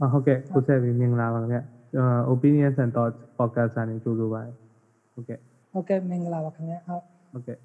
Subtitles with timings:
[0.00, 1.58] အာဟုတ်ကဲ့ကိုဆက်ပြီးမင်္ဂလာပါခင်ဗျ
[1.92, 4.52] ကျွန်တော် opinions and thoughts podcast ကနေကြိုဆိုပါတယ်
[5.12, 5.38] ဟုတ်ကဲ့
[5.72, 7.58] ဟုတ်ကဲ့မင်္ဂလာပါခင်ဗျဟုတ်ဟုတ်ကဲ့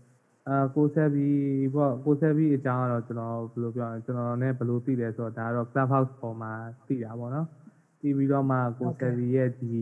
[0.48, 6.52] အာကိုဆက်ပြီးပေါ့ကိုဆက်ပြီးအကြောင်းကတော့ကျွန်တော်ဘယ်လိုပြောရလဲကျွန်တော်နဲ့ဘယ်လိုသိလဲဆိုတော့ဒါကတော့ clubhouse ပေါ်မှာ
[6.88, 7.48] သိတာပေါ့နော်
[8.02, 9.76] သိပြီးတော့မှကိုဆက်ပြီးရဲ့ဒီ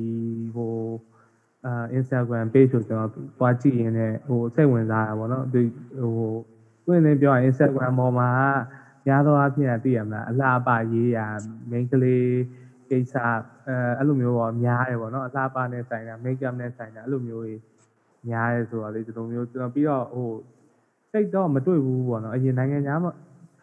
[0.56, 0.76] ဟို
[1.66, 5.62] အာ Instagram page ကိုကျွန်တော်တွားကြည့်ရင်းနဲ့ဟိုစိတ်ဝင်စားတာပေါ့နော်ဒီ
[6.02, 6.32] ဟို
[6.86, 8.30] တွင်းနေပြောရင် Instagram ပေါ်မှာ
[9.07, 11.27] များသောအားဖြင့်သိရမလားအလှပရေးရာ
[11.71, 12.27] main ကလေး
[12.91, 13.15] ကိစ္စ
[13.67, 17.61] အဲအဲ့လိုမျိုးပေါ့များတယ်ပေါ့နော်အလှပနဲ့ဆိုင်တာ make up နဲ့ဆိုင်တာအဲ့လိုမျိုးကြီး
[18.29, 20.31] များရဲဆိုတော့လေဒီလိုမျိုးကျွန်တော်ပြီးတော့ဟို
[21.13, 23.13] စိတ်တော့မတွေ့ဘူးပေါ့နော်အရင်နိုင်ငံသားမှာ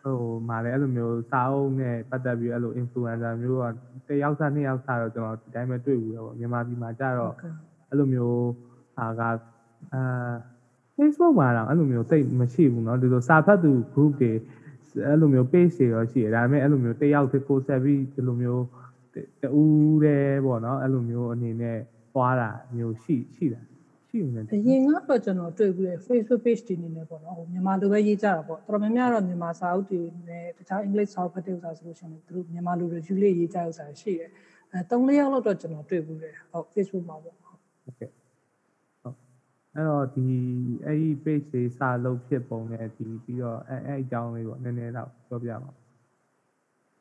[0.02, 0.18] ဟို
[0.48, 3.64] မှာလည်းအဲ့လိုမျိုးစာအုပ်နဲ့ပတ်သက်ပြီးအဲ့လို influencer မျိုးက
[4.08, 7.54] တယောက်စားနှစ်ယောက်စားတော့ကျွန်တော်ဒီတိုင်းပဲတွေ့ဘူးတော့မြန်မာပြည်မှာကြတော့ ဟုတ်ကဲ့
[7.90, 8.48] အဲ့လိုမျိုး
[8.96, 9.22] ဟာက
[9.94, 10.32] အာ
[10.96, 14.32] Facebook မှာတော့အဲ့လိုမျိုးစိတ်မရှိဘူးเนาะဒီလိုစာဖတ်သူ group တွေ
[15.07, 18.65] အဲ့လိုမျိုး page တွေရောရှိတယ်ဒါပေမဲ့အဲ့လိုမျိုးတယောက်တစ်ကိုဆက်ပြီးဒီလိုမျိုး
[19.43, 23.61] တူးတယ်ပေါ့နော်အဲ့လိုမျိုးအနေနဲ့ွားတာမျိုးရှိရှိတာ
[24.09, 34.31] ရှိနေတယ်အရင်ကတော့ကျွန်တော်တွေ့ပြီးရ Facebook page တွေနေနေပေါ့နော်ဟိုမြန်မာလိုပဲရေးကြတာပေါ့တော်တော်များများတော့မြန်မာစာအုပ်တွေနဲ့တခြား English စာအုပ်ဖတ်တဲ့ဥစားဆိုလို့ရှိရင်သူတို့မြန်မာလို review လေးရေးကြဥစားရှိတယ်
[34.73, 37.59] အဲ၃-၄ယောက်လောက်တော့ကျွန်တော်တွေ့ပြီးရဟုတ် Facebook မှာပေါ့ဟုတ်
[37.99, 38.11] ကဲ့
[39.75, 40.27] အဲ့တော့ဒီ
[40.87, 45.71] အဲ့ဒီ page တွေစာလုပ်ဖြစ်ပုံနဲ့ဒီပြီးတော့အဲ့အဲ့အကြောင်းလေးပေါ့နည်းနည်းတော့ပြောပြပါ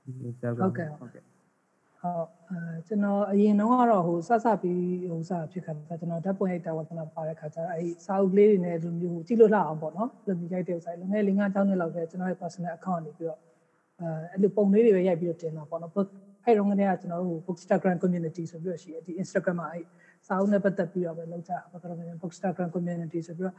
[0.03, 13.39] ဒီ Instagram ဟုတ်ကဲ့ဟုတ်အဲကျွန်တော်အရင်တော့ကတော့ဟိုဆက်ဆက်ပြီးဟိုစားဖြစ်ခါတာကျွန်တော်ဓာတ်ပုံရိုက်တာပေါ့ကျွန်တော်ပါတဲ့ခါကျတော့အဲဒီစာအုပ်လေးတွေနဲ့လူမျိုးကြည့်လို့လှအောင်ပေါ့နော်လူမျိုးရိုက်တဲ့ဥစ္စာလုံငယ်၄၅ကျောင်းနှစ်လောက်ပဲကျွန်တော်ရဲ့ personal account နေပြီးတော့
[13.99, 15.91] အဲအဲ့လိုပုံလေးတွေပဲရိုက်ပြီးတော့တင်တာပေါ့နော်
[16.45, 19.85] အဲ့တော့ငနေ့ကကျွန်တော်တို့ Bookstagram community ဆိုပြီးတော့ရှိတယ်ဒီ Instagram မှာအဲ့
[20.27, 23.55] စာအုပ်နဲ့ပတ်သက်ပြီးတော့ပဲလောက်ကြပါတော့ကျွန်တော် Bookstagram community ဆိုပြီးတော့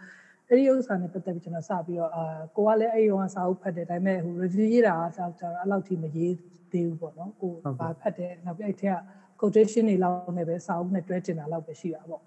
[0.49, 2.25] အဲ့ဒီဥစ္စာနဲ့ပတ်သက်ပြီးကျွန်တော်စပြီးတော့အာ
[2.57, 6.35] ကိုကလည်းအဲ့ဒီတော့စာအုပ်ဖတ်တယ်ဒါပေမဲ့ဟို review ရေးတာအစားကျတော့အဲ့လောက်ထိမရေး
[6.73, 8.99] သေးဘူးပေါ့နော်ကိုဘာဖတ်တယ်နောက်ပြီးအဲ့ထက်က
[9.41, 12.23] quotation တွေလောက်နဲ့ပဲစာအုပ်နဲ့တွဲတင်တာလောက်ပဲရှိတာပေါ့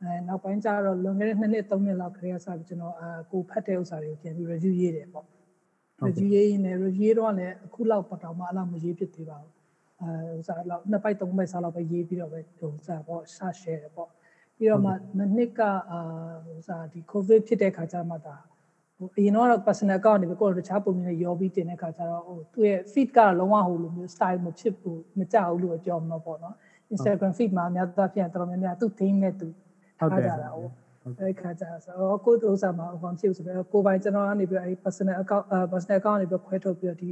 [0.00, 5.26] အဲနောက်ပိုင်းကျတော့လွန်ခဲ့တဲ့2နှစ်3နှစ်လောက်ခရီးစပြီးကျွန်တော်အာကိုဖတ်တဲ့ဥစ္စာတွေကိုပြန်ပြီး review ရေးတယ်ပေါ့
[6.06, 9.52] review ရေးရင်လည်း review တော့လည်းအခုလောက်ပတ်တော်မှအဲ့လောက်မရေးဖြစ်သေးပါဘူး
[10.02, 14.08] အဲဥစ္စာလောက်နှစ်ပိုက်သုံးပိုက်စားလောက်ပဲရေးပြီးတော့ပဲဟိုဥစ္စာပေါ့ share တယ်ပေါ့
[14.56, 14.92] ပြီးတော့မှ
[15.36, 16.00] နှစ်ကအာ
[16.50, 18.36] ဥစ္စာဒီ covid ဖြစ်တဲ့ခါကျမှဒါ
[18.96, 26.54] ဟိုအရင်တော့ personal account နေပဲကိုယ်တခြားပုံမျိုးနဲ့ရောပြီးတင်တဲ့ခါကျတော့ဟိုသူ့ရဲ့ feed ကတော့လုံးဝဟိုလိုမျိုး style မဖြစ်ဘူးမကြဘူးလို့ပြောမှာပေါ့နော်
[26.92, 29.48] Instagram feed မှာအများသားပြန်တော်တော်များများသူ့ theme နဲ့သူ
[29.98, 30.66] ထားကြတာဟို
[31.20, 37.10] အဲ့ခါကျတော့ကိုယ်ဥစ္စာမှာဟိုဖြစ်ဆိုတော့ကိုယ်ပိုင်ကျွန်တော်ကနေပြီးအဲ့ personal account personal account နေပြီးခွဲထုတ်ပြီးတော့ဒီ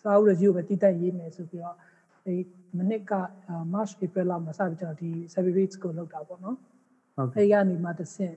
[0.00, 1.76] စာအုပ် review ပဲတည်တတ်ရေးမယ်ဆိုပြီးတော့
[2.24, 2.34] ဒီ
[2.78, 3.12] မနစ်က
[3.74, 6.56] March April လောက်မှာစပြီးကျွန်တော်ဒီ survey rates ကိုလုပ်တာပေါ့နော်
[7.16, 8.36] ဟုတ်ကဲ့အဲ့ကနေမှတစ်ဆင့်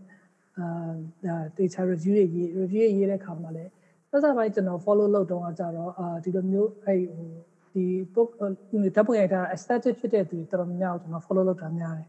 [0.58, 0.92] အာ
[1.26, 3.72] ဒါ data review တွေရေး review တွေရေးတဲ့ခါမှာလည်း
[4.10, 7.30] သက်သက်ပိုင်းကျွန်တော် follow လုပ်တော့ကြတော့အာဒီလိုမျိုးအဲ့ဟို
[7.74, 7.86] ဒီ
[8.16, 12.08] book ဓာတ်ပုံရိုက်တာ aesthetic ဖြစ်တဲ့သူတွေတော်တော်များများကိုကျွန်တော် follow လုပ်တာများတယ်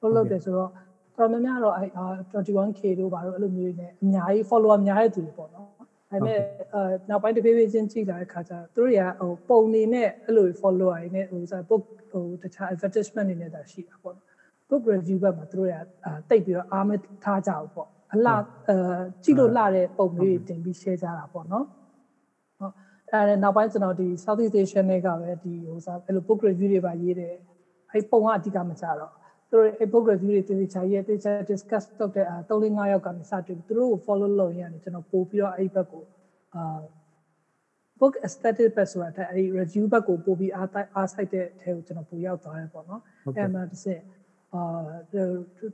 [0.00, 0.70] follow လုပ်တယ်ဆိုတော့
[1.16, 1.88] တော်တော်များများတော့အဲ့
[2.32, 5.68] 21k တို့ဘာလို့အဲ့လိုမျိုးတွေနဲ့အများကြီး follower များတဲ့သူတွေပေါ့နော်
[6.10, 6.40] ဒါပေမဲ့
[6.74, 14.26] အဲနောက်ပိုင်းတစ်ဖြည်းဖြည်းချင်းကြည့်လာတဲ့ခါကျတော့သူတို့တွေကဟိုပုံနေနဲ့အဲ့လို follower တွေနဲ့ဟိုဆို book ဟိုတခြား advertisement တွေနဲ့တာရှိတာပေါ့နော်
[14.68, 15.72] book review ဘက်မှာသူတို့က
[16.04, 16.90] အာတိတ်ပြီးတော့အားမ
[17.24, 18.76] ထားကြဘူးပေါ့အလှအဲ
[19.24, 21.66] ကြည့်လို့လှတဲ့ပုံမျိုးတွေတင်ပြီး share ကြတာပေါ့နော်
[22.58, 22.74] ဟုတ်
[23.12, 27.34] အဲနောက်ပိုင်းကျွန်တော်ဒီ Southeast Asian တွေကပဲဒီဟိုစားအဲ့လို book review တွေပါရေးတယ်
[27.92, 29.12] အဲ့ပုံကအဓိကမကြတော့
[29.50, 36.04] သူတို့အဲ့ book review တွေတေချာရေးတေချာ discuss လုပ်တဲ့အာ3 4 5ယောက်ကနေစတွေ့သူတို့ကို follow လုပ်ရရင်ကျွန်တော်ပို့ပြီးတော့အဲ့ဘက်ကို
[36.54, 36.80] အာ
[38.00, 43.02] book aesthetic ဘက်ဆိုတာတဲ့အဲ့ review ဘက်ကိုပို့ပြီးအားအားဆိုင်တဲ့အဲကိုကျွန်တော်ပို့ရောက်သွားတယ်ပေါ့နော်
[43.36, 44.00] အဲ့မှာတစ်စက်
[44.54, 44.62] အာ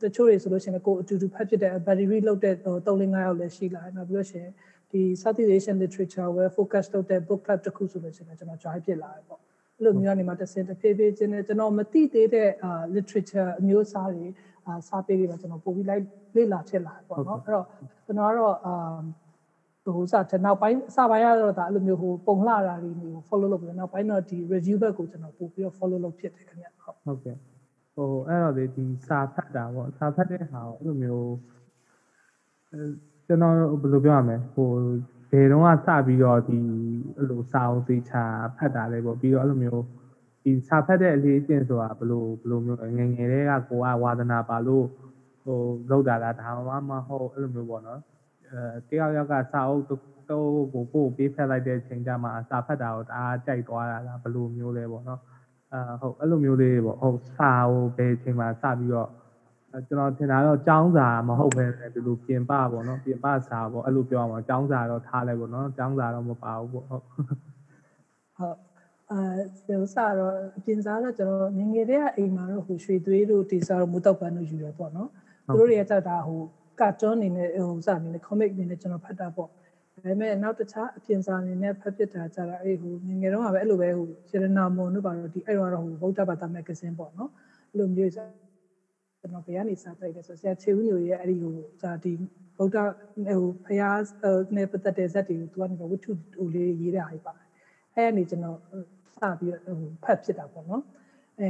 [0.03, 4.53] တချို့တွေဆိုလို့ရှိရင်ကိုအတူတူဖတ်ဖြစ်တဲ့ battery လောက်တဲ့3 4 5ယောက်လည်းရှိလာတယ်နောက်ပြီးလို့ရှိရင်
[4.93, 9.41] ဒီ Southeast Asian literature ဝယ် focus လုပ်တဲ့ book club တစ်ခုဆိုလို့ရှိရင်ကျွန်တော် join ဖြစ်လာတယ်ပေါ့
[9.77, 14.27] အဲ့လိုမျိုးကနေမှတစ်စင်တစ်ဖြည်းဖြည်းချင်းနဲ့ကျွန်တော်မသိသေးတဲ့အာ literature အမျိုးအစားတွေ
[14.67, 16.03] အာစာပေတွေမှာကျွန်တော်ပို့ပြီးလိုက်
[16.37, 17.67] လေ့လာဖြစ်လာတယ်ပေါ့နော်အဲ့တော့
[18.07, 18.75] ကျွန်တော်ကတော့အာ
[19.85, 27.37] ဟိုစတဲ့နောက်ပိုင်းအစပိုင်းကတော့ဒါအဲ့လိုမျိုးဟိုပုံလှတာတွေမျိုး follow လုပ်ပြီးနောက်ပိုင်းတော့ဒီ review ဘက်ကိုကျွန်တော်ပို့ပြီးတော့ follow လုပ်ဖြစ်တယ်ခင်ဗျဟုတ်ဟုတ်ကဲ့
[27.95, 31.31] ဟိုအဲ့တော့လေဒီစာဖတ်တာပေါ့စာဖတ်တဲ့ဟာကိုအဲ့လိုမျိုး
[32.73, 32.79] အဲ
[33.27, 34.69] ကျွန်တော်ဘယ်လိုပြောရမလဲဟို
[35.31, 36.59] ဘယ်တော့ကစပြီးတော့ဒီ
[37.17, 38.25] အဲ့လိုစာအုပ်သေးချာ
[38.57, 39.85] ဖတ်တာလဲပေါ့ပြီးတော့အဲ့လိုမျိုး
[40.43, 44.87] ဒီစာဖတ်တဲ့အလေးအကျင့်ဆိုတာဘယ်လိုဘယ်လိုမျိုးလဲငယ်ငယ်လေးကကိုကဝါသနာပါလို့
[45.45, 45.59] ဟို
[45.91, 48.01] လောက်တာလားဒါမှမဟုတ်အဲ့လိုမျိုးပေါ့နော်
[48.51, 49.85] အဲတယောက်ယောက်ကစာအုပ်
[50.31, 55.21] တော့ကိုကိုပေးဖက်လိုက်တဲ့အချိန်ကျမှစာဖတ်တာကိုတအားကြိုက်သွားတာလားဘယ်လိုမျိုးလဲပေါ့နော်
[55.73, 59.26] အာဟုတ်အဲ့လိုမျိုးလေးပေါ့ဟုတ်စာဟိုဘယ်အချိန်မှာစပြီးတော့အဲ
[59.88, 67.04] ကျွန်တော်ထင်တာတော့ចောင်းစာမဟုတ်ပဲနဲ့ဒီလိုပြင်ပပေါ့နော်ပြင်ပစာပေါ့အဲ့လိုပြောရမှာចောင်းစာတော့ထားလိုက်ပေါ့နော်ចောင်းစာတော့မပါဘူးပေါ့ဟုတ်
[68.38, 68.58] ဟုတ်
[69.12, 69.22] အာ
[69.60, 75.10] စတော့အပြင်စားတော့ကျွန်တော်ငငယ်တည်းကအိမ်မှာတော့ဟိုရွှေသွေးတို့ဒီစားတော့မူတောက်ပန်းတို့ယူရပေါ့နော်
[75.46, 76.42] သူတို့တွေကကြောက်တာဟို
[76.80, 87.32] ကာတွန်းအနေနဲ့ဟိုစအနေနဲ့ comic အနေနဲ့ကျွန်တော်ဖတ်တာပေါ့ဒါပေမဲ့နောက်တခြားအပြင်စားအနေနဲ့ဖတ်ဖြစ်တာကြတာအဲ့ဟိုငငယ်တော့ကပဲအဲ့လိုပဲဟိုရှရနာမွန်တို့ပါတော့ဒီအဲ့တော့ဟိုဗုဒ္ဓဘာသာမဂ္ဂဇင်းပေါ့နော်
[87.72, 88.12] အဲ့လိုမျိုး
[89.27, 92.13] ကျွန်တော်ဘယ်ကနေစတိုက်လဲဆိုဆရာချေဦးညိုရဲ့အဲ့ဒီဟိုဇာဒီ
[92.57, 92.77] ဗုဒ္ဓ
[93.27, 93.99] ဟိုဖျား
[94.57, 97.33] နဲ့ပတ်သက်တဲ့ဇက်တွေကိုသူကနေဝတ္ထုဟိုလေးရေးတာဟိပါ
[97.95, 98.59] အဲ့ကနေကျွန်တော်
[99.17, 100.83] စပြီးဟိုဖတ်ဖြစ်တာပေါ့နော်
[101.41, 101.49] အဲ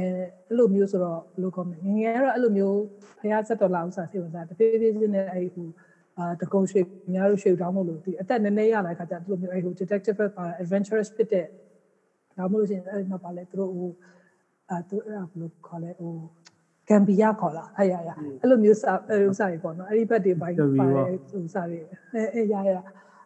[0.49, 2.79] အဲ့လိုမျိုးဆိုတော့ဘယ်လိုကောမလဲငငယ်ကတော့အဲ့လိုမျိုး
[3.19, 5.67] ဖျားဆက်တော်လာဥစားစိတ်ဝင်စားတဖြည်းဖြည်းချင်းနဲ့အဲ့ဟို
[6.17, 6.81] အာတကုံရွှေ
[7.13, 11.45] များတို့ရွှေတောင်းလို့လို့ဒီအသက်နည်းနည်းရလာခါကျဒီလိုမျိုးအဲ့ဟို detective ပါ adventurous ဖြစ်တဲ့
[12.37, 13.91] ဒါမှမဟုတ်ရှင်အဲ့နောက်ပါလဲသူတို့ဟို
[14.69, 16.13] အာသူအဲ့ဒါဘယ်လိုခေါ်လဲဟို
[16.89, 18.09] ဂမ်ဘီယာခေါ်လာအဲ့ရရ
[18.41, 21.79] အဲ့လိုမျိုးစာအဲ့လိုစာတွေပေါ့နော်အဲ့ဒီဘက်တွေပိုင်းပါတယ်ဟိုစာတွေ
[22.13, 22.71] အဲအဲရရ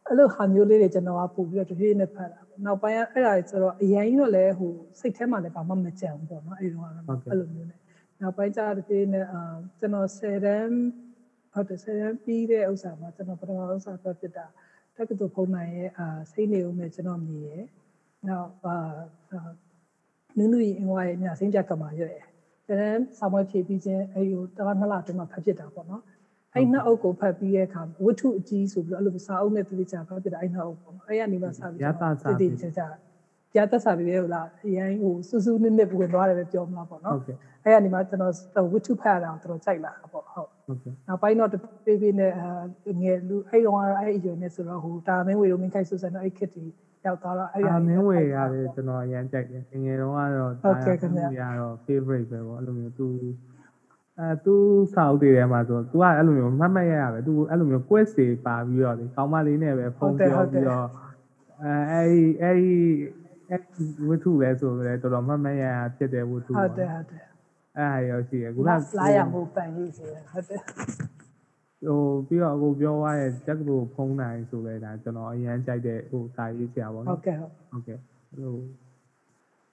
[0.07, 7.79] အဲ့လိုဟာမျိုးလေးတွေကျွန်တော်ကပို့ပြီးတော့တဖြည်းနဲ့ဖတ်တာနောက်ပိုင်းအဲ့ဒါဆိုတော့အရင်ကြီးတော့လည်းဟိုစိတ်ထဲမှာလည်းဘာမှမကြံဘူးပေါ့နော်အဲ့ဒီတော့အဲ့လိုမျိုးနဲ့
[8.21, 9.41] နောက်ပိုင်းကျတဖြည်းနဲ့အာ
[9.79, 10.75] ကျွန်တော်10တန်း
[11.53, 14.45] ဟုတ်တယ်10တန်းပြီးတဲ့ဥစ္စာမှာကျွန်တော်ပထမဥစ္စာဖတ်ဖြစ်တာ
[14.95, 17.63] တက္ကသိုလ်ဖုန်းနိုင်ရဲ့အာစိတ်နေဦးမယ်ကျွန်တော်မြည်ရဲ့
[18.27, 18.75] နောက်အာ
[20.37, 22.07] နုနုရီအင်ဝါရဲ့ညစိမ့်ပြကမာရွ
[22.71, 26.01] ရဲ့တန်းစာမွေးဖြည့်ပြီးချင်းအဲ့ဒီတလားနှစ်လအတွင်းမှာဖတ်ဖြစ်တာပေါ့နော်
[26.55, 32.81] အဲ့နှစ်အုပ်ကိုဖတ်ပြီးရဲ့အခါဝတ္ထုအကြီးဆိုပြီးတော့အဲ့လိုစာအုပ်နဲ့တိတိကျဖတ်ဖြစ်တာအဲ့နှစ်အုပ်ပေါ့နော်အဲ့ရနေမှစပြီးတော့တိတိကျကျ
[33.53, 42.31] ပြတ်သက်စာပြီးလေဟလားအရင်ဟိုစူးစူးနစ်နစ်ဝင်သွားတယ်ပဲပြောမလားပေါ့နော်ဟုတ်ကဲ့အဲ့ရနေမှကျွန်တော်ဝတ္ထုဖတ်ရတာတော်တော်ကြိုက်လာတာပေါ့ဟုတ်ဟုတ်ကဲ့နောက်ပိုင်းတော့ပြေးပြေးနဲ့
[43.01, 46.65] ငယ်လူအဲ့တော့အဲ့အရွယ်နဲ့ဆိုတော့ဟိုတာမင်းဝေတို့မင်းခိုက်ဆူဆန်တော့အဲ့ခစ်တီ
[47.05, 53.07] ရောက်သွားတော့အဲ့ရမင်းဝေရတယ်ကျွန်တော်အရင်ကြိုက်တယ်ငယ်တော့ကတော့ဟုတ်ကဲ့ခင်ဗျာရတော့ favorite ပဲပေါ့အဲ့လိုမျိုးသူ
[54.19, 54.55] အဲသူ
[54.93, 60.87] စာအုပ်တွေထဲမှာဆို तू ကအဲ့လိုမျိုးမှတ်မှတ်ရရပဲ तू အဲ့လိုမျိုး quest တွေပါပြီးတော့လေကောင်းမလေးနဲ့ပဲဖုန်းပြောပြီးတော့
[61.63, 62.71] အဲအဲ့ဒီအဲ့ဒီ
[63.49, 63.61] အဲ့
[64.07, 67.25] ဝတ္ထုပဲဆိုတော့တော်တော်မှတ်မှတ်ရရဖြစ်တဲ့ဝတ္ထုဟုတ်တယ်ဟုတ်တယ်
[67.77, 68.63] အဲ့ဟာရောရှိရခုန
[68.99, 70.59] လာရမှုပန်ရေးဆိုဟုတ်တယ်
[71.87, 77.97] ဟိုပြီးတော့အခုပြောသွားတဲ့တက်ကလို့ဖုံးနိုင်ဆိုလဲဒါကျွန်တော်အရင်ကြိုက်တဲ့ဟိုစာရေးဆရာပေါ့နော်ဟုတ်ကဲ့ဟုတ်ကဲ့
[78.37, 78.55] ဟို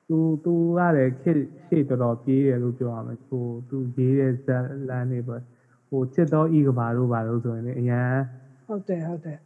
[0.08, 1.32] သူသူကလည်းခေ
[1.66, 5.43] ရှေ့တော်တော်ပြေးတယ်လို့ပြောရမယ်ဟိုသူရေးတဲ့ဇက်လန်တွေပေါ့
[5.88, 8.14] ဟိုချစ်တော်ဤကဘာတို့ဘာလို့ဆိုရင်လည်းအရင်
[8.66, 9.38] ဟုတ်တယ်ဟုတ်တယ်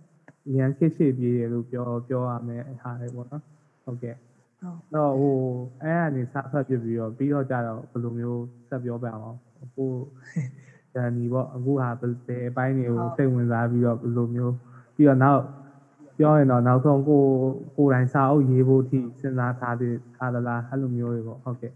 [0.48, 3.42] အရင်ခေရှေ့ပြေးတယ်လို့ပြောပြောရမယ်ဟာလေပေါ့နော်
[3.84, 4.16] ဟုတ်ကဲ့
[4.94, 5.36] တော့ဟို
[5.82, 9.36] အဲ့အနေစဖတ်ပြပြီးတော့ပြီးတော့ကြတော့ဘယ်လိုမျိုးဆက်ပြောပြအောင်
[9.74, 9.90] ဟို
[10.92, 12.02] ဂျန်နီပေါ့အခုဟာဘ
[12.34, 14.54] ယ်အပိုင်းတွေကိုစိတ်ဝင်စားပြီးတော့ဘယ်လိုမျိုး
[14.96, 15.42] ပြီးတော့နောက်
[16.18, 17.22] ပြောရင်တော့နောက်ဆုံးကို
[17.76, 21.72] ကိုယ်တိုင်စာအုပ်ရေးဖို့ထိစဉ်းစားထားတဲ့ထားသလားအဲ့လိုမျိုးတွေပေါ့ဟုတ်ကဲ့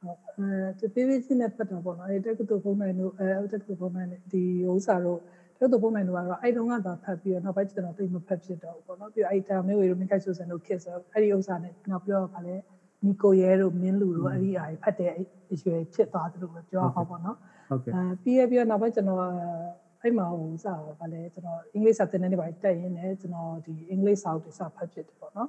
[0.00, 4.42] ဟုတ်အဲတပြေးချင်းနဲ့ပတ်တာပေါ့နော်အဲတက္ကသိုလ်ဖုန်းနိုင်တို့အဲတက္ကသိုလ်ဖုန်းနိုင်ဒီ
[4.72, 5.20] ဥစ္စာတို့
[5.58, 12.56] တက္ကသိုလ်ဖုန်းနိုင်တို့ကတော့အဲ့တုန်းကသာဖတ်ပြီးတော့နောက်ပိုင်းကျွန်တော်သိမဖတ်ဖြစ်တော့ဘူးပေါ့နော်ပြီးတော့အဲ့တာမျိုးတွေမိခိုက်ဆူဆန်တို့ခစ်ဆိုအဲ့ဒီဥစ္စာနဲ့နောက်ပြီးတော့ဗာလဲ
[13.04, 15.12] နီကိုရဲတို့မင်းလူတို့အဲ့ဒီအားဖတ်တဲ့
[15.52, 17.38] အရွယ်ဖြစ်သွားတယ်လို့ပြောအောင်ပေါ့နော်
[17.68, 19.20] ဟုတ်ကဲ့အဲပြီးရပြီးတော့နောက်ပိုင်းကျွန်တော်
[20.02, 25.48] အဲ့မှာဟိုစတော့ဗာလဲကျွန်တော်အင်္ဂလိပ်စာသင်တန်းတွေပါတက်ရင်းနဲ့ကျွန်တော်ဒီအင်္ဂလိပ်စာတွေစာဖတ်ဖြစ်တယ်ပေါ့နော်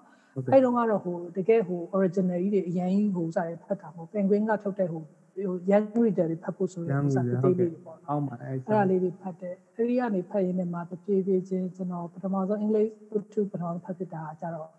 [0.53, 5.01] အဲ့တုန်းကတော့ဟိုတကယ်ဟို original ကြီးတွေအရင်ဟိုစာတွေဖတ်တာပေါ့ penguin ကထုတ်တဲ့ဟို
[5.35, 12.91] ဟို young reader တွေဖတ်ဖို့ဆိုရင်စာတေးလေးတွေပေါ့အောက်မှာအဲ့ဒါလေးတွေဖတ်တယ်အဲ့ဒီကနေဖတ်ရင်းနဲ့မှတပြေးပြေးချင်းကျွန်တော်ပထမဆုံး English
[13.33, 14.69] to ပထမဖတ်ဖြစ်တာကြတော့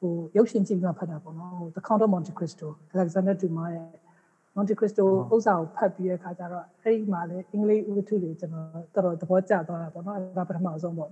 [0.00, 4.03] ဟိုရုပ်ရှင်ကြည့်ပြီးမှဖတ်တာပေါ့နော်ဟို The Count of Monte Cristo Alexander Dumas ရဲ့
[4.56, 11.10] Monte Cristo ဥစ္စာကိုဖတ်ပြီးတဲ့အခါကျတော့အဲ့ဒီမှာလည်း English ဝတ္ထုတွေကျွန်တော်တော်တော်သဘောကျသွားတာပေါ့နော်အဲ့ဒါပထမဆုံးပေါ့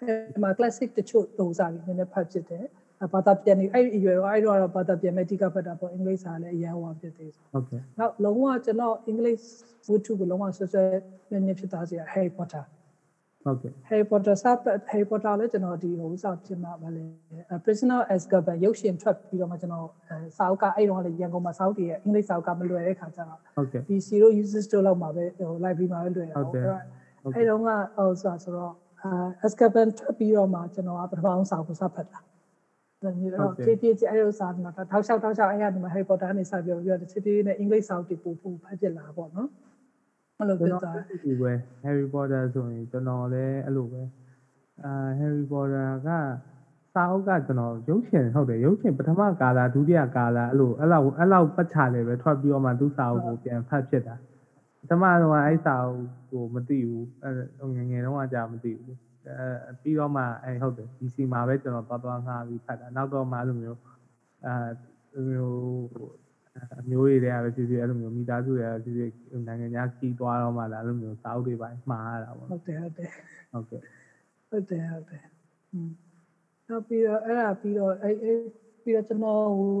[0.00, 2.64] အဲ့မှာ classic တချို့ဥစ္စာတွေနည်းနည်းဖတ်ဖြစ်တယ်
[3.12, 9.38] ဘာသာပြန်နေအဲ့ဒီအရွယ်တော့အဲ့တော့ဘာသာပြန်မဲ့တိကဖတ်တာပေါ့အင်္ဂလိပ်စာလည်းအရန်ဟောဖြစ်သေးတယ်ဟုတ်ကဲ့နောက်လုံးဝကျွန်တော်အင်္ဂလိပ်
[9.90, 10.78] ဝတ္ထုကိုလုံးဝဆွဆွ
[11.30, 12.64] မြင့်မြင့်ဖြစ်သားစရာ Harry Potter
[13.46, 14.50] ဟုတ်ကဲ့ Harry Potter စာ
[14.90, 17.04] Harry Potter လည်းကျွန်တော်ဒီဟိုစာပြင်မှာပါလေ
[17.64, 19.86] Prisoner Azkaban ရုပ်ရှင်ထွက်ပြီးတော့မှကျွန်တော်
[20.36, 26.64] စာအုပ်ကအဲ့တော့လည်းရန်ကုန်မှာစာအုပ်တွေရဲ့အင်္ဂလိပ်စာအုပ်ကမလွယ်တဲ့ခါကျတော့ဟုတ်ကဲ့ဒီ zero user store လောက်မှာပဲဟို library မှာပဲလွယ်တာဟုတ်တယ်
[27.34, 27.62] အဲ့တော့က
[27.96, 28.72] ဟိုဆိုတော့
[29.46, 32.20] Azkaban ထွက်ပြီးတော့မှကျွန်တော်ကပထမဆုံးစာအုပ်စာဖတ်တာ
[33.18, 39.48] မျိုးတော့ဖြည်းဖြည်းချင်းအဲ့လိုစာမှာထောက်လျှောက်ထောက်လျှောက်အဲ့ရဒီမှာ Harry Potter ကနေစပြောပြီးတော့ဖြည်းဖြည်းနဲ့အင်္ဂလိပ်စာအုပ်တွေပို့ပို့ဖတ်ဖြစ်လာပေါ့နော်
[40.38, 40.82] အဲ့လိုဖြစ်သွား
[41.24, 41.52] ဒီပဲ
[41.84, 44.02] Harry Potter ဆိုရင်ကျွန်တော်လည်းအဲ့လိုပဲ
[44.84, 46.08] အာ Harry Potter က
[46.94, 54.16] စာအုပ်ကကျွန်တော်ရုပ်ရှင်ဟုတ်တယ်ရုပ်ရှင်ပထမကာလဒုတိယကာလအဲ့လိုအဲ့လောက်အဲ့လောက်ပတ်ချလေပဲထွက်ပြီးတော့မှသူ့စာအုပ်ကိုပြန်ဖတ်ဖြစ်တာ
[54.80, 63.78] ပထမတော့အဲ့စာအုပ်ကိုမသိဘူးအဲ့ငငယ်တုန်းကကြာမသိဘူးအဲပြီးတော့မှအဲဟုတ်တယ် DC မှာပဲကျွန်တော်သွားသွားငှားပြီးဖတ်တာနောက်တော့မှအဲ့လိုမျိုး
[64.46, 65.56] အဲမျိုး
[66.80, 69.02] အမျိုးတွေတည်းကပဲဖြစ်ဖြစ်အဲ့လိုမျိုးမိသားစုတွေကဖြစ်ဖြ
[69.34, 73.10] စ်နိုင်ငံခြားခီးသွားတော့မှလာအဲ့လိုမျိုးစာအုပ်တွေပိုင်းမှားရတာပေါ့ဟုတ်တယ်ဟုတ်တယ်
[73.52, 73.80] ဟုတ်ကဲ့
[74.50, 75.24] ဟုတ်တယ်ဟုတ်တယ်
[75.72, 75.90] อืม
[76.68, 78.38] နောက်ပြီးတော့အဲ့ဒါပြီးတော့အဲ့အဲ့
[78.82, 79.72] ပြီးတော့ကျွန်တော်ဟို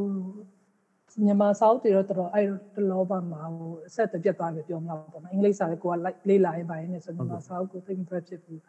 [1.24, 8.60] မြန်မာစာအုပ်တွေတော့တော်တော်အဲ့တလောပါမှာဟိုအဆက်တပြတ်သွားပြီပြောမှာပေါ့နော်အင်္ဂလိပ်စာလည်းကိုကလေးလာရင်ပိုင်းနေဆိုမြန်မာစာအုပ်ကိုသိမ့်ဖက်ဖြစ်ဘူး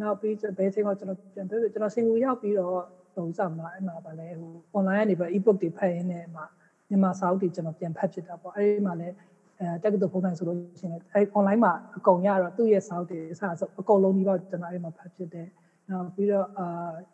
[0.00, 2.74] နောက်ပြီးဘယ်ချိန်မှကျွန်တော်ပြန်ပြောကျွန်တော်စင်ကူရောက်ပြီးတော့
[3.14, 6.44] ဟိုစမှာအဲ့မှာပါလဲဟို online ကနေပြီး ebook တွေဖတ်ရင်းနဲ့မှာ
[6.92, 9.14] မြန်မာစာအုပ်တွေကျွန်တော်ပြန်ဖတ်ဖြစ်တာပေါ့အဲ့ဒီမှာလည်း
[9.58, 15.48] အဲတက္ကသိုလ်ဖုန်းတိုင်းဆိုလို့ရှိရင်အဲ online မှာအကုန်ရတော့သူ့ရဲ့စာအုပ်တွေအစားဆိုအကုန်လုံးဒီပေါ့ကျွန်တော်အဲ့မှာဖတ်ဖြစ်တယ်
[15.90, 16.66] နောက်ပြီးတော့အာ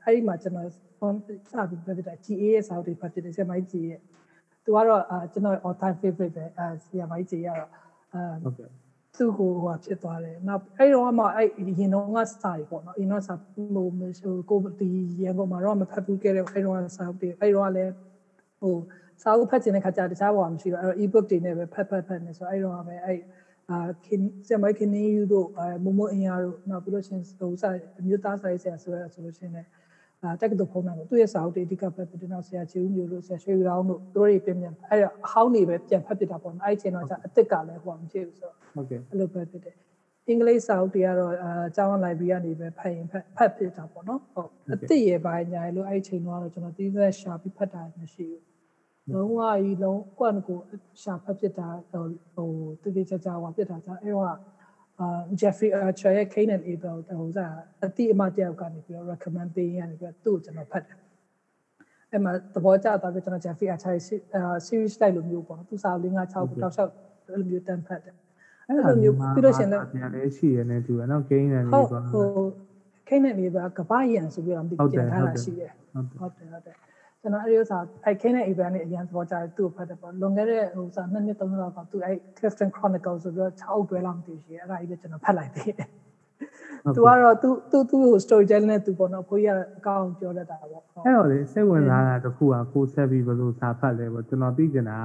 [0.05, 0.69] အဲ့ဒီမှာကျွန်တော်
[0.99, 4.01] ဖုန်းစပြီးဖတ်ဖြစ်တာ GA ရဲ့စာအုပ်တွေဖတ်ဖြစ်တယ်ဆရာမကြီး GA ရဲ့
[4.65, 7.71] သူကတော့အာကျွန်တော် all time favorite ပဲအဲဆရာမကြီး GA ကတော့
[8.15, 8.71] အာဟုတ်ကဲ့
[9.19, 13.87] သူ့ကိုဟိုဖြစ်သွားတယ်နောက်အဲ့တော့မှအဲ့ရင်တော့ကစာရီပေါ့နော်အင်းတော့စာဟို
[14.51, 14.89] ကိုဒီ
[15.23, 17.93] ရန်ကုန်မှာတော့မဖတ်ဘူးခဲ့တယ်အဲ့တော့စာတွေအဲ့တော့လည်း
[18.61, 18.75] ဟို
[19.23, 23.21] စာအုပ်ဖတ်ချင်တဲ့ခါကျတခြားဘာမှမရှိတော့အဲ့တော့ ebook တွေနဲ့ပဲဖတ်ဖတ်ဖတ်နေဆိုအဲ့တော့ပဲအဲ့
[23.71, 27.69] အာခင်ဆရာမခင်နေယူတို့အဲမမအင်ယာတို့နောက်ပြီးလို့ရှင်ဟိုစာ
[28.01, 29.69] အမျိုးသားစာရေးဆရာဆိုရဆိုလို့ရှင်လည်း
[30.23, 39.75] အာတက္ကသိုလ်ဖုန်းနိုင်လို့သူ့ရဲ့စာအုပ်တွေအဓိကဖတ်ပြီးတော့ဆရာချေဦးမျိုးတို့ဆရာရွှေရောင်းတို့တို့တွေပြင်ပြန်အဲ့တော့အဟောင်းတွေပဲပြန်ဖတ်ပြတာပေါ့နော်အဲ့ချိန်တော့ကျအစ်စ်ကလည်းဟိုမဖြစ်ဘူးဆိုတော့ဟုတ်ကဲ့အဲ့လိုပဲဖြစ်တယ်
[40.29, 48.43] အင်္ဂလိပ်စာအုပ်တွေကတော့အာကျောင်းလိုက်ပြီးကနေပဲဖတ်ရင်ဖတ်ဖတ်ဖြစ်တာပေါ့နော်ဟုတ်အစ်စ်ရဲ့ပိုင်းညာလို့အဲ့ဒီချိန်တော့ကျွန်တော်တီးသက်ရှာပြီးဖတ်တာမရှိဘူး
[49.15, 50.59] လုံးဝကြီးလုံးကွက်ကို
[51.03, 52.49] ရှာဖတ်ဖြစ်တာဟိုဟို
[52.83, 54.27] တူတူချာချာဟောဖြစ်တာကြာအဲ့တော့
[55.01, 55.09] အာ
[55.41, 57.53] Jeffrey Archer ရဲ့ Cain and Abel ဟိုစား
[57.85, 60.97] အတိအမတယောက်ကနေပြီးတော့ recommend ပေးရနေပြီးတော့သူ့ကိုကျွန်တော်ဖတ်တယ်
[62.11, 64.05] အဲ့မှာသဘောကျသွားပြီးကျွန်တော် Jeffrey Archer ရဲ့
[64.67, 66.93] series တိုက်လိုမျိုးပေါ့သူစာ၄၅6တောက်လျှောက်
[67.29, 68.15] အဲ့လိုမျိုးတန်းဖတ်တယ်
[68.69, 72.25] အဲ့လိုမျိုးပြီးလို့ရှင်လည်းပြန်လဲရှိရနေတူရနော်ဂိမ်းနေနေဟုတ်ပါဟို
[73.09, 76.75] ခိနေနေပါကပရန်ဆိုပြီးတော့ပြန်ထားတာရှိတယ်ဟုတ်တယ်ဟုတ်တယ်ဟုတ်တယ်
[77.29, 85.89] ကျွန်တော်အဲ့ဒီဥစားအဲ့ခိနေ event နဲ့အရင်သဘောကျတယ်သူ့ကိုဖတ်တယ်ပေါ့လွန်ခဲ့တဲ့ဟိုစားနှစ်နှစ်သုံးနှစ်လောက်ကသူအဲ့ Clifton Chronicle ဆိုပြီးတော့6အုပ်တွဲလောက်မသိရှိအဲ့ဒါကြီးပဲကျွန်တော်ဖတ်လိုက်သေးတယ်
[86.97, 94.99] သူကတော့သူသူသူ့ဟို storytelling နဲ့သူပေါ့နော်ခွေးရအကောင်းပြောတတ်တာပေါ့အဲ့တော့လေစိတ်ဝင်စားတာတခုကကိုဆက်ပြီးဘယ်လိုစာဖတ်လဲပေါ့ကျွန်တော်သိချင်တာ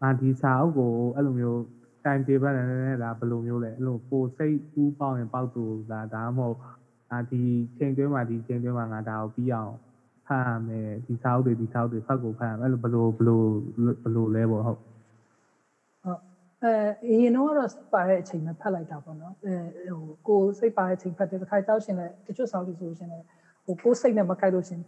[0.00, 1.58] ကငါဒီစာအုပ်ကိုအဲ့လိုမျိုး
[2.04, 6.56] time table နဲ့လည်းဒါဘယ်လိုမျိုးလဲအဲ့လိုကိုစိတ်ကူးပေါင်းရင်ပေါက်သူဒါဒါမှမဟုတ်
[7.12, 7.42] အာဒီ
[7.78, 9.74] ချိန်တွင်းမှာဒီချိန်တွင်းမှာငါဒါကိုပြီးအောင်
[10.28, 13.40] ဖတ်ရမယ်ဒီစာအုပ်တွေဒီစာအုပ်တွေဖတ်ကိုဖတ်ရမယ်အဲ့လိုဘယ်လိုဘယ်လို
[14.02, 16.20] ဘယ်လိုလဲပေါ့ဟုတ်ဟုတ်
[16.62, 16.72] အဲ
[17.06, 19.54] အရင်တော့တော့ပါတဲ့အချိန်မှာဖတ်လိုက်တာပေါ့နော်အဲ
[19.90, 23.24] ဟိုကိုစိတ်ပါတဲ့အချိန်ဖတ်တယ်တစ်ခါတောက်ရှင်လည်းတချို့ဆောင်းလို့ဆိုရှင်လည်း
[23.66, 24.80] ဟိုကိုစိတ်နဲ့မကိုက်လို့ရှင်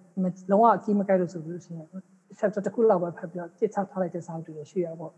[0.51, 1.81] လုံးဝအကြီးမကိုက်လို့ဆိုလို့ရှင်
[2.39, 5.13] chapter တစ်ခုလောက်ပဲဖတ်ပြီးတော့ပြစ်ချထားလိုက်တဲ့စာအုပ်တွေရှိရပေါ့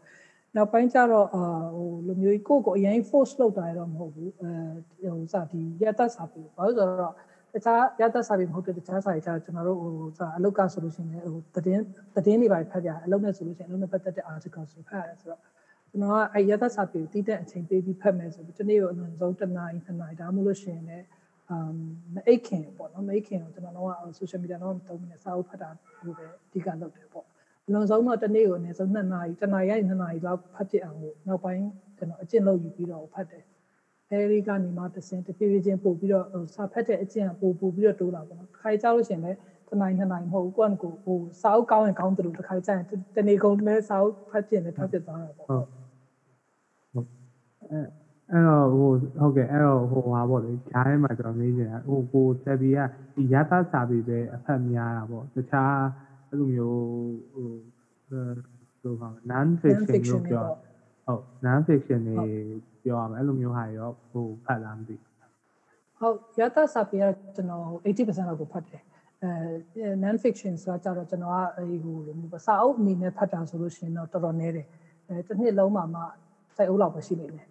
[0.57, 1.43] နောက်ပိုင်းကျတော့အာ
[1.77, 7.15] ဟိုလူမျိုးကြီးကိုကိုအရင် force လုပ်တာရတော့မဟုတ်ဘူးအဲဟိုစဒီရတတ်စာပြီးဘာလို့ဆိုတော့
[7.55, 11.83] တခြားရတတ်စာပြီးမဟုတ်တဲ့တခြားစာတွေကျတော့ကျွန်တော်တို့ဟိုစအလုတ်ကဆိုလို့ရှိရင်ဟိုသတင်း
[12.15, 15.41] သတင်းတွေပါဖတ်ကြအလုပ်နဲ့ဆိုလို့ရှိရင်အလုပ်နဲ့ပတ်သက်တဲ့ article ဆိုဖတ်ရတယ်ဆိုတော့
[15.91, 21.07] ကျွန်တော်ကအဲရတတ်စာပြီးတည်တဲ့အချိန်ပေးပြီးဖတ်မယ်ဆိုပြီးဒီနေ့ကိုအနည်းဆုံးတစ်နာရီနှစ်နာရီဒါမှမဟုတ်လို့ရှိရင်လည်း
[21.51, 21.75] အမ်
[22.15, 25.69] မအိတ်ခင်ပေါ့နော်မအိတ်ခင်ကိုကျွန်တော်တို့က social media တော့မတုံးနေစာအုပ်ဖတ်တာ
[26.01, 27.27] ဟိုပဲအဓိကလုပ်တယ်ပေါ့
[27.67, 31.65] အလုံးစုံတော့တစ်နေ့ကိုအနည်းဆုံး2နာရီတစ်နာရီကနေ2နာရီလောက်ဖတ်ပြအောင်လို့နောက်ပိုင်း
[31.99, 33.45] ကျွန်တော်အကျင့်လုပ်ယူပြီးတော့ဖတ်တယ်
[34.13, 39.39] အဲဒီကနေမှတစ်စင်းတဖြည်းဖြည်းချင်းပို့ပြီးတော့ဟိုစာဖတ်တဲ့အကျင့်ကပို့ပို့ပြီးတော့တိုးလာပေါ့နော်ခါကြလို့ရှိရင်လည်း
[39.69, 42.85] တစ်နိုင်နှစ်နိုင်မဟုတ်ဘူးကိုယ့်ကိုဟိုစာအုပ်ကောင်းရင်ကောင်းတယ်လို့တစ်ခါကြရင်
[43.17, 45.67] တနေ့ကုန်လည်းစာအုပ်ဖတ်ပြနေဖတ်ပြသွားတာပေါ့ဟုတ်
[46.93, 47.07] ဟုတ်
[47.71, 47.81] အဲ
[48.31, 48.91] အဲ့တော့ဟို
[49.21, 52.79] ဟုတ်ကဲ့အဲ့တော့ဟိုဟာပေါ့လေဂျားထဲမှာကျွန်တော်မေးချင်တာဟိုကိုဆက်ဘီက
[53.15, 55.77] ဒီရသစာပေပဲအဖက်များတာပေါ့တခြား
[56.29, 56.81] အဲ့လိုမျိုး
[57.33, 57.49] ဟို
[58.81, 60.47] ဆိုဟာ non fiction လို့ပြော
[61.13, 62.29] ဟုတ် non fiction တွေ
[62.85, 64.97] ပြောရမယ်အဲ့လိုမျိုးဟာရောဟိုဖတ်လားမသိ
[65.99, 67.05] ဟုတ်ရသစာပေက
[67.35, 68.83] ကျွန်တော်80%လောက်ကိုဖတ်တယ်
[69.23, 74.67] အဲ non fiction ဆိုတာကြတော့ကျွန်တော်ကအဲဟိုလိုမျိုးစာအုပ်အနေနဲ့ဖတ်တာဆိုလို့ရှိရင်တော့တော်တော်နည်းတယ်
[75.09, 76.01] အဲတစ်နှစ်လုံးမှာမှ
[76.57, 77.47] စိုက်အုပ်လောက်ပဲရှိနေတယ်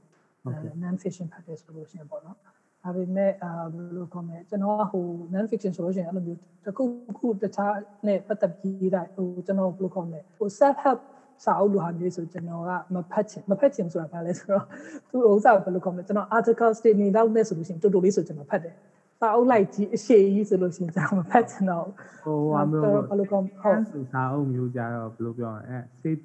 [0.83, 2.37] non fiction ဖတ်တယ်ဆိုလို့ရှိရင်ပေါ့နော်
[2.83, 6.83] ဒါပေမဲ့အာဘယ်လိုခေါ်မလဲကျွန်တော်ကဟို non fiction ဆိုလို့ရှိရင်အဲ့လိုမျိုးတစ်ခု
[7.17, 7.73] ခုတခြား
[8.07, 10.99] နဲ့ပတ်သက်ပြီးတာဟိုကျွန်တော်ဘယ်လိုခေါ်မလဲဟို self help
[11.43, 14.65] စာအုပ်လိုဟာမျိုးဆိုကျွန်တော်ကမဖတ်ချင်မဖတ်ချင်ဆိုတာဘာလဲဆိုတော့
[15.09, 18.73] သူဥစ္စာဘယ်လိုခေါ်မလဲကျွန်တော် articles တွေနေတော့နဲ့ဆိုလို့ရှိရင်တူတူလေးဆိုကျွန်တော်ဖတ်တယ်
[19.21, 21.87] စာအုပ်လိုက်ကြီးအရှိကြီးဆိုလို့ရှိရင်ကျွန်တော်မဖတ်ချင်တော့
[22.23, 25.77] ဟိုဟာမျိုးဘယ်လိုခေါ်ဟုတ်ဆိုစာအုပ်မျိုးကြတော့ဘယ်လိုပြောရလဲအဲ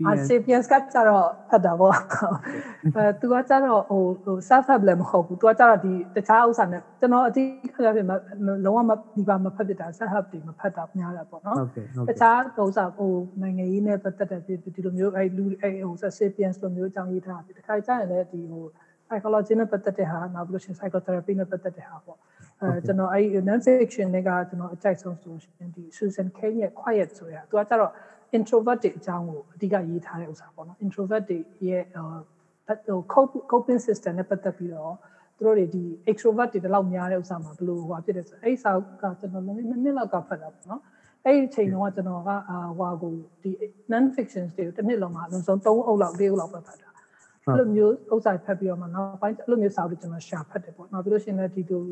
[0.06, 1.94] အာ sapien sapiens ကကြတော့ဖတ်တာပေါ့
[2.96, 8.06] အဲသူကကြတော့ဟိုဟို self help လည်းမဟုတ်ဘူးသူကကြတော့ဒီတခြားဥစ္စာနဲ့ကျွန်တော်အတိအကျဖြစ်
[8.64, 18.64] လုံးဝမဒီပါမဖတ်ပြတာ self help တွေမဖတ်တာများတာပေါ့နော်ဟုတ်ကဲ့ဟုတ်တကဲ့ခြားဥစ္စာဟိုနိုင်ငံရေးနဲ့ပတ်သက်တဲ့ဒီလိုမျိုးအဲလူအဲဟို sapiens လိုမျိုးအကြောင်းရေးထားတယ်တခါကျရင်လည်းဒီဟို
[19.08, 22.18] psychology နဲ့ပတ်သက်တဲ့ဟာနောက်ပြီးလို့ရှိရင် psychotherapy နဲ့ပတ်သက်တဲ့ဟာပေါ့
[22.60, 27.92] အဲကျွန်တော်အဲ non fiction တွေကကျွန်တော်အကြိုက်ဆုံးဆိုရှင်ဒီ Susan Cain ရဲ့ quiet ဆိုရသူကကြတော့
[28.36, 31.82] introvert တွေအကြောင်းကိုအဓိကရေးထားတဲ့ဥစ္စာပေါ့နော် introvert တွေရဲ့
[32.86, 32.98] ဟို
[33.52, 34.94] coping system နဲ့ပတ်သက်ပြီးတော့
[35.36, 38.70] သူတို့တွေဒီ extrovert တွေတလောက်များတဲ့ဥစ္စာမှာဘယ်လိုဟိုဖြစ်တယ်ဆိုအဲ့စာ
[39.02, 40.82] ကကျွန်တော်လည်းနှစ်နှစ်လောက်ကဖတ်တာပေါ့နော်
[41.24, 43.50] အဲ့ဒီအချိန်တုန်းကကျွန်တော်ကအာဟွာကိုဒီ
[43.92, 46.85] non fictions တွေကိုတစ်နှစ်လုံးမှာအလုံးစုံ3အုပ်လောက်4အုပ်လောက်ပဲဖတ်တာ
[47.46, 51.82] အဲ့လိုမျိုးဥစ္စာဖတ်ပြီးတော့မှနောက်ပိုင်းအဲ့လိုမျိုးစာအုပ်တွေကျွန်တော်ရှာဖတ်တယ်ပေါ့နောက်ပြီးလို့ရှိရင်လည်းဒီလို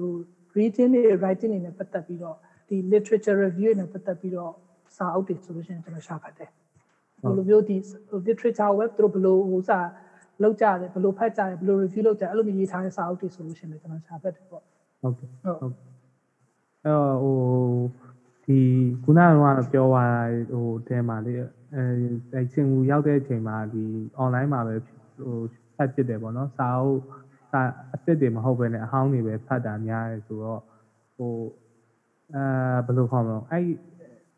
[0.56, 2.37] reading တွေ writing တွေနဲ့ပတ်သက်ပြီးတော့
[2.68, 4.52] ဒီ literature review တွေနဲ့ပတ်သက်ပြီးတော့
[4.96, 6.50] စာအုပ်တွေဆိုလို့ရှိရင်ကျွန်တော်ရှာဖတ်တယ်
[7.23, 7.76] ဘယ်လိုမျိုးဒီ
[8.26, 9.78] literature web သူတို့ဘယ်လိုဟိုစာ
[10.42, 14.62] လောက်ကြတယ်ဘယ်လိုဖတ်ကြတယ်ဘယ်လို review လုပ်ကြတယ်အဲ့လိုမျိုးရေးထားတဲ့စာအုပ်တွေဆိုလို့ရှိရင်လည်းကျွန်တော်ရှာဖတ်တယ်ပေါ့
[15.02, 15.75] ဟုတ်ကဲ့ဟုတ်ဟုတ်
[16.84, 17.38] အဲ့တော့ဟို
[18.44, 18.58] ဒီ
[19.04, 21.44] ခုနကတော့ပြောသွားတာဟိုအဲမှာလေအဲ
[22.32, 23.82] အဲစင်ကူရောက်တဲ့အချိန်မှာဒီ
[24.23, 24.75] online မှာပဲ
[25.16, 25.38] ဟို
[25.76, 27.00] ဖတ်ဖြစ်တယ်ပေါ့နော်စာအုပ်
[27.50, 27.61] စာ
[27.92, 30.61] အစ်စ်တွေမဟုတ်ဘဲနဲ့အဟောင်းတွေပဲဖတ်တာများတယ်ဆိုတော့
[31.16, 31.33] ဟို
[32.35, 32.44] အဲ
[32.87, 33.64] ဘယ်လိုခေါ်မလဲအဲ့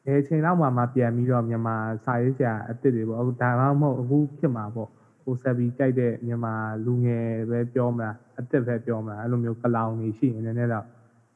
[0.05, 4.89] ဘယ်အချိန်လောက်မှမှပြန်ပြီးတော့မြန်မာစာရေးဆရာအစ်စ်တွေပေါ့အခုဒါမှမဟုတ်အခုဖြစ်မှာပေါ့
[5.23, 6.55] ဟိုဆက်ပြီးကြိုက်တဲ့မြန်မာ
[6.85, 10.87] လူငယ်ပဲပြောမလားအစ်စ်ပဲပြောမလားအဲ့လိုမျိုးကလောင်နေရှိရင်လည်းနည်းနည်းတော့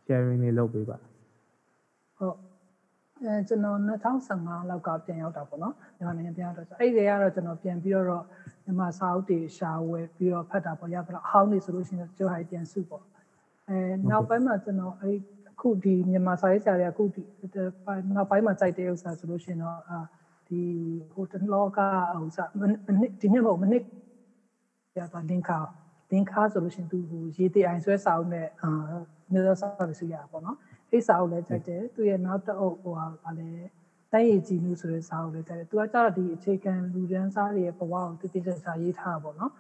[0.05, 1.10] sharing လေးလုပ်ပေးပါဟုတ်
[3.25, 3.79] အဲကျွန်တော်
[4.27, 8.25] 2015လောက်ကပြန်ရောက်တာပေါ့နော်မြန်မာနိုင်ငံပြန်ရောက်တော့ဆိုအဲ့ဒီကတော့ကျွန်တော်ပြန်ပြီးတော့
[8.65, 13.05] မြန်မာစာအုပ်တွေရှာဝယ်ပြီးတော့ဖတ်တာပေါ့ရသလားအဟောင်းနေဆိုလို့ရှိရင်ကျွန်တော်ဟာပြန်စုပေါ့
[13.69, 13.79] အဲ
[14.11, 15.17] နောက်ပိုင်းမှာကျွန်တော်အဲ့
[15.51, 17.23] အခုဒီမြန်မာစာရေးဆရာတွေကအခုဒီ
[18.17, 19.99] နောက်ပိုင်းမှာကြိုက်တဲ့ဥစ္စာဆိုလို့ရှိရင်တော့အာ
[20.49, 20.61] ဒီ
[21.13, 22.63] ဟိုတလောကဥစ္စာမ
[23.01, 23.83] နစ်ဒီနေ့မဟုတ်မနစ်
[24.99, 25.59] ရတာလင်ကာ
[26.11, 28.71] လင်ကာဆိုလို့ရှိရင်သူဟိုရေးတဲ့အိုင်ဆွဲစာအုပ်နဲ့အာ
[29.33, 30.57] မျိုးစားစာတွေစုရတာပေါ့နော်
[30.91, 33.51] အိတ်စာအုပ်လည်းကြိုက်တယ်သူရဲ့နောက်တစ်အုပ်ဟိုဟာဗာလဲ
[34.13, 39.53] တိုင်းရည်ကြည်နုဆိုတဲ့စာအုပ်လည်းကြိုက်တယ်သူကကျတော့ဒီအခြေခံလူရန်စားတွေရဲ့ဘဝကိုတည်တည်ချာချာရေးထားတာပေါ့နော်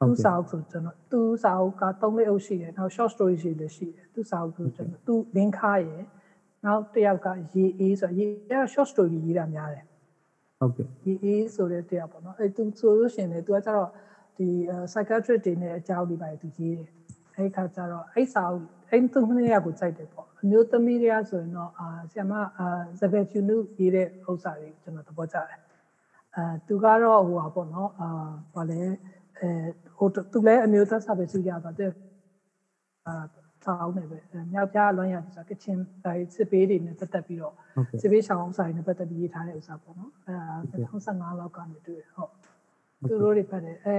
[0.00, 6.02] သူစာအုပ်ဆိုကျွန်တော်သူစာအုပ်က3လေးအုပ်ရှိတယ်နောက် short story ရှိလည်းရှိတယ်သူစာအုပ်ဆိုကျွန်တော်သူလင်းခါရယ်
[6.64, 9.84] နောက်တစ်ယောက်ကရေအေးဆိုရေအဲ short story ရေးတာများတယ်
[10.58, 13.90] ဟုတ်ကဲ့ရေအေးဆိုတဲ့တရားပေါ့နော်အဲသူဆိုလို့ရှိရင်လည်းသူကကျတော့
[14.36, 14.48] ဒီ
[14.90, 16.88] psychiatrist တွေနဲ့အကြောင်းတွေပါတယ်သူရေးတယ်
[17.36, 22.66] အဲ့ခါကျတော့အဲ့စာအုပ်အဲ့သူမင်းရကိုကြိုက်တယ်ပေါ့ အမျိုးသမီးတွေကဆိုရင်တော့အာဆရာမအာ
[23.00, 25.60] ဇဗယ်ဖြူနုရေးတဲ့ဥစ္စာတွေကျွန်တော်သဘောကျတယ်
[26.36, 28.08] အဲသူကတော့ဟိုပါပေါ့နော်အာ
[28.54, 28.82] ဘာလဲ
[29.38, 29.50] အဲ
[29.96, 31.90] ဟိုသူလည်းအမျိုးသားစာပေစုရတာတဲ့
[33.06, 33.14] အာ
[33.64, 34.18] စာအုပ်နဲ့ပဲ
[34.52, 40.34] မြောက်ပြလွမ်းရဆိုတာကချင်အဲစစ်ပေးတွေနဲ့ပတ်သက်ပြီးတော့ဟုတ်ကဲ့စစ်ပေးဆောင်ဥစ္စာတွေနဲ့ပတ်သက်ပြီးရေးထားတဲ့ဥစ္စာပေါ့နော်အဲ
[40.90, 42.32] 2015လောက်ကနေတွေ့ဟုတ်
[43.08, 43.96] သူတို့တွေဖတ်တယ်အဲ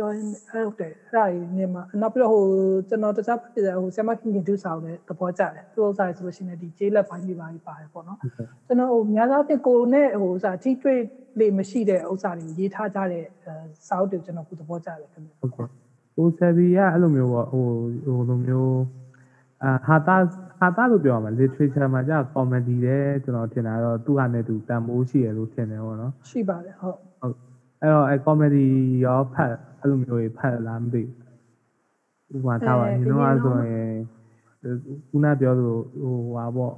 [0.00, 0.18] ကျောင်း
[0.52, 2.44] အဲ့ဟုတ်တယ်အဲ့ဒါကြီးနေမှာနောက်ပြီးတော့ဟို
[2.88, 11.00] ကျွန်တော်တခြားဖတ်တယ်ဟိုဆ iam ခင်ခင်တူဆောင်တဲ့သဘောကျတယ်သူဥစ္စာတွေဆိုလို့ရှိရင်ဒီကျေးလက်ပိုင်းတွေပါပြီးပါတယ်ပေါ့နော်ဟုတ်ကဲ့ကျွန်တော်ဟိုများသောအားဖြင့်ကိုယ်နဲ့ဟိုဥစ္စာထိတွေ့
[11.38, 13.52] လေမရှိတဲ့ဥစ္စာတွေကိုရေးထားကြတဲ့အဲ
[13.88, 15.68] စာအုပ်တွေကျွန်တော်ကိုသဘောကျတယ်ခင်ဗျဟုတ်ကဲ့
[16.14, 17.64] ဟိုဆယ်ဘီကအဲ့လိုမျိုးပေါ့ဟို
[18.04, 18.80] ဟိုလိုမျိုး
[19.64, 20.16] အာဟာတာ
[20.60, 27.09] ဟာတာလို့ပြောရမှာ literature မှာကြာ comedy တဲ့ကျွန်တော်ထင်တာတော့သူ့ဟာနဲ့သူတန်ဖိုးရှိရလို့ထင်တယ်ပေါ့နော်ရှိပါတယ်ဟုတ်ဟုတ်
[27.80, 28.66] အဲ့တော့အဲ comedy
[29.04, 33.92] ရောဖတ်အဲ့လိုမျိုးတွေဖတ်လားမသိဘူးဥပမာထားပါရင်တော့ဆိုရင်
[35.08, 36.74] ခုနပြောသလိုဟိုဟာပေါ့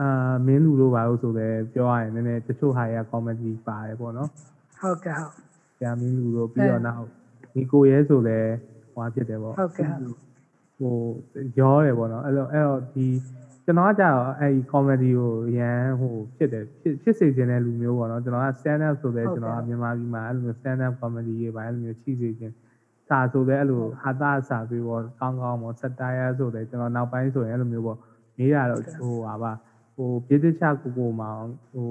[0.00, 0.08] အာ
[0.46, 4.28] မင်းလူတို့ဘာလို့ဆိုလဲပြောရရင်နည်းနည်းတချို့ဟာရ comedy ပါတယ်ပေါ့နော်
[4.80, 5.32] ဟုတ်ကဲ့ဟုတ်
[5.78, 7.04] ဆရာမင်းလူတို့ပြီးတော့နောက်
[7.54, 8.38] ဒီကိုရဲဆိုလဲ
[8.94, 9.88] ဟွာဖြစ်တယ်ပေါ့ဟုတ်ကဲ့
[10.78, 10.94] ဟို
[11.58, 13.06] ရောတယ်ပေါ့နော်အဲ့လိုအဲ့တော့ဒီ
[13.68, 22.54] ကျွန်တော်ကကြာတော့အဲ့ဒီ comedy ကိုရန်ဟိုဖြစ်တယ်ဖြစ်ဖြစ်စေခြင်းတဲ့လူမျိုးပေါ့နော်ကျွန်တော်က stand up ဆိုလဲကျွန်တော်ကမြန်မာပြည်မှာအဲ့လိုမျိုး stand up comedy တွေပါအဲ့လိုမျိုးချိစေခြင်း
[23.08, 27.98] စာဆိုလဲအဲ့လိုဟာတာစာပြီးပေါ့ကောင်းကောင်းပေါ့ satire ဆိုလဲကျွန်တော်နောက်ပိုင်းဆိုရင်အဲ့လိုမျိုးပေါ့
[28.38, 29.52] မေးရတော့ဟိုဟာပါ
[29.96, 31.88] ဟိုပြည်သက်ချကိုကိုမောင်ဟို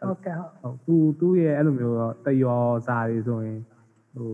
[0.00, 3.60] ဟုတ်ကဲ့ဟုတ်ဟုတ်သူသူ့ရဲ့အဲ့လိုမျိုးတော့တယောစာတွေဆိုရင်
[4.16, 4.30] ဟို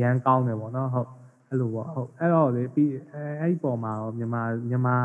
[0.00, 1.08] ရန်ကောင်းတယ်ပေါ့နော်ဟုတ်
[1.48, 4.96] အဲ့လိုပေါ့ဟုတ်အဲ့တော့လေပြီးအဲအဲ့ဒီပုံမှာရောမြန်မာမြန်မာ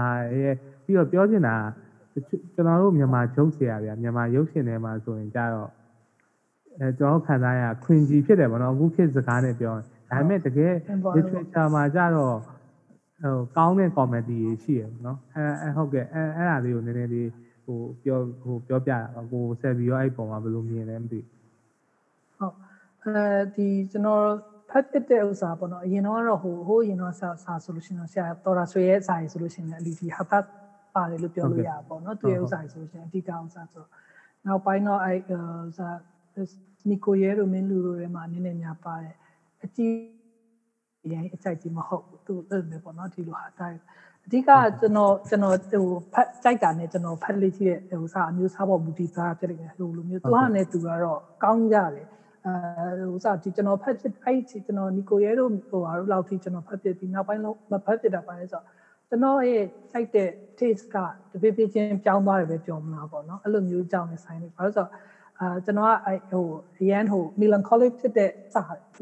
[0.42, 1.56] ရဲ့ ပြီးတော့ပြောချင်တာ
[2.14, 5.70] တချို့ကျွန်တော်တို့မြန်မာဂျုတ်ဆရာဗျာမြန်မာရုပ်ရှင်ထဲမှာဆိုရင်ကြတော့
[6.80, 10.74] အဲကျွန်တော်တို့ခံစားရ cringy ဖြစ်တယ်ပေါ့နော်အခုခေတ်စကားနဲ့ပြောရင်ဒါပေမဲ့တကယ်
[11.16, 12.38] literature မှာကြတော့
[13.24, 17.30] ဟိုကောင်းတဲ့ comedy တွေရှိရပေါ့နော်အဲအဲဟုတ်ကဲ့အဲအဲ့ဒါလေးကိုနည်းနည်းလေး
[17.66, 21.28] ဟိုပြောဟိုပြောပြတာပါကိုဆက်ပြီးတော့အဲ့ပုံမှာဘယ်လိုမြင်လဲမသိဘူး
[22.38, 22.56] ဟုတ်
[23.04, 23.16] အဲ
[23.56, 24.26] ဒီကျွန်တော်
[24.70, 30.44] ဖတ်ဖြစ်တဲ့ဥစ္စာပေါ့နော်အရင်တော့ကတော့ဟိုဟိုအရင်တော့စာစာဆိုလို့ရှိရင်တော့ဆရာတော်တာဆွေရဲ့စာရေးဆိုလို့ရှိရင်လည်းအလီဒီဟာပတ်
[30.96, 33.86] ပါတယ်လို့ပြောလို့ရပါပေါ့နော်သူရဲ့ဥစ္စာရေးဆိုလို့ရှိရင်အဓိကဥစ္စာဆို
[34.46, 35.90] နောက်ပိုင်းတော့အဲဥစ္စာ
[36.90, 39.16] နီကိုရဲတို့မင်းလူတို့တွေမှာနည်းနည်းများပါတယ်
[39.64, 39.96] အကြည့်
[41.12, 43.80] ရရင်အကြိုက်ကြီးမဟုတ်ဘူးသူအဲ့လိုပေါ့နော်ဒီလိုဟာတိုင်း
[44.26, 52.08] အဓိကကျွန်တော်ကျွန်တော်ဟိုဖတ်ကြိုက်တာနဲ့ကျွန်တော်ဖတ်လေးကြည့်တဲ့ဟိုစာအမျိုးစားပေါ်မူတည်သားဖြစ်နေတယ်ဟိုလိုမျိုးသူကလည်းသူကတော့ကောင်းကြတယ်
[52.46, 58.66] အဲဟိုစားဒီကျွန်တော်ဖတ်ဖြစ်အဲ့ဒီကျွန်တော်နီကိုရဲတို့ဟိုဟာတို့လောက်ထိကျွန်တော်ဖတ်ဖြစ်ပြီးနောက်ပိုင်းလုံးမဖတ်ဖြစ်တာပါလဲဆိုတော့
[59.14, 60.96] ကျွန်တော်ရဲ့စိုက်တဲ့ taste က
[61.32, 64.90] တပိပိချင်းပြောင်းသွားတယ်ပဲပြောမလားပေါ့နော်အဲ့လိုမျိုးကြောင်းနေဆိုင်နေဘာလို့ဆိုတော့
[65.40, 66.46] အာကျွန်တော်ကအဲဟို
[66.80, 68.62] အရန်ဟို melancholic ဖြစ်တဲ့စာ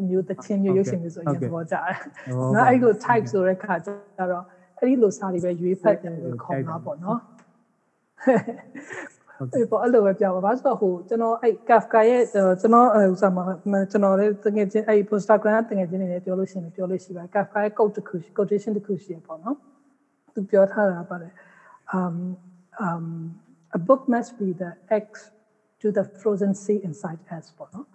[0.09, 1.95] မျိုးတချင်းမျိုးရုပ်ရှင်မျိုးဆိုရင်သဘောကျတယ်။
[2.55, 3.89] နော်အဲ့လို type ဆိုတဲ့ခါကျ
[4.31, 4.45] တော့
[4.79, 7.19] အဲ့ဒီလိုစာတွေပဲရွေးဖတ်တယ်လို့ခေါ်တာပေါ့နော်။
[9.55, 12.21] အေးပေါ့အဲ့လိုပဲပြောပါဘာလို့ဆိုတော့ဟိုကျွန်တော်အဲ့ Kafka ရဲ့
[12.61, 13.43] ကျွန်တော်ဥစားမှာ
[13.91, 19.57] ကျွန်တော်လည်းတကယ်ချင်းအဲ့ Instagram တကယ်ချင်းနေလည်းပြောလို့ရှိရင်ပြောလို့ရှိပါ Kafka ရဲ့ code တစ်ခု quotation တစ်ခုရှိရပေါ့နော်
[20.33, 21.33] သူပြောထားတာပါတယ်
[21.97, 22.15] um
[22.87, 23.05] um
[23.77, 24.71] a book must be the
[25.03, 25.05] x
[25.81, 27.87] to the frozen sea inside us ပေါ့နော်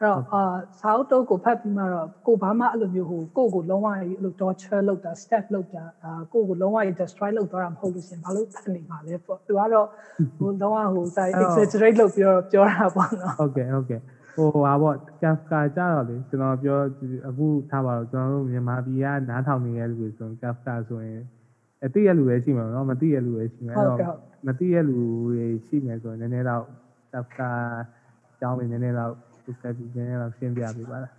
[0.00, 0.42] အဲ့တော့အာ
[0.80, 9.88] စာအုပ်တုပ်ကိုဖတ်ပြီးမှတော့ကိုဘာမှအဲ့လိုမျိုးဟိုကိုကိုလုံးဝအဲ့လို torture လုပ်တာ step လုပ်တာအာကိုကိုလုံးဝ destroy လုပ်သွားတာမဟုတ်လို့ရှင်ဘာလို့ဖတ်နေမှာလဲပေါ့သူကတော့
[10.38, 14.00] ဟိုလုံးဝဟိုစာ exaggerate လုပ်ပြီးတော့ပြောတာပေါ့နော်ဟုတ်ကဲ့ဟုတ်ကဲ့
[14.36, 16.78] ဟိုဟာပေါ့ Kafka ကြတော့လေကျွန်တော်ပြော
[17.28, 21.22] အခုထားပါတော့ကျွန်တော်တို့မြန်မာပြည်ကနားထောင်နေတဲ့လူတွေဆိုရင် Kafka ဆိုရင်
[21.85, 23.97] အသိရလူပဲရှိမှာเนาะမသိရလူပဲရှိမှာအဲ့တော့
[24.47, 26.63] မသိရလူတွေရှိမယ်ဆိုရင်နည်းနည်းတော့
[27.11, 27.49] Kafka
[28.39, 29.11] ကြောင်းနေနည်းနည်းတော့
[29.43, 31.13] သူကပြီးနည်းနည်းတော့ရှင်းပြပေးပါလား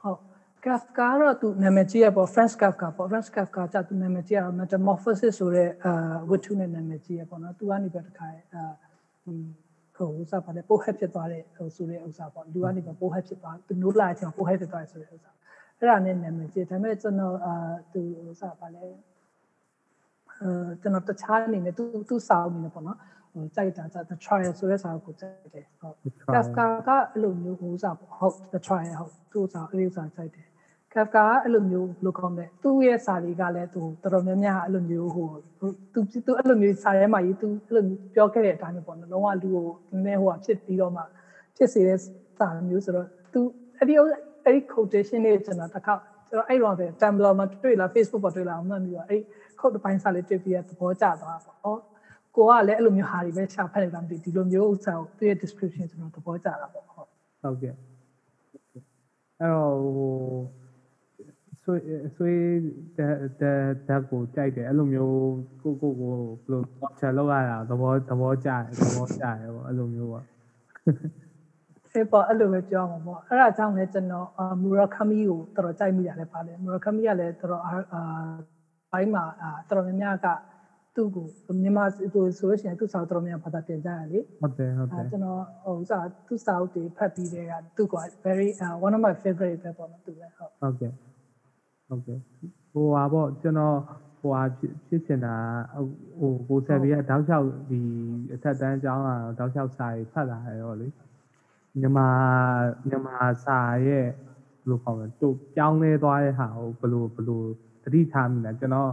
[0.00, 0.18] ဟုတ်
[0.64, 5.92] Kafka တော့သူနာမည်ကြီးရပေါ့ Franz Kafka ပေါ့ Franz Kafka ကသူနာမည်ကြီးရတော့ Metamorphosis ဆိုတဲ့အာ
[6.30, 8.62] ဝတ္ထုနဲ့နာမည်ကြီးရပေါ့နော်သူကနေပဲတခါအာ
[9.96, 15.34] ဟိုဥစားပါလေပိုဟက်ဖြစ်သွားတဲ့ဟိုဆိုတဲ့ဥစားပေါ့လူကနေပဲပိုဟက်ဖြစ်သွားသူနိုးလာချင်ပိုဟက်ဖြစ်သွားတယ်ဆိုတဲ့ဥစား
[15.78, 17.54] အဲ့ဒါနဲ့နာမည်ကြီးဒါပေမဲ့ကျွန်တော်အာ
[17.92, 18.90] သူဥစားပါလေအဲ
[20.81, 22.97] ကျွန်တော်တခြားအနေနဲ့သူသူစာအုပ်အနေနဲ့ပေါ့နော်
[23.33, 25.95] ဟိုကြိုက်တာ the trial ဆိုတဲ့စာအုပ်ကိုကြိုက်တယ်ဟုတ်
[26.33, 30.47] Kafka ကအဲ့လိုမျိုးဟိုစာပေါ့ဟုတ် the trial ဟုတ်သူစာအဲ့ဒီစာကြိုက်တယ်
[30.93, 35.29] Kafka ကအဲ့လိုမျိုးဘယ်လိုကောင်းလဲသူ့ရဲ့စာတွေကလည်းသူတော်တော်များများအဲ့လိုမျိုးဟို
[35.93, 37.83] သူသူအဲ့လိုမျိုးစာထဲမှာရေးသူအဲ့လို
[38.15, 41.01] ပြောခဲ့တဲ့အတိုင်းပေါ့နော်လုံးဝလူကိုနည်းနည်းဟိုဖြစ်ပြီးတော့မှ
[41.55, 41.99] ဖြစ်စေတဲ့
[42.37, 43.39] စာမျိုးဆိုတော့သူ
[43.77, 45.93] အဲ့ဒီအဲ့ဒီ quotation လေးကျွန်တော်တစ်ခါ
[46.29, 49.21] ကျွန်တော်အဲ့တော့ပဲ Tumblr မှာတွေ့လား Facebook ပေါ်တွေ့လားအောင်မှတ်ပြီးတော့အဲ့
[49.59, 51.79] ခုတ်တစ်ပိုင်းစာလေးတွေ့ပြီးတော့သဘောကျသွားတာပေါ့
[52.35, 57.07] ကိုကလည်းအဲ့လိုမျိုးဟာတွေပဲရှာဖတ်နေတာမသိဒီလိုမျိုးဥစ္စာကိုသူရဲ့ description ကျွန်တော်သဘောကျတာပေါ့ဟုတ်
[57.41, 57.73] ဟုတ်ကဲ့
[59.39, 60.13] အဲ့တော့ဟို
[61.63, 61.77] ဆွေ
[62.15, 62.31] ဆွေ
[62.97, 65.19] တဲ့တဲ့တက်ကိုကြိုက်တယ်အဲ့လိုမျိုး
[65.61, 66.61] ကိုကိုကိုဘယ်လို
[66.99, 70.25] ချက်လောက်ရတာသဘောသဘောကျတယ်သဘောကျတယ်ပေါ့အဲ့လိုမျိုးပေါ့
[71.93, 74.27] အေးပေါ့အဲ့လိုပဲပြောမှာပေါ့အဲ့ဒါကြောင့်လည်းကျွန်တော်
[74.61, 78.01] မူရာခမီကိုတော်တော်ကြိုက်မိရတယ်ပါလေမူရာခမီကလည်းတော်တော်အာ
[78.95, 79.25] ဘိုင်းမှာ
[79.69, 80.27] တော်တော်များများက
[80.95, 81.25] သူ့ကို
[81.61, 90.91] မြန်မာဟိုဆိုလို့ရှိရင်သူ့စာတော်များဘာသာတင်ကြရလေဟုတ်တယ်ဟုတ်တယ်ကျွန်တော်ဟိုစာသူ့စာအုပ်တွေဖတ်ပြီးတဲ့ကသူ့က very uh, one of my favorite ပဲပေါ့နော်သူလည်းဟုတ်ဟုတ်ကဲ့
[91.87, 92.19] ဟုတ်ကဲ့
[92.71, 93.77] ဟိုဟာပေါ့ကျွန်တော်
[94.19, 94.41] ဟိုဟာ
[94.87, 95.35] ဖြစ်ချင်တာ
[96.19, 97.79] ဟိုကိုဆက်ပြီးတောက်လျှောက်ဒီ
[98.33, 100.87] အထက်တန်းကျောင်းကတောက်လျှောက်စာရေးဖတ်လာရတော့လေ
[101.79, 102.09] မြန်မာ
[102.87, 107.41] မြန်မာစာရဲ့ဘယ်လိုခေါ်မလဲတူပြောင်းလဲသွားတဲ့ဟာကိုဘယ်လိုဘယ်လို
[107.85, 108.89] တတိထားမိလဲကျွန်တော်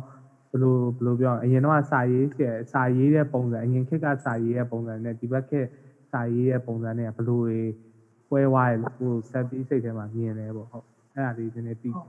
[0.50, 5.68] ဘယ်လိုဘယ်လိုပြောအရင်တော့စာရေးကျစာရေးတဲ့ပုံစံအရင်ခေတ်ကစာရေးတဲ့ပုံစံနဲ့ဒီဘက်ခေတ်
[6.12, 7.58] စာရေးတဲ့ပုံစံနဲ့ဘယ်လိုတွေ
[8.28, 12.00] ပွဲဝါးရလို့ဟိုဆက်ပြီးစိတ်ထဲမှာမြင်တယ်ပေါ့ဟုတ်အဲ့ဒါလေးနည်းနည်းပြီးအဲ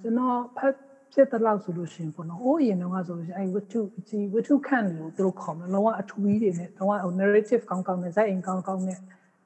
[0.00, 0.74] ကျွန်တော်ဖတ်
[1.12, 8.98] ဖြစ်တဲ့လောက်ဆိုလို့ရှိရင်ပေါ့နော်။အိုးအရင်တော့ဆိုလို့ရှိရင်အဲဝတ္ထုဒီဝတ္ထုခန့်လို့သူတို့ခေါ်မယ်။လုံးဝအထူးကြီးတွေနဲ့လုံးဝဟို narrative ကောင်းကောင်းနဲ့ဇာတ်အိမ်ကောင်းကောင်းနဲ့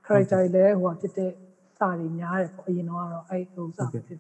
[0.07, 1.31] character တွေလည်းဟိုဖြစ်တဲ့
[1.79, 4.19] စာတွေများတယ်ပေါ့။အရင်တော့ကတော့အဲဟိုစာဖြစ်ဖြစ်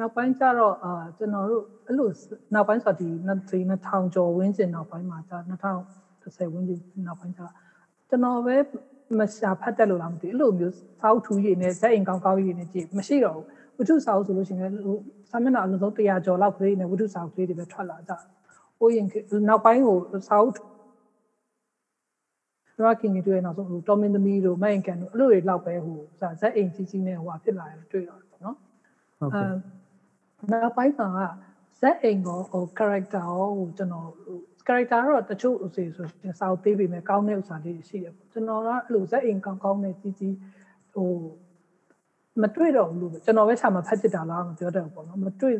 [0.00, 2.08] နောက်ပိုင်းကျတော့အာကျွန်တော်တို့အဲ့လို
[2.54, 3.08] နောက်ပိုင်းဆိုဒီ
[3.66, 7.42] 2000ကျော်ဝန်းကျင်နောက်ပိုင်းမှာကျ2010ဝန်းကျင်နောက်ပိုင်းကျ
[8.08, 8.56] ကျွန်တော်ပဲ
[9.18, 13.44] မရှာဖတ်တယ်လို့လားမသိဘူးအဲ့လိုမျိုးစောက်ထူးရည်နဲ့ဇက်အိမ်ကောင်းကောင်းရည်နဲ့ကြည့်မရှိတော့ဘူး
[13.76, 14.96] ဝတ္ထုစာအုပ်ဆိုလို့ရှိရင်ဟို
[15.30, 18.12] စာမျက်နှာအလုံးစုံ100ကျော်လောက်ကလေးနဲ့ဝတ္ထုစာအုပ်ကလေးတွေပဲထွက်လာကြ။
[18.78, 19.06] ဟိုရင်
[19.48, 19.96] နောက်ပိုင်းကို
[20.28, 20.52] စာအုပ်
[22.84, 25.98] ရကင်းတွေနောက်ဆုံးဟိုတော်မင်းသမီးတို့မိုင်ကန်တို့အဲ့လိုတွေလောက်ပဲဟို
[26.40, 28.56] ဇက်အိမ်ကြီးကြီးနဲ့ဟိုဟာဖြစ်လာတယ်တွေ့တော့ပေါ့နော်။
[29.18, 29.79] ဟုတ်ကဲ့
[30.52, 31.08] နောက်ပိုင်းမှာ
[31.80, 40.36] ဇက်အိမ်ကိုဟို character ကိုဟိုကျွန်တော်ဟို character တော့တချို့ဥစေဆိုရင်စာအုပ်ပေးပေမဲ့ကောင်းတဲ့ဥစားလေးရှိတယ်ပေါ့ကျွန်တော်ကအဲ့လိုဇက်အိမ်ကောင်းကောင်းနဲ့ကြီးကြီး
[40.92, 41.10] ဟို
[42.42, 45.56] မတွေ့တော့ဘူးလို့ကျွန်တော်ပဲရှာမှာဖတ်ဖြစ်တာလားမပြောတတ်ဘူးပေါ့နော်မတွေ့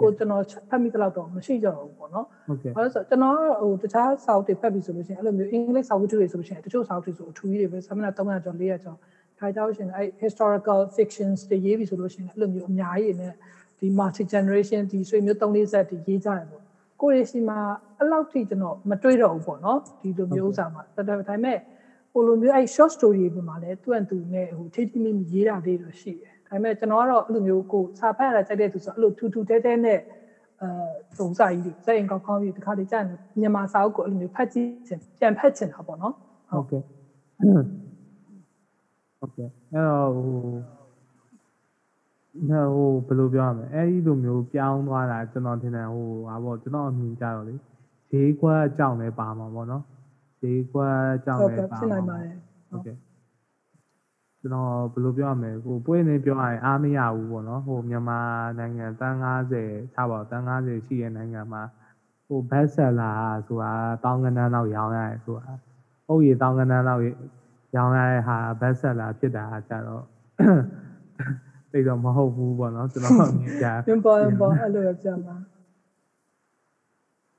[0.00, 8.98] ကိုကျွန်တော်ဖတ်မိတလောက်တော့မရှိကြတော့ဘူးပေါ့နော်ဟုတ်ကဲ့ဘာလို့ဆိုကျွန်တော်ဟိုတခြားစာအုပ်တွေဖတ်ပြီဆိုလို့ရှိရင်အဲ့လိုမျိုးအင်္ဂလိပ်စာအုပ်တွေဆိုလို့ရှိရင်တချို့စာအုပ်တွေဆိုအထူးကြီးတွေပဲဆမနာ300ကျော်400ကျော်
[9.38, 13.32] ဒါကြောင့်ရှင်အဲ့ historical fictions တွေရေးပြီဆိုလို့ရှိရင်အဲ့လိုမျိုးအများကြီးနဲ့
[13.84, 16.62] ဒီ multi generation ဒီဆွေမျိုး3 4ဆက်တွေရေးကြတယ်ပေါ့
[17.00, 17.58] ကိုရီစီမှာ
[17.98, 21.58] အဲ့လောက်ထိကျွန်တော်မတွေ့တော့ဘူးပေါ့နော်ဒီလိုမျိုးဥစားမှာဒါပေမဲ့
[22.12, 29.98] ဟိုလိုမျိုးအဲ့ short story တွေမှာလည်းသူ့အတူနဲ့ဟိုထိထိမိမိရေးတာလေးတော့ရှိတယ်ဒါပေမဲ့ကျွန်တော်ကတော့အဲ့လိုမျိုးကိုစာဖတ်ရတာကြိုက်တဲ့သူဆိုအဲ့လိုထူထူတဲတဲနဲ့
[30.60, 30.68] အဲ
[31.18, 36.14] သုံးစာကြီးတွေစက်ရင်ကောင်းကောင်းကြီးတခါတည်းကြာနေမြန်မာစာအုပ်ကိုအဲ့လိုမျိုးဖတ်ကြည့်ချင်ပြန်ဖတ်ချင်တာပေါ့နော်
[36.50, 36.82] ဟုတ်ကဲ့
[39.18, 40.83] ဟုတ်ကဲ့အဲ့တော့ဟို
[42.50, 47.54] နော်ဟိုဘယ်လိုပြောရမလဲအဲ့ဒီလိုမျိုးပြောင်းသွားတာကျွန်တော်ထင်တယ်ဟိုဟာပေါ့ကျွန်တော်အမြင်ကြတော့လေ
[48.10, 49.82] ဈေးကွက်အကြောင်းလည်းပါမှာပေါ့နော်
[50.40, 52.36] ဈေးကွက်အကြောင်းဟုတ်လည်းကဲ့ပါဖြစ်မှာနိုင်ပါတယ်
[52.68, 52.96] ဟုတ်ကဲ့
[54.40, 58.20] ကျွန်တော်ဘယ်လိုပြောရမလဲဟိုပွင့်နေပြောရရင်အားမရဘူးပေါ့နော်ဟိုမြန်မာ
[58.58, 59.16] နိုင်ငံတန်း
[59.56, 61.62] 90ထားပါတန်း90ရှိတဲ့နိုင်ငံမှာ
[62.26, 63.12] ဟိုဘတ်ဆက်လာ
[63.46, 63.72] ဆိုတာ
[64.04, 65.52] တောင်းကနန်းတော့ရောင်းရတယ်ဆိုတာ
[66.06, 67.00] ဟုတ်ရတောင်းကနန်းတော့
[67.76, 70.04] ရောင်းရတဲ့ဟာဘတ်ဆက်လာဖြစ်တာကြတော့
[71.74, 75.34] တိတ်တော့မဟုတ်ဘူးပေါ့နော်ကျွန်တော်အမြင်ကြပြန်ပေါ်ပြန်ပေါ်အဲ့လိုပဲပြန်ပါ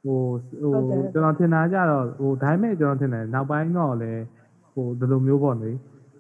[0.03, 0.21] ဟို
[0.59, 4.13] ဟိုဟုတ်တယ်ကျွန်တော်ထင်တာကြတော့ဟိုဒါပေမဲ့ကျွန်တော်ထင်တယ်နောက်ပိုင်းတော့လေ
[4.73, 5.71] ဟိုဒီလိုမျိုးပေါ့လေ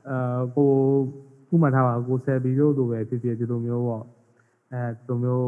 [0.09, 0.69] အာကို
[1.47, 4.03] ခုမှထားပါကိုဆယ်ဘီတို့လိုပဲဖြစ်ဖြစ်ဒီလိုမျိုးပေါ့
[4.71, 5.47] အဲဒီလိုမျိုး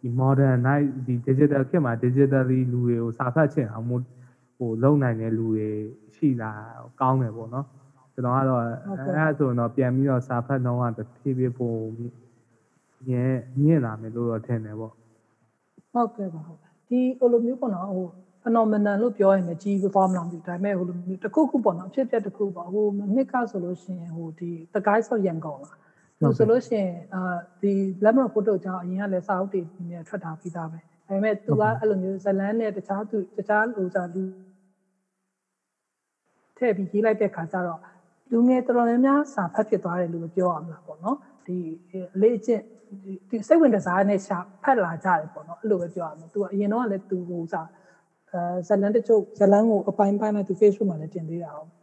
[0.00, 4.02] ဒီ modern night ဒီ digital ခေတ်မှာ digitally လူတွေကိုစာဖတ်ချင်အောင်မို့
[4.56, 5.68] ဟိုလုံနိုင်တဲ့လူတွေ
[6.14, 6.52] ရှိလာ
[7.00, 7.66] ကောင်းတယ်ပေါ့နော်
[8.18, 11.72] ကျွန်တော်ကတော့အဲအဲ့ဒါဆိုရင်တော့ပြန်ပြီးတော့စာဖတ်တော့တဖြည်းဖြည်းပုံ
[13.06, 14.92] မြင်မြင်လာမယ်လို့တော့ထင်တယ်ပေါ့
[15.92, 18.06] ဟုတ်ကဲ့ပါဟုတ်ဒီဟိုလိုမျိုးပေါ့နော်ဟို
[18.42, 25.76] phenomenon လို့ပြောရင်လည်းကြီးသွားမလားမသိဘူးဒါပေမဲ့ဟိုလိုမျိုးတစ်ခုခုပေါ့နော်အဖြစ်အပျက်တစ်ခုပေါ့ဟိုနှစ်ကဆိုလို့ရှိရင်ဟိုဒီ the guys of young ကောင်လား
[26.20, 34.22] သူဆိုလို့ရှိရင်အာဒီ black mirror photo ကြောင့်အရင်ကလည်းစာအုပ်တွေနည်းနည်းထွက်တာပြီးသားပဲဒါပေမဲ့သူကအဲ့လိုမျိုးဇလန်းနဲ့တခြားသူတခြားဟိုစာလူ
[36.56, 37.80] ထည့်ပြီးရေးလိုက်တဲ့ခါကျတော့
[38.32, 41.56] လူငယ်တော်တော်များများစာဖတ်ဖြစ်သွားတယ်လို့ပြောရမှာပေါ့နော်ဒီ
[42.14, 42.62] အလေးအကျင့်
[43.28, 47.62] ဒီစိတ်ဝင်စားနဲ့ရှာဖတ်လာကြတယ်ပေါ့နော်အဲ့လိုပဲပြောရမှာသူကအရင်တော့ကလည်းသူဟိုစာ
[48.30, 51.74] အဲဇလန်တချို့ဇလန်ကိုအပိုင်းပိုင်းနဲ့သူ Facebook မှာလည်းတင်သေးတာအောင်ဒါ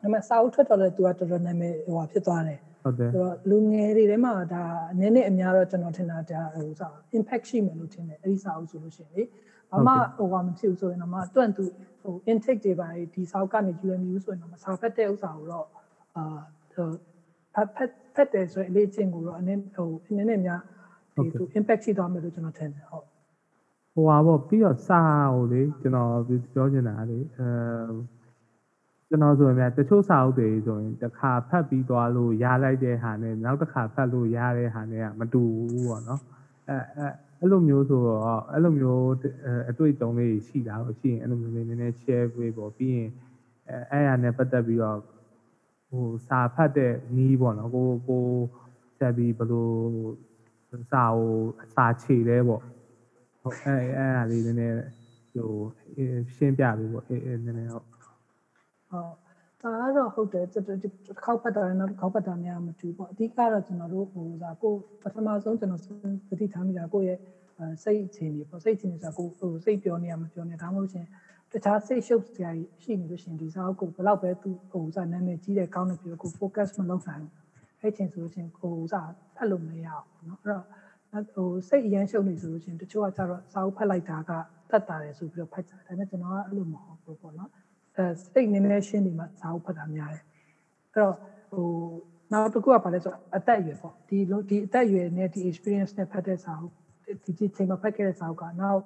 [0.00, 4.62] ပေမဲ့စာအုပ်ထွက်တော့လည်းသူကတော်တော်နာမည်ဟိုဖြစ်သွားတယ်ဟုတ်တယ်ဆိုတော့လူငယ်တွေထဲမှာဒါ
[5.00, 9.22] နည်းနည်းအများတော့ကျွန်တော်ထင်တာဒါဟိုစာ impact ရှိမယ်လို့ထင်တယ်အဲ့ဒီစာအုပ်ဆိုလို့ရှိရင်လေ
[9.70, 11.64] ဘာမှဟိုကမဖြစ်ဘူးဆိုရင်တော့မတွန့်သူ
[12.02, 15.66] ဟို intake တွေပါဒီစာအုပ်ကနေ UMU ဆိုရင်တော့စာဖတ်တဲ့ဥစ္စာကိုတော့
[16.16, 16.24] အာ
[16.72, 16.88] ဟို
[17.54, 20.60] ဖတ်ဖတ်ဖတ်တယ်ဆိုရင်အလေးချင်းကိုတော့အနေဟိုနည်းနည်းများ
[21.14, 23.06] ဒီသူ impact ရှိသွားမယ်လို့ကျွန်တော်ထင်တယ်ဟုတ်
[23.94, 25.00] ဟိုပါပေါ့ပြီးတော့စာ
[25.34, 26.10] ကိုလေကျွန်တော်
[26.54, 27.48] ပြောချင်တာလေအဲ
[29.08, 36.20] ကျွန်တော်ဆိုရင်များတချို့စာအုပ်တွေဆိုရင်တစ်ခါဖတ်ပြီးသွားလို့ရလိုက်တဲ့ဟာနဲ့နောက်တစ်ခါဖတ်လို့ရတဲ့ဟာနဲ့ကမတူဘူးပေါ့နော်
[36.68, 37.06] အဲအဲ
[37.40, 39.04] အဲ့လိုမျိုးဆိုတော့အဲ့လိုမျိုး
[39.70, 43.10] အတွေ့အကြုံလေးရှိတာလို့ရှိရင်အဲ့လိုမျိုးလေးနည်းနည်း share ပေးပေါ့ပြီးရင်
[43.68, 44.98] အဲအဲ့ဟာနဲ့ပတ်သက်ပြီးတော့
[45.90, 48.24] ဟိုစာဖတ်တဲ့နီးပေါ့နော်ကိုကို
[48.98, 49.70] ဆက်ပြီးဘယ်လို
[50.92, 52.62] စာကိုအစာခြေလဲပေါ့
[53.40, 54.76] ဟုတ်အဲအဲ့အဲ့ဒါလေးနည်းနည်း
[55.32, 55.52] ဟို
[56.36, 59.26] ရှင်းပြပေးပေါ့အဲအဲနည်းနည်းဟုတ်ဟုတ်
[59.62, 64.72] ဒါကတော့ဟုတ်တယ်တစ်တစ်ခေါက်ဖတ်တာနဲ့နောက်တစ်ခေါက်ဖတ်တာများမတူပေါ့အဓိကတော့ကျွန်တော်တို့ဟိုဒါကို
[65.02, 65.82] ပထမဆုံးကျွန်တော်
[66.28, 67.18] သတိထားမိတာကိုယ့်ရဲ့
[67.82, 71.06] စိတ်အခြေအနေပေါ့စိတ်အခြေအနေဆိုတာကိုဟိုစိတ်ပြောနေရမပြောနေဒါမှမဟုတ်ရှင်
[71.51, 72.51] တခြားစိတ်ရှုပ်စရာ
[72.83, 77.33] ရှိနေလို့ရှင်ဒီစာအုပ်ကိုဘယ်တော့ပဲသူဟိုစာနာမည်ကြီးတဲ့ကောင်းတဲ့ပြောကို focus မလုပ်နိုင်ဘူး
[77.81, 79.01] အဲ့ချိန်ဆိုလို့ရှင်ကိုစာ
[79.35, 80.65] ဖတ်လို့မရအောင်เนาะအဲ့တော့
[81.33, 84.31] ဟိုစိတ်အရန်ရှုပ်နေဆိုလို့ရှင်တချို့ကကျတော့စာအုပ်ဖတ်လိုက်တာက
[84.71, 87.49] တတ်တာတယ်ဆိုပြီးတော့ဖတ်ကြတယ်ဒါပေမဲ့ကျွန်တော်ကအဲ့လိုမဟုတ်ဘူးပေါ့နော်
[87.97, 90.23] အဲစိတ်နည်းနည်းရှင်းနေမှစာအုပ်ဖတ်တာများတယ်
[90.93, 91.15] အဲ့တော့
[91.51, 91.67] ဟို
[92.31, 96.73] နောက်တစ်ခုကဘာလဲဆိုတော့အသက်အရွယ်ပေါ့ဒီလိုဒီအသက်အရွယ်နဲ့ဒီ experience နဲ့ဖတ်တဲ့စာအုပ်
[97.23, 98.81] ဒီဒီချိန်မှာဖတ်ခဲ့တဲ့စာအုပ်ကနောက်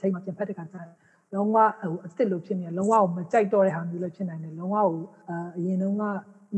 [0.00, 0.88] ချိန်မှာပြန်ဖတ်တဲ့ခါကျရင်
[1.32, 4.88] လုံးဝဟိုအစ်စ်လိုဖြစ်နေတယ်လုံးဝမကြိုက်တော့တဲ့ဟာမျိုးလည်းဖြစ်နိုင်တယ်လုံးဝဟို
[5.56, 6.04] အရင်တုန်းက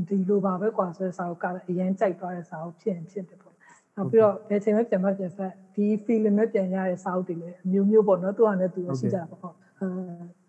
[0.09, 3.55] ဒီလိုပါပဲကွာဆိုတဲ့စာအုပ်ကအရင်ကြိုက်သွားတဲ့စာအုပ်ဖြစ်ရင်ဖြစ်တယ်ပေါ့
[3.97, 9.89] နောက်ပြီးတော့ဘယ်ချိန်မှပြန်မပြန်ဖတ်ဒီ feeling နဲ့ပြန်ရတဲ့စာအုပ်တွေလည်းအမျိုးမျိုးပေါ့နော်သူကလည်းသူရှိကြတာပေါ့အဲ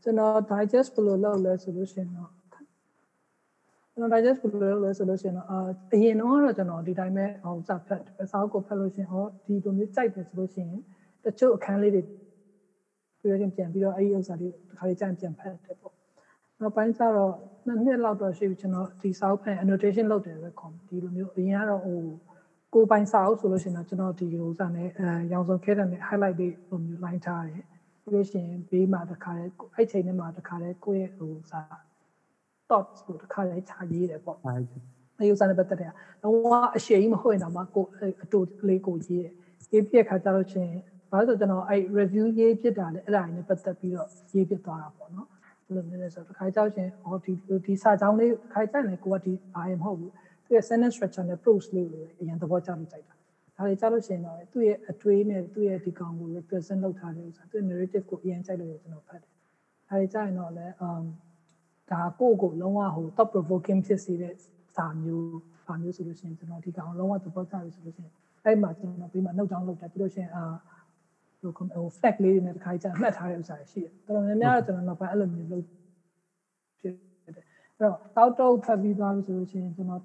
[0.03, 2.31] ကျွန်တော် digest ဘယ်လိုလုပ်လဲဆိုလို့ရှိရင်တော့
[3.93, 5.59] ကျွန်တော် digest ဘယ်လိုလုပ်လဲဆိုလို့ရှိရင်တော့အာ
[5.93, 10.81] အရင်တော့ကတော့ကျွန်တော်ဒီတိုင်းပဲဟိုစာဖတ်စာအုပ်ကိုဖတ်လို့ရှိရင်ဟောဒီလိုမျိုးကြိုက်တယ်ဆိုလို့ရှိရင်
[11.23, 12.01] တချို့အခန်းလေးတွေ
[13.27, 15.93] ပြီးတော့ပြန်ပြီးတော့အဲ့ဒီဥစ္စာတွေတစ်ခါလေးကြံပြန်ဖတ်တယ်ပေါ့
[16.61, 17.33] နောက်ပိုင်းကျတော့
[17.65, 21.99] နှစ်နှစ်လောက်တော့ရှိပြီကျွန်တော်ဒီစာအုပ်ဖတ် annotation လုပ်တယ်ပဲခေါ်ဒီလိုမျိုးအရင်ကတော့ဟို
[22.73, 27.63] ကိုပိုင်စာအုပ်ဆိုလို့ရှိရင်တော့ကျွန်တော်ဒီဟိုစာနဲ့အဲရောင်စုံခဲတဲ့နဲ့ highlight လေးလိုမျိုး line ထားတယ်
[28.03, 31.61] ပြီးလို့ရှိရင်ဘေးမှာတစ်ခါလဲအဲ့ချိန်ထဲမှာတစ်ခါလဲကိုယ့်ရဲ့ဟိုစာ
[32.69, 34.53] thoughts ကိုတစ်ခါလဲခြာရေးတယ်ပေါ့အဲ
[35.19, 35.91] အယူဆနဲ့ပတ်သက်တဲ့
[36.23, 37.85] လုံးဝအရှိန်မဟုတ်ရင်တော့မှကို
[38.23, 39.33] အတူလေးကိုရေးတယ်
[39.73, 40.73] ရေးပြခါကြလို့ချင်း
[41.11, 45.27] ဘာလို့ဆိုကျွန်တော်အဲ့ review ရေးဖြစ်တာလေအဲ့ဒါနဲ့ပတ်သက်ပြီးတော့ရေးဖြစ်သွားတာပေါ့နော်
[45.65, 47.33] ဘယ်လိုမျိုးလဲဆိုတော့တစ်ခါကြောက်ချင်းဟောဒီ
[47.65, 50.11] ဒီစာကြောင်းလေးတစ်ခါကြိုက်ရင်ကိုကဒီဘာမှမဟုတ်ဘူး
[50.43, 53.13] သူရဲ့ sentence structure နဲ့ prose လေးကိုအရင်သဘောကျလို့ကြိုက်တာ
[53.55, 61.03] ဒါတွေကြားလို့ရှိရင်တော့သူ့ရဲ့အတွေးနဲ့သူ့ရဲ့ဒီကောင်ကို represent လုပ်ထားတဲ့ဥစ္စာသူ့ narrative ကိုအရင်ကြိုက်လို့ကျွန်တော်ဖတ်တယ်ဒါတွေကြားရင်တော့လည်း um
[61.91, 64.33] ဒါကိုကိုလုံးဝဟို top provoking ဖြစ်စေတဲ့
[64.75, 68.13] စာမျိုးပါမျိုးဆိုလို့ရှိရင်ကျွန်တော်ဒီကောင်လုံးဝသဘောကျပြီဆိုလို့ရှိရင်
[68.45, 70.43] အဲ့မှာကျွန်တော်ပြီးမှနှုတ်ကြောင်းလုပ်တယ်ပြီးလို့ရှိရင်အာ
[71.41, 75.65] ဟိုဟို fact လေးတွေနဲ့တစ်ခါကြာမှတ်ထားတဲ့ဥစ္စာရှိတယ်တော်တော်များများတော့ကျွန်တော်နောက်ပိုင်းအဲ့လိုမျိုးလုပ်
[76.79, 80.01] ဖြစ်တယ်အဲ့တော့တောက်တုတ်ဖတ်ပြီးသွားပြီဆိုလို့ရှိရင်ကျွန်တော်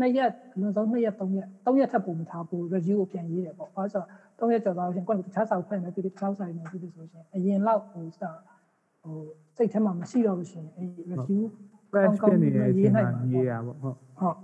[0.00, 8.30] နှစ်ရက်အလုံးစုံနှစ်ရက်သုံးရက်သုံးရက်ထပ်ပုံမထားဘူး review ကိုပြန်ရေးတယ်ပေါ့အဲဆိုတော့သုံးရက်ကျော်သွားလို့ရှိရင်ကိုယ်ကတခြားစာဖတ်နေပြီတခြားစာတွေနေပြီဆိုလို့ရှိရင်အရင်လောက်ဟိုစာ
[9.02, 9.16] ဟို
[9.56, 11.42] စိတ်ထဲမှာမရှိတော့လို့ရှိရင်အဲ review
[11.90, 14.36] fresh ဖြစ်နေတဲ့အချိန်မှာရေးရပေါ့ဟုတ်ဟုတ်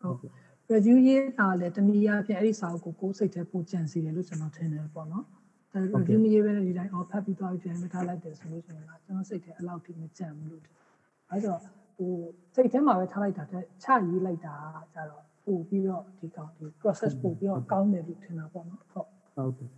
[0.00, 0.32] ဟုတ်
[0.72, 5.24] review ရေးတာလည်းတနည်းအားဖြင့်အဲ့ဒီစာအုပ်ကိုကိုယ်စိတ်ထဲပိုကြံစီတယ်လို့ကျွန်တော်ထင်တယ်ပေါ့နော်
[5.72, 10.62] ဒါ review မရေးဘဲနဲ့ဒီတိုင်းအော်ဖတ်ပြီးသွားပြီးပြန်မထားလိုက်တယ်ဆိုလို့ရှိရင်ကကျွန်တော်စိတ်ထဲအလောက်ထိမကြံဘူးလို့
[11.30, 11.60] အဲဆိုတော့
[11.96, 12.12] ဟို
[12.54, 14.54] စိတ်ထဲမှာပဲထားလိုက်တာတဲ့ချရေးလိုက်တာ
[14.94, 19.70] ကြတော့ပို့ပြီးတော့ဒီကောင်ဒီ process ပို့ပြီးတော့ကောင်းတယ်လို့ထင်တာပေါ့နော်ဟုတ်ဟုတ်တယ်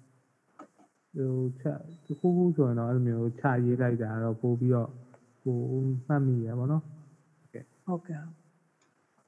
[1.15, 4.89] ဟိုချက်ဒီခုခုဆိုရင်တော့အဲ့လိုမျိုးချရေးလိုက်တာတော့ပို့ပြီးတော့
[5.43, 5.59] ဟို
[6.07, 6.83] မှတ်မိရပါတော့
[7.87, 8.23] ဟုတ်ကဲ့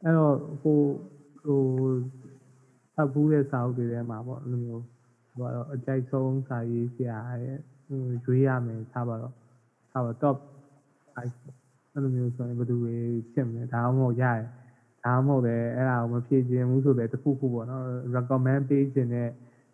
[0.02, 0.78] အဲ့တော့ဟို
[1.44, 1.62] ဟို
[2.94, 4.84] ဖတ်ဘူးတဲ့စာအုပ်တွေထဲမှာပေါ့အဲ့လိုမျိုး
[5.36, 9.34] ဟိုတော့အကြိုက်ဆုံးစာရေးဆရာရဲ့ဟိုရွေးရမယ်ထားပါတော့
[9.92, 10.36] ထားပါ top
[11.14, 12.94] 5အဲ့လိုမျိုးဆိုရင်ဘယ်သူတွေ
[13.32, 14.46] ဖြစ်မလဲဒါမှမဟုတ်ရတယ်
[15.04, 19.28] ဒါမှမဟုတ်လည်းအဲ့ဒါကိုမဖြည့်ခြင်းဘူးဆိုပဲတစ်ခုခုပေါ့နော် recommend ပေးခြင်းနဲ့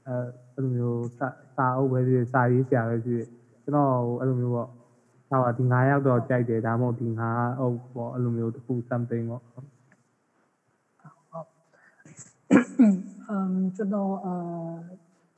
[0.06, 0.14] အဲ
[0.54, 3.28] အဲ့လိုမျိုးစာစာအုပ်ပဲဖြစ်ဖြစ်စာရေးဆရာပဲဖြစ်ဖြစ်
[3.64, 4.68] ကျွန်တော်ဟိုအဲ့လိုမျိုးပေါ့
[5.28, 9.42] ထားပါဒီ9ရောက်တော့ကြိုက်တယ်ဒါမှမဟုတ်ဒီ9အုပ်ပေါ့အဲ့လိုမျိုးတစ်ခု something ပေါ့
[13.30, 14.34] အမ်ကျွန်တော်အာ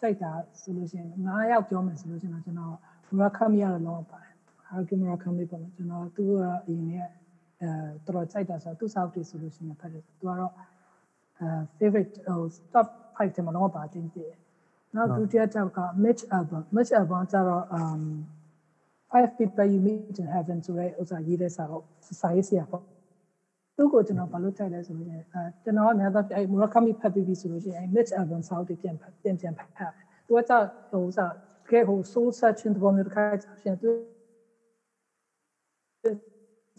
[0.01, 2.75] စိတ်တာဆိုလို့ရှိရင်9ယောက်ပြောမယ်ဆိုလို့ရှိရင်တော့ကျွန်တော်
[3.17, 4.35] Murakami ရတော့လောက်ပါတယ်
[4.69, 6.31] Haruki Murakami ပေါ့နော်ကျွန်တော်သူက
[6.67, 6.95] အရင်က
[7.61, 7.71] အဲ
[8.07, 10.53] တော်တော်စိတ်တာဆိုသူ့စောက်တွေဆိုလို့ရှိရင်ဖတ်တယ်သူကတော့
[11.41, 11.49] အဲ
[11.79, 12.41] favorite ဟို
[12.75, 14.33] top 5ထဲမှာတော့ပါတင်တယ်
[14.95, 18.03] နောက်ဒုတိယချက်က Mitch Album Mitch Album ကျတော့ um
[19.11, 21.85] five people you meet in heaven ဆိုတဲ့ဥစ္စာရေးတဲ့စာဟုတ်
[22.21, 22.85] စာရေးဆရာပေါ့
[23.77, 29.91] သူ့ကိုကျွန်တော်ဘာလို့ထိုက်လဲဆိုလို့ရှိရင်အဲကျွန်တော်အများသောအဲ Murakami ဖတ်ပြီးပြီဆိုလို့ရှိရင်အဲ Mitch Album စာအုပ်တွေပြန်ဖတ်ပြန်ပြန်ဖတ်တယ်။
[30.27, 31.27] သူကကြောက်ဟိုဥစ္စာ
[31.71, 33.91] ကဲဟို soul searching တဘောမျိုးတစ်ခါကျရှင်သူ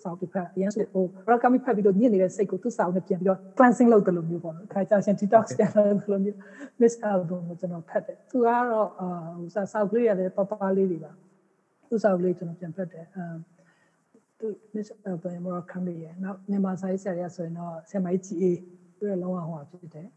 [0.03, 6.37] စာအုပ်တွေဖတ်အရင်ဆိုဟို Murakami ဖတ်ပြီးတော့ညစ်နေတဲ့စိတ်ကိုသူ့စာအုပ်နဲ့ပြန်ပြီးတော့ cleansing လုပ်တယ်လို့မျိုးပေါ့နော်။ခါကျရှင် detox ပြန်လုပ်တယ်လို့မျိုး
[6.81, 11.11] Mitch Album ကိုကျွန်တော်ဖတ်တယ်။သူကတော့အာဟိုစာစာအုပ်လေးရတယ်ပပလေးတွေပါ။
[11.89, 13.17] သူ့စာအုပ်လေးကျွန်တော်ပြန်ဖတ်တယ်။အ
[14.47, 18.59] မ်သူ Miss Urban Murakami ရဲ့နောက်မြန်မာစာရေးဆရာရဆိုရင်တော့ဆရာမကြီးကြီး
[18.97, 20.07] သူရဲ့လုံးဝဟိုဖြစ်တယ်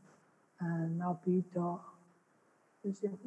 [0.61, 0.69] အဲ
[1.01, 1.79] နောက်ပြီးတော့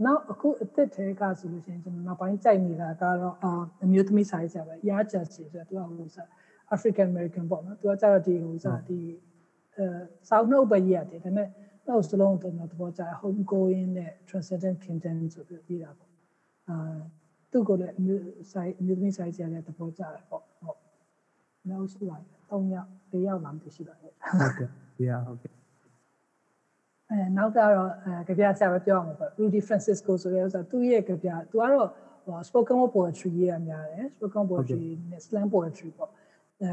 [0.05, 3.51] နောက်အခုအစ်စ်ထဲကဆိုလို့ရှိရင်ကျွန်တော်နောက်ပိုင်းကြိုက်နေတာကတော့အာ
[3.83, 6.27] အမျိုးသမီးစာရေးဆရာပဲရာဂျာစီဆိုတော့သူကဟိုစား
[6.75, 8.99] African American ပေါ့နော်သူကကျတော့ဒီဟိုစားဒီ
[9.75, 9.85] အဲ
[10.29, 11.47] စောင်းနှုတ်ပဲရေးရတယ်ဒါပေမဲ့
[11.87, 16.11] နောက်စလုံးတော့တော့ဘောကြ home going နဲ့ transcendent kingdom ဆိုပြီးရေးတာပေါ့
[16.69, 16.99] အာ
[17.51, 20.88] သူ့ကိုလည်းအမျိုးဆိုင်အမျိုးသမီးဆိုင်ဆရာလည်းသဘောကျတယ်ပေါ့ဟုတ်
[21.71, 25.51] နောက်ရှိပါတယ်၃ယောက်၄ယောက်လာမှရှိပါတယ်ဟုတ်ကဲ့ဒီဟာဟုတ်ကဲ့
[27.09, 31.89] အဲနောက်ကတော့အဲကြပြဆရာပဲပြောအောင်ပေါ့ Rudy Francisco ဆိုတဲ့ဥစ္စာသူ့ရဲ့ကြပြသူကတော့
[32.25, 36.11] ဟို spoken word poetry ရေးရများတယ် spoken poetry နဲ့ slam poetry ပေါ့
[36.61, 36.69] အဲ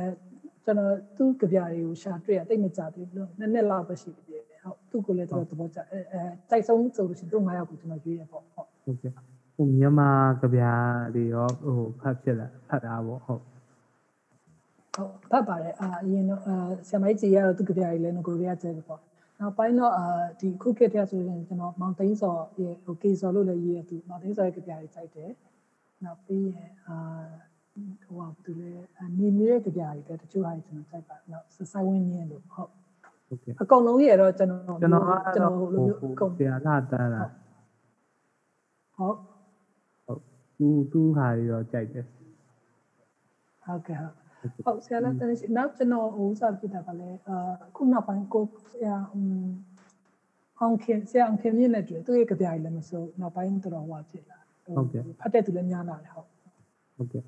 [0.65, 9.13] ကျွန်တော်သူ့ကြပြတွေကိုရှာတွေ့ရတိတ်မကြသေးဘူးလို့နည်းနည်းလောက်ပဲရှိသေးတယ်ဟုတ်သူ့ကိုလည်းတော်တော်သဘောကျအဲအဲတိုက်ဆုံးဆိုလို့ရှိရင်သူ့၅ယောက်ကိုကျွန်တော်ရွေးရပေါ့ဟုတ်ဟုတ်ကဲ့
[9.57, 10.73] ဟိုမြန်မာကြပြာ
[11.15, 13.43] တွေရောဟိုဖတ်ဖြစ်လာဖတ်တာပေါ့ဟုတ်
[14.97, 16.57] ဟုတ်ဖတ်ပါတယ်အာအရင်တော့အာ
[16.89, 19.01] ဆရာမကြီးကြီးကတော့သူ့ကြပြတွေလည်းငကိုရီးယားကျဲတယ်ပေါ့
[19.41, 20.07] နောက်ပိုင်းတော့အာ
[20.41, 25.31] ဒီခုခေတ်တည်းဆိုရင်ကျွန်တော်မောင်သိန်းစော်ရဲ့ဟိုကေစော်လို့လည်းရေးရသူမောင်သိန်းစော်ရဲ့ကြပြတွေစိုက်တယ်
[26.05, 26.97] နောက်ပြီးရင်အာ
[28.03, 28.83] ဟိုဟာသူလည်း
[29.19, 32.71] နေမြဲကြပြတွေလည်းတချို့ဟာကျွန်တော်စိုက်ပါနောက်ဆိုင်ဝင်းမြင်းလို့ဟုတ်
[33.27, 37.23] ဟုတ်ကဲ့အကုန်လုံးရတော့ကျွန်တော်ကျွန်တော်ကကျွန်တော့တော်ဟိုဟိုလိုမျိုးအကုန်ဆရာလာတန်းတာ
[38.97, 39.17] ဟုတ်
[40.07, 40.21] ဟုတ်
[40.57, 42.05] သူသူဟာတွေတော့ကြိုက်တယ်
[43.65, 44.26] ဟုတ်ကဲ့ဟုတ်
[44.65, 47.37] ဟုတ်ဆရာလည်းတန်းရှိနောက်ကျွန်တော်ဟိုစားပြတာကလည်းအာ
[47.77, 49.47] ခုနောက်ပိုင်းကိုဆရာอืม
[50.61, 54.39] အောင်ခင်ဆရာအောင်ခင်မြင့်နဲ့တွေ့သူ့ရဲ့ကြပြတွေလည်းမစိုးနောက်ပိုင်းတော်တော်ဟွာဖြစ်လာ
[55.21, 56.29] ဖတ်တဲ့သူလည်းများလာတယ်ဟုတ်
[56.97, 57.23] ဟုတ်ကဲ့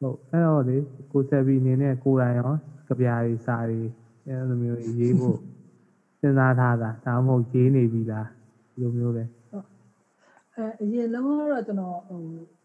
[0.00, 0.76] ဟုတ်အဲ့တော့လေ
[1.12, 2.52] ကိုဆက်ပြီးအနေနဲ့ကိုယ်တိုင်ရော
[2.86, 3.80] ကြပြာတွေစာတွေ
[4.26, 5.38] အဲ့လိုမျိုးရေးဖို့
[6.20, 8.28] စဉ်းစားထားတာဒါမှမဟုတ်ရေးနေပြီလား
[8.70, 9.24] ဒီလိုမျိုးလေ
[10.54, 12.59] အဲအရင်လုံးကတော့ကျွန်တော်ဟိုကြ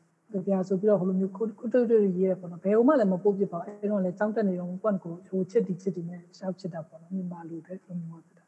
[0.46, 8.46] ပြဆိုပြီးတော့ဟိုလိုမျိုးကိုကိုတွေ့တွေ့ရေးရပေါ့နော်ဘယ်ဟိုမှလည်းမပို့ပြပါဘူးအဲတော့လည်းကြောင်းတက်နေတော့ကွန့်ကိုဟိုချစ်တီချစ်တီနဲ့ရှောက်ချစ်တာပေါ့နော်မြန်မာလူပဲလိုမျိုးဖြစ်တာ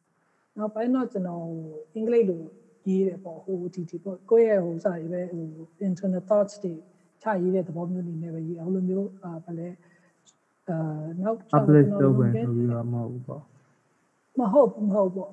[0.58, 1.45] နောက်ပိုင်းတော့ကျွန်တော်
[1.93, 2.41] အင်္ဂလိပ်လို
[2.88, 5.45] ရေးတယ်ပေါ့ဟိုဒီဒီပေါ့ကိုယ့်ရဲ့ဟိုစာရေးပဲဟို
[5.88, 6.73] internal thoughts တွေ
[7.23, 9.67] ချရေးတဲ့သဘောမျိုးနေနဲ့ပဲရေးဟိုလိုမျိုးအာဗလဲ
[10.69, 10.78] အာ
[11.21, 13.43] နောက် publish လုပ်ဝင်ဆိုပြီးတော့မဟုတ်ဘူးပေါ့
[14.39, 15.32] မဟုတ်ဘူးမဟုတ်ဘူး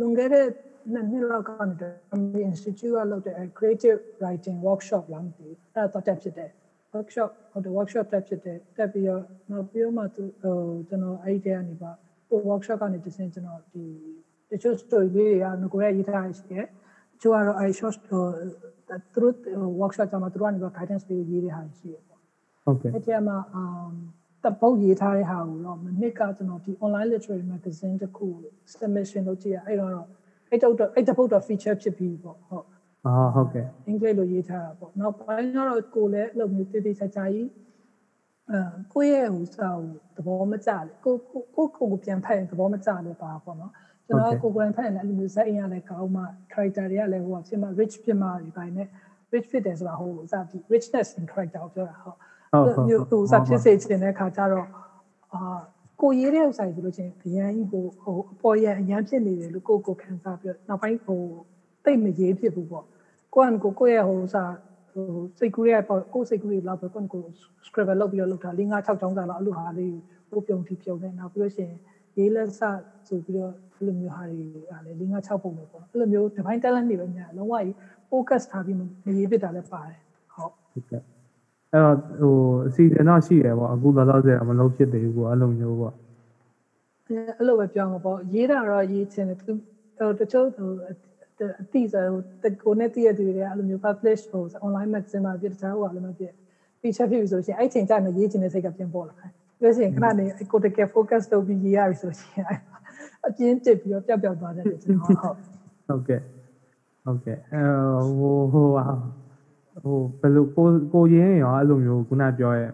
[0.00, 0.46] လွန်ခဲ့တဲ့
[0.92, 6.50] နှစ်နှစ်လောက်ကနေတော့ Amity Institute ကလုပ်တဲ့ creative writing workshop လာမသိဘူးအဲ့ဒါတော့တက်ဖြစ်တယ်
[6.94, 10.56] workshop ဟိုတဲ့ workshop တက်ဖြစ်တယ်တက်ပြီးတော့နောက်ပြီးတော့မှသူဟို
[10.88, 11.90] ကျွန်တော်အဲ့ဒီကနေပါ
[12.28, 13.84] ဟို workshop ကနေတစင်ကျွန်တော်ဒီ
[14.50, 18.24] တချို့ story လေးတွေကငကိုရရေးထားရှိတယ်တချို့ကတော့အဲ့ short ဟို
[19.14, 19.34] သူတို့
[19.80, 22.20] workshop ကျမှသူတို့ကနေပါ guidance ပေးရေးတဲ့ဟာရှိတယ်ပေါ့
[22.64, 23.92] ဟုတ်ကဲ့အဲ့ဒီမှာအမ်
[24.44, 28.26] တပုတ်ရေးထားတဲ့ဟာကိုတော့မနစ်ကကျွန်တော်ဒီ online literary magazine တခု
[28.72, 30.06] submission လုပ်ကြည့်ရအဲ့တော့
[30.54, 32.66] အဲ့တော့အဲ့တပုတ်တော့ feature ဖြစ်ပြီးပေါ့ဟုတ်
[33.06, 37.48] အော်ဟုတ်ကဲ့အင်္ဂလိပ်လိုရေးထားတာပေါ့နောက်ပိုင်းတော့ကိုလည်းအဲ့လိုမျိုးတည်တည်ချာချာကြီး
[38.50, 38.60] အဲ
[38.92, 39.86] ကိုယ့်ရဲ့ဟိုစာကို
[40.16, 43.72] သဘောမကျလေကိုကိုကိုကိုပြန်ဖတ်ရင်သဘောမကျလို့ပါပေါ့နော်
[44.06, 48.88] ကျွန်တော်ကိုကိုယ်တိုင်ဖတ်ရင်လည်းအဲ့လိုမျိုးဇက်အင်းရလည်းကောင်းမှ character တွေကလည်းဟိုဖြစ်မှ rich ဖြစ်မှဒီပိုင်းနဲ့
[49.32, 52.16] rich ဖြစ်တယ်ဆိုတာဟိုဥစားပြီး richness in character ကိုပြောတာဟုတ်
[52.64, 54.68] ဟုတ်ဟုတ်မျိုးဟိုဥစားဖြစ်စေချင်တဲ့ခါကျတော့
[55.32, 55.40] အာ
[56.00, 61.20] ကိုရေးတဲ့ဥစားဆိုလို့ချင်းအရန်ကြီးကိုဟိုအပေါ်ရန်အရန်ဖြစ်နေတယ်လို့ကိုကိုခံစားပြီးနောက်ပိုင်းဟို
[61.84, 62.86] တိတ်မရေးဖြစ်ဘူးပေါ့
[63.34, 64.52] ကိုကကိုကိုရဲ့ဟိုဥစား
[64.92, 65.06] ဟို
[65.38, 67.22] စိတ်ကူးရဲ့ပေါ့ကိုစိတ်ကူးတွေလောက်ပဲကိုကို
[67.66, 69.96] scribble လုပ်ပြီးတော့လုပ်တာ၄၅6ချောင်းစာလောက်အလိုဟာလေး
[70.30, 71.78] ကိုပြုံတီပြုံနေနောက်ပြီးလို့ရှိရင်
[72.16, 72.60] ရေးလက်စ
[73.08, 77.74] ဆိုပြီးတော့အဲ့လိုမျိုးဟာတွေကလည်း၄၅6ပုံပဲပေါ့အဲ့လိုမျိုး divine talent တွေပဲများလုံးဝကြီး
[78.10, 78.80] focus ထားပြီးမ
[79.18, 79.98] ရေးဖြစ်တာလည်းပါတယ်
[80.34, 81.02] ဟုတ်ဟုတ်ကဲ့
[81.74, 85.94] အဲ့တော့ဟိုအစီအစဉ်တော့ရှိတယ်ပေါ့အခုလောလောဆယ်မလုပ်ဖြစ်သေးဘူးပေါ့အဲ့လိုမျိုးပေါ့
[87.08, 89.52] အဲ့လိုပဲပြောမှာပေါ့ရေးတာတော့ရေးချင်တယ်သူ
[89.98, 90.70] ဟိုတချို့ဟို
[91.62, 96.32] အတိဆိုဟိုကိုနဲ့တည့်ရသူတွေအဲ့လိုမျိုး publish ဟို online magazine မှာပြတခြားဟိုလည်းမဖြစ်
[96.80, 102.46] feature ဖြစ်ပြီဆိုလို့ရှိရင်အဲ့ချိန်ကျရင်ရေးချင်တဲ့စိတ်ကပြန်ပေါ်လာတယ်ပြောစရင်ခဏနေကိုတကယ် focus လုပ်ပြီးရေးရပြီဆိုလို့ရှိရင်
[103.26, 105.36] အပြင်းတစ်ပြီးတော့ပျောက်ပျောက်သွားတယ်ကျွန်တော်ဟုတ်
[105.88, 106.20] ဟုတ်ကဲ့
[107.04, 107.62] ဟုတ်ကဲ့အဲ
[108.18, 108.68] ဟိုဟို
[109.84, 112.72] ဟာဟိုဘယ်လိုကိုကိုရင်းရောအဲ့လိုမျိုးခုနပြောရဲ့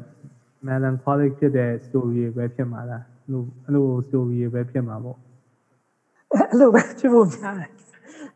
[0.66, 5.18] melancholic ဖြစ်တဲ့ story ပဲဖြစ်မှာလားအဲ့လိုအဲ့လို story ပဲဖြစ်မှာပေါ့
[6.50, 7.70] အဲ့လိုပဲဖြစ်ဖို့များတယ်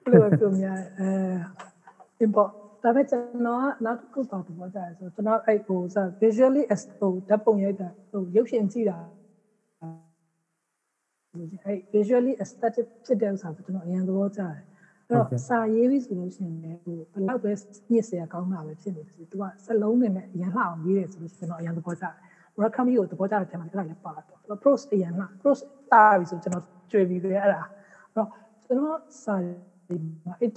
[0.03, 1.11] အဲ့လိုပဲဖြစ်များတယ်အဲ
[2.25, 2.51] import
[2.83, 8.99] ဒါပေမဲ့ကျွန်တော်ကနောက်တစ်ခုပါတော့ကြာဆိုကျွန်တော်အဲ့ဟိုစ visually as ဟိုဓာတ်ပုံရိုက်တာဟိုရုပ်ရှင်ကြည့်တာ
[11.67, 14.65] အဲ့ visually aesthetic ဖြစ်တဲ့ဥစ္စာကိုကျွန်တော်အရင်သဘောကျတယ်အဲ့
[15.15, 17.51] တော့စာရေးပြီဆိုလို့ရှိရင်လည်းဟိုဘလောက်ပဲ
[17.93, 22.15] ညစ်စရာကောင်းတာပဲဖြစ်နေတယ်ဆိုသူကစလုံးတွေနဲ့အရန်လှအောင်ရေးတယ်ဆိုလို့ကျွန်တော်အရန်သဘောကျတယ်
[22.61, 25.61] welcome ကိုသဘောကျတဲ့ထဲမှာအဲ့ဒါလည်းပါတော့ approach အရန်လှ approach
[25.93, 28.29] တားပြီဆိုကျွန်တော်ကြွေပြီးပဲအဲ့ဒါအဲ့တော့
[28.65, 30.57] ကျွန်တော်စာရေးမှာ it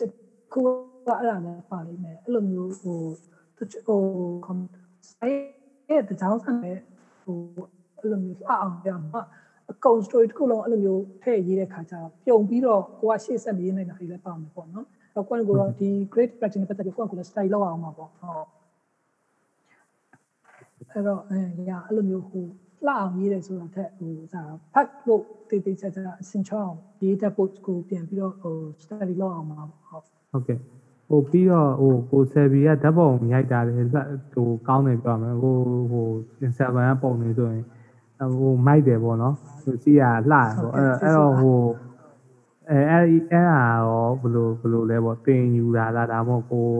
[0.53, 0.64] ကို
[1.08, 2.99] ကအဲ့ဒါလည်းပါလိမ့်မယ်အဲ့လိုမျိုးဟို
[3.58, 4.01] ဟို
[4.45, 4.58] com
[5.12, 5.38] ဆိုင်
[5.89, 6.80] ရဲ့တကြောင်ဆန်တဲ့
[7.24, 7.38] ဟို
[7.99, 9.22] အဲ့လိုမျိုးအအောင်ပြမှာ
[9.72, 18.45] အကုန် story တစ်ခုလုံးအဲ့လိုမျိုးထည့်ရေးတဲ့ခါကျတော့ပြုံပြီးတော့ကိုကရှေ့ဆက်မရေးနိုင်တာတွေလည်းပါမှာပေါ့နော်။တော့ကိုကကိုတော့ဒီ great practice နဲ့ပတ်သက်ပြီးကိုကကိုလည်း study လုပ်အောင်မှာပေါ့။ဟုတ်။
[20.91, 21.39] အဲ့တော့အဲ
[21.70, 22.45] ရအဲ့လိုမျိုးဟို
[22.86, 24.41] လှအောင်ရေးတယ်ဆိုတာထက်ဟိုစာ
[24.74, 30.59] ဖတ်လို့တေးသေးချာချာအစင်ချောင်းရေးတဲ့ post ကိုပြန်ပြီးတော့ဟို study လုပ်အောင်မှာပေါ့။ဟုတ်ဟုတ်ကဲ့
[31.09, 35.55] ဟိုပြီးတော့ဟိုကိုဆယ်ဘီကဓာတ်ပုံရိုက်တာလေဟိုကောင်းတယ်ပြောမယ်ဟို
[35.91, 36.05] ဟို
[36.45, 37.65] Instagram ကပုံနေဆိုရင်
[38.39, 40.01] ဟိုမိုက်တယ်ပေါ့နော်ဟိုစီးရ
[40.32, 41.59] လှတယ်ပေါ့အဲ့အဲ့တော့ဟို
[42.70, 46.72] အဲအဲ့အဲ့ဟာရောဘယ်လိုဘယ်လိုလဲပေါ့တင်ယူတာလားဒါမှမဟုတ်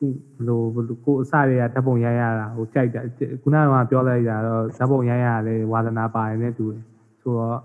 [0.00, 3.00] ကိုဘယ်လိုဘယ်လိုကိုအစတွေကဓာတ်ပုံရိုက်ရတာဟိုကြိုက်တာ
[3.42, 6.82] ခုနကပြောလိုက်တာတော့ဓာတ်ပုံရိုက်ရတယ်ဝါသနာပါတယ်နဲ့တူတယ်
[7.22, 7.60] ဆိုတော့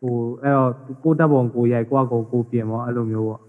[0.00, 0.70] ဟိုအဲ့တော့
[1.04, 3.40] ကိုဓာတ်ပုံကိုရိုက်ကိုကကိုကိုပြင်ပေါ့အဲ့လိုမျိုးပေါ့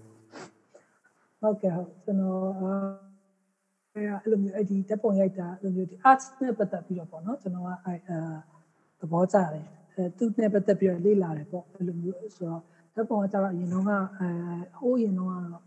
[1.40, 3.05] ဟုတ်ကဲ့ဟုတ်ကျွန်တော်
[3.96, 7.94] အဲအဲ့လိုမျိုးအဲ့ဒီတက်ပုံရိုက်တာအဲ့လိုမျိုးဒီ arts နဲ့ပတ်သက်ပြီးတော့ပေါ့နော်ကျွန်တော်ကအဲ
[9.00, 12.62] သဘောကျတယ်အဲသူနဲ့ပတ်သက်ပြီးတော့လေ့လာတယ်ပေါ့အဲ့လိုမျိုးဆိုတော့
[12.94, 14.28] တက်ပုံကကျတော့အရင်တော့ကအဲ
[14.78, 15.62] ဟိုးရင်တော့ကတော့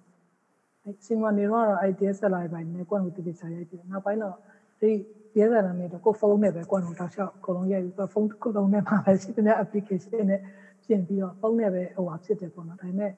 [0.83, 4.35] အဲစင်မနေတော့အဲ့ DSLR ဘိုင်းနဲ့ကိုယ့်ကိုတည်တည်ချာရိုက်ပြီးနောက်ပိုင်းတော့
[4.79, 4.89] ဒီ
[5.33, 10.41] DSLR နဲ့တော့ကိုဖုန်းနဲ့ပဲကိုယ့်ကိုတောက်လျှောက်အကုန်လုံးရိုက်ပြီးဖုန်းတစ်ခုလုံးနဲ့မှာပဲရှိတဲ့ application နဲ့
[10.85, 13.11] ပြင်ပြီးတော့ဖုန်းနဲ့ပဲဟိုဟာဖြစ်တယ်ပေါ့နော်ဒါပေမဲ့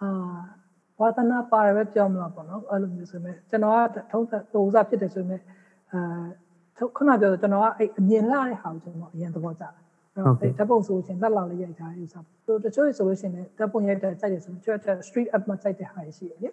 [0.00, 0.10] အာ
[1.00, 5.40] ဝါသနာပါတယ်ပဲပြောမလားပေါ့နော်အဲ့လိုမျိုးဆိုမဲ့ကျွန်တော်ကထုံးသက်ဟိုစားဖြစ်တယ်ဆိုမဲ့
[5.92, 6.00] အာ
[6.96, 9.72] ခုနပြောကျွန်တော်ကအဲ့အမြင်လှတဲ့ဟာကိုကျွန်တော်အရင်သဘောကျတယ်
[10.14, 16.48] အဲ့တော့အဲ့ဓာတ်ပုံဆိုရင်လက်လောက်လေးရိုက်ထားတဲ့ဥစားဆိုတချို့ဆိုလို့ရှိရင်ဓာတ်ပုံရိုက်တဲ့ကြိုက်တယ်ဆိုတော့ကျွန်တော် street up မှာကြိုက်တဲ့ဟာရှိတယ်လေ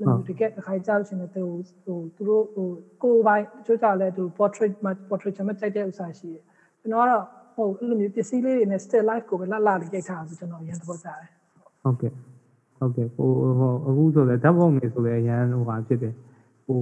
[0.00, 1.44] လို့တကယ်တစ်ခါကြားလို့ရှိရင်သူ
[1.84, 2.68] ဟိုသူတို့ဟို
[3.02, 6.42] ကိုယ်ပိုင်တချို့ကြလဲသူ portrait မှာ portrait ချမ်းကြိုက်တဲ့ဥစားရှိတယ်
[6.80, 7.24] ကျွန်တော်ကတော့
[7.54, 11.28] ဟိုအဲ့လိုမျိုးပစ္စည်းလေးတွေနဲ့ still life ကိုပဲလက်လာလေးရိုက်ထားဆိုကျွန်တော်အရင်သဘောကျတယ်
[11.82, 12.12] ဟုတ်ကဲ့
[12.80, 16.14] ဟုတ်ကဲ့ဟိုဟိုအခုဆိုလဲဓာတ်ပုံနေဆိုလဲအရန်ဟိုဟာဖြစ်တယ်
[16.66, 16.80] ဟို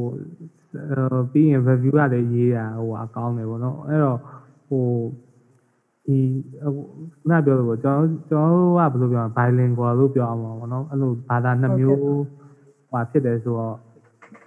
[1.33, 4.19] ပြီးရင် review ကလည်းရေးတာဟိုဟာကောင်းတယ်ပေါ့နော်အဲ့တော့
[4.69, 4.85] ဟို
[6.07, 6.19] ဒီ
[6.63, 6.71] ခု
[7.31, 12.17] နပြောလို့ပေါ့ကျွန်တော်ကျွန်တော်တို့ကဘယ်လိုပြော bilingual လို့ပြောအောင်ပါပေါ့နော်အဲ့လိုဘာသာနှစ်မျိုးဟို
[13.11, 13.77] ဖြစ်တယ်ဆိုတော့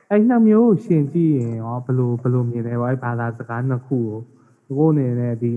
[0.09, 3.99] အဲ့နှစ်မျိုးကိုရှင်ကြည့်ရင်ရောဘယ်လိုဘယ်လိုမြင်လဲပေါ့အဲ့ဘာသာစကားနှစ်ခု
[4.67, 5.51] ကိုကိုယ်အနေနဲ့ဒီ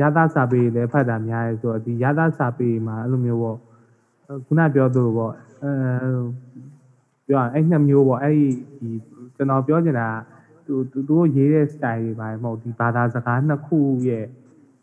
[0.00, 3.58] ရသစာပေလည်းဖတ်တာများရဲဆိုတော့ဒီရသစာပေမှာအဲ့လိုမျိုးပေါ့
[4.46, 5.72] ခုနပြောသလိုပေါ့အဲ
[7.26, 8.48] ပြောရအဲ့နှစ်မျိုးပေါ့အဲ့ဒီ
[9.36, 10.08] ကျွန်တော်ပြောချင်တာ
[10.66, 14.24] သူသူတို့ရေးတဲ့ style တွေပါမဟုတ်ဒီဘာသာစကားနှစ်ခုရဲ့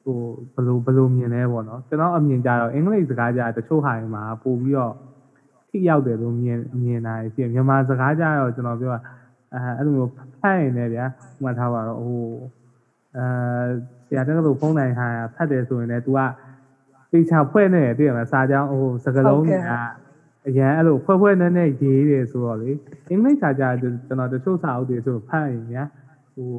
[0.04, 0.18] ဟို
[0.54, 4.93] ဘယ်လိုဘယ်လိုမြင်လဲပေါ့နော်ကျွန်တော်အမြင်ကြတော့အင်္ဂလိပ်စကားကြတချို့ဟာတွေမှာပို့ပြီးတော့
[5.70, 8.91] ထိရောက်တယ်လို့မြင်မြင်တာဖြစ်မြန်မာစကားကြတော့ကျွန်တော်ပြော
[9.54, 11.06] အဲအဲ့လိုမျိုးဖတ်ရင်လည်းဗျာ
[11.41, 12.26] မှတ်ထားပါတော့ဟို
[13.16, 13.26] အဲ
[14.08, 16.20] ဆရာတက်ကလို့ဖုန်းနိုင်ဟာဖတ်တယ်ဆိုရင်လည်း तू က
[17.12, 19.72] ပေချာဖွဲ့နေတယ်သိရမလားစာကြောင်းဟိုစကလုံးတွေက
[20.47, 22.72] အရန်အဲ့လိုဖွဲ့ဖွဲ့နဲ့နဲ့ရေးတယ်ဆိုတော့လေ
[23.10, 25.84] အင်္ဂလိပ်စာကြကျွန်တော်တချို့စာအုပ်တွေဆိုဖတ်ရင်ဗျာ
[26.34, 26.49] ဟို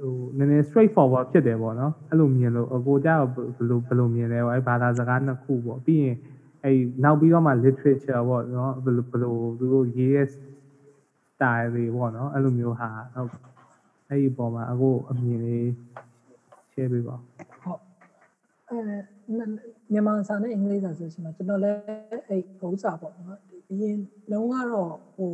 [0.00, 6.16] ဟိုနည်းနည်း straight forward ဖြစ်တယ်ပေါ့နော်အဲ့လိုမြင်လို့အကိုကြတော့ဘယ်လိုဘယ်လိုမြင်လဲပေါ့အဲ့ဘာသာစကားနှစ်ခုပေါ့ပြီးရင်
[6.64, 10.28] အဲ့နောက်ပြီးတော့မှ literature ပေါ့နော်ဘယ်လိုဘယ်လိုသူတို့ရေးရဲ့
[11.34, 13.30] style တွေပေါ့နော်အဲ့လိုမျိုးဟာဟုတ်
[14.08, 15.66] အဲ့ဒီပုံမှာအခုအမြင်လေး
[16.72, 17.22] share ပေးပါဦး
[17.62, 17.80] ဟုတ်
[18.70, 19.17] အဲ
[19.92, 21.78] မြန်မာစာနဲ့အင်္ဂလိပ်စာဆိုရှင်တော့ကျွန်တော်လည်း
[22.28, 23.38] အဲ့ဘုစာပေါ့နော်
[23.70, 23.96] အရင်
[24.32, 25.30] လုံးကတော့ဟို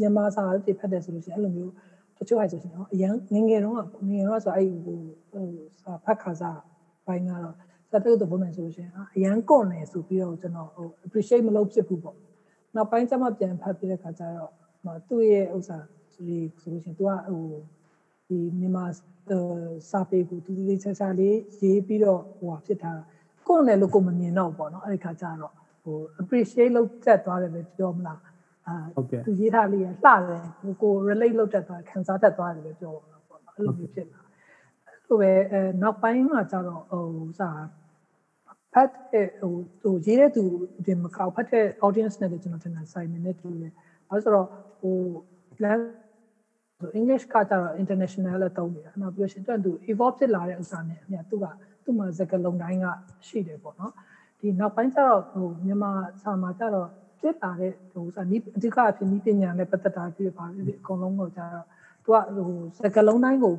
[0.00, 1.72] မြန်မာစာပြဖတ်တယ်ဆိုလို့ရှိရင်အဲ့လိုမျိုး
[2.18, 4.98] တချို့ဟာဆိုရှင်တော့အရင်ငငယ်တုန်းကငငယ်တော့ဆိုအဲ့ဟို
[5.32, 5.46] ဟို
[5.82, 6.60] စာဖတ်ခါစား
[7.06, 7.54] ဘိုင်းကတော့
[7.90, 12.16] စာတုပ်တဲ့ဘုံနဲ့ဆိုလို့ရှိရင်အရန်ကွန်နေဆိုပြီးတော့ကျွန်တော်ဟို appreciate မလုပ်ဖြစ်ဘူးပေါ့
[12.74, 14.52] နောက်ပိုင်းကျမှပြန်ဖတ်ပြီးတဲ့ခါကျတော့
[15.08, 15.78] သူ့ရဲ့ဥစ္စာ
[16.14, 17.42] ဒီဆိုလို့ရှိရင် तू ကဟို
[18.28, 18.84] ဒီမြန်မာ
[19.90, 23.04] စာပေကိုတူတူလေးချာချာလေးရေးပြီးတော့ဟိုဟာဖြစ်ထားတာ
[23.48, 25.52] ကိုယ်နဲ့လို့ကိုမမြင်တော့ပေါ့နော်အဲ့ဒီခါကျတော့
[25.84, 28.20] ဟို appreciate လုပ်တက်သွားတယ်ပဲပြောမလား
[28.68, 34.20] အာဟုတ်ကဲ့သူရေးထားလေးရလှတယ်ဟိုကို relate လုပ်တက်သွားခံစားတက်သွားတယ်ပဲပြောမှာပေါ့နော်အဲ့လိုမျိုးဖြစ်လာ
[34.86, 37.06] အဲ့လိုပဲအဲနောက်ပိုင်းမှာကျတော့ဟို
[37.40, 37.50] စာ
[38.72, 40.42] ဖတ်တဲ့ဟိုဟိုရေးတဲ့သူ
[40.86, 43.72] ဒီမကောက်ဖတ်တဲ့ audience နဲ့လည်းကျွန်တော်ထင်တာဆိုင်နေတူတယ်
[44.10, 44.48] အဲဆိုတော့
[44.80, 44.96] ဟို
[45.56, 45.80] plan
[46.78, 51.46] ဆို English ကကြတော့ international လည်းသုံးနေတာနောက်ပြီးလို့ရှိရင်သူ evolve ဖြစ်လာတဲ့ဥစ္စာနဲ့အမြတ်သူက
[51.86, 52.86] သူ့မှာစကားလုံးတိုင်းက
[53.26, 53.92] ရှိတယ်ပေါ့နော်
[54.40, 56.88] ဒီနောက်ပိုင်းကျတော့ဟိုမြန်မာစာမှာကျတော့
[57.20, 61.64] ဖြစ်လာတဲ့ဟိုဥစ္စာနီးအဓိကအဖြစ်နီးပညာနဲ့ပတ်သက်တာဖြစ်ပါပြီအကုန်လုံးကိုကျတော့
[62.04, 63.54] သူကဟိုစကားလုံးတိုင်းကို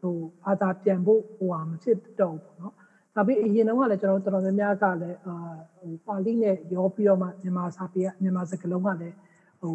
[0.00, 2.74] ဟိုဘာသာပြန်ဖို့ဟိုဟာမဖြစ်တော့ဘူးပေါ့နော်
[3.14, 5.34] နောက်ပြီးအရင်တုန်းကလည်းကျွန်တော်တော်တော်များများကလည်းအာ
[5.76, 9.14] ဟိုပါဠိနဲ့ရောပြီးတော့မှမြန်မာစာပေကမြန်မာစကားလုံးကလည်း
[9.60, 9.74] ဟို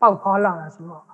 [0.00, 1.04] ပေါက်ခွာလာတာဆိုတော့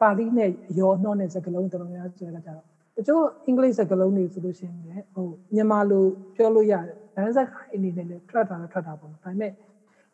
[0.00, 2.66] ပါဠိနဲ့ရောနှောတဲ့စကားလုံးတော်တော်များများဆိုတဲ့ကြတော့
[2.96, 6.04] တချို့အင်္ဂလိပ်စကားလုံးတွေဆိုလို့ရှိရင်လည်းဟိုမြန်မာလို
[6.36, 9.52] ပြောလို့ရတယ်။ဒါစကားအနေနဲ့လည်းထွက်တာလည်းထွက်တာပေါ့။ဒါပေမဲ့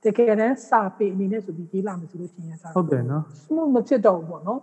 [0.02, 4.60] တကယ်တမ်းစာပေအနေနဲ့ဆိုပြီးရေးလာမယ်ဆိုလို့ရှိရင်စာဟုတ်တယ်နော် smooth မဖြစ်တော့ဘူးပေါ့နော်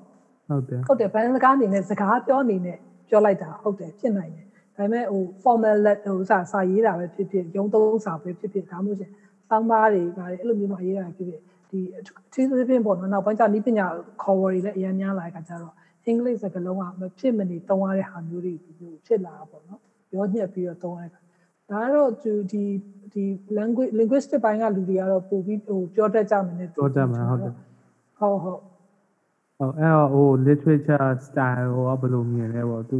[0.49, 2.77] ဟုတ်တယ်။ဟုတ်တယ်ဘန်စကားအနေနဲ့စကားပြောအနေနဲ့
[3.09, 9.11] ပြောလိုက်တာဟုတ်တယ်ဖြစ်နိုင်တယ်။ဒါပေမဲ့ဟို formal let ဟိုစာစာရေးတာပဲဖြစ်ဖြစ်ရုံးသုံးစာပဲဖြစ်ဖြစ်ဒါမှမဟုတ်ရှင်
[9.49, 11.41] စောင်းပါးတွေဗါတယ်အဲ့လိုမျိုးမှရေးတာဖြစ်ဖြစ်
[11.71, 12.01] ဒီအ
[12.33, 13.85] ထူးသဖြင့်ပေါ့နော်နောက်ပိုင်းကျနီးပညာ
[14.21, 15.73] ခေါ်ဝေါ်တွေလည်းအများများလာတဲ့အခါကျတော့
[16.09, 18.53] အင်္ဂလိပ်စကားလုံးကမဖြစ်မနေတုံးရတဲ့ဟာမျိုးတွေ
[19.05, 21.21] ဖြစ်လာတာပေါ့နော်ပြောညက်ပြီးတော့တုံးရတဲ့အခါ
[21.69, 22.63] ဒါကတော့သူဒီ
[23.13, 23.23] ဒီ
[23.57, 27.53] language linguistic ဘိုင်းကလူတွေကတော့ပို့ပြီးဟိုပြောတတ်ကြမယ်နဲ့ပြောတတ်မှာဟုတ်တယ်
[28.19, 28.61] ဟုတ်ဟုတ်
[29.57, 32.97] ဟုတ်အဲ့တော့ဟို literature style ဟိုကဘယ်လိုမြင်လဲပေါ့သူ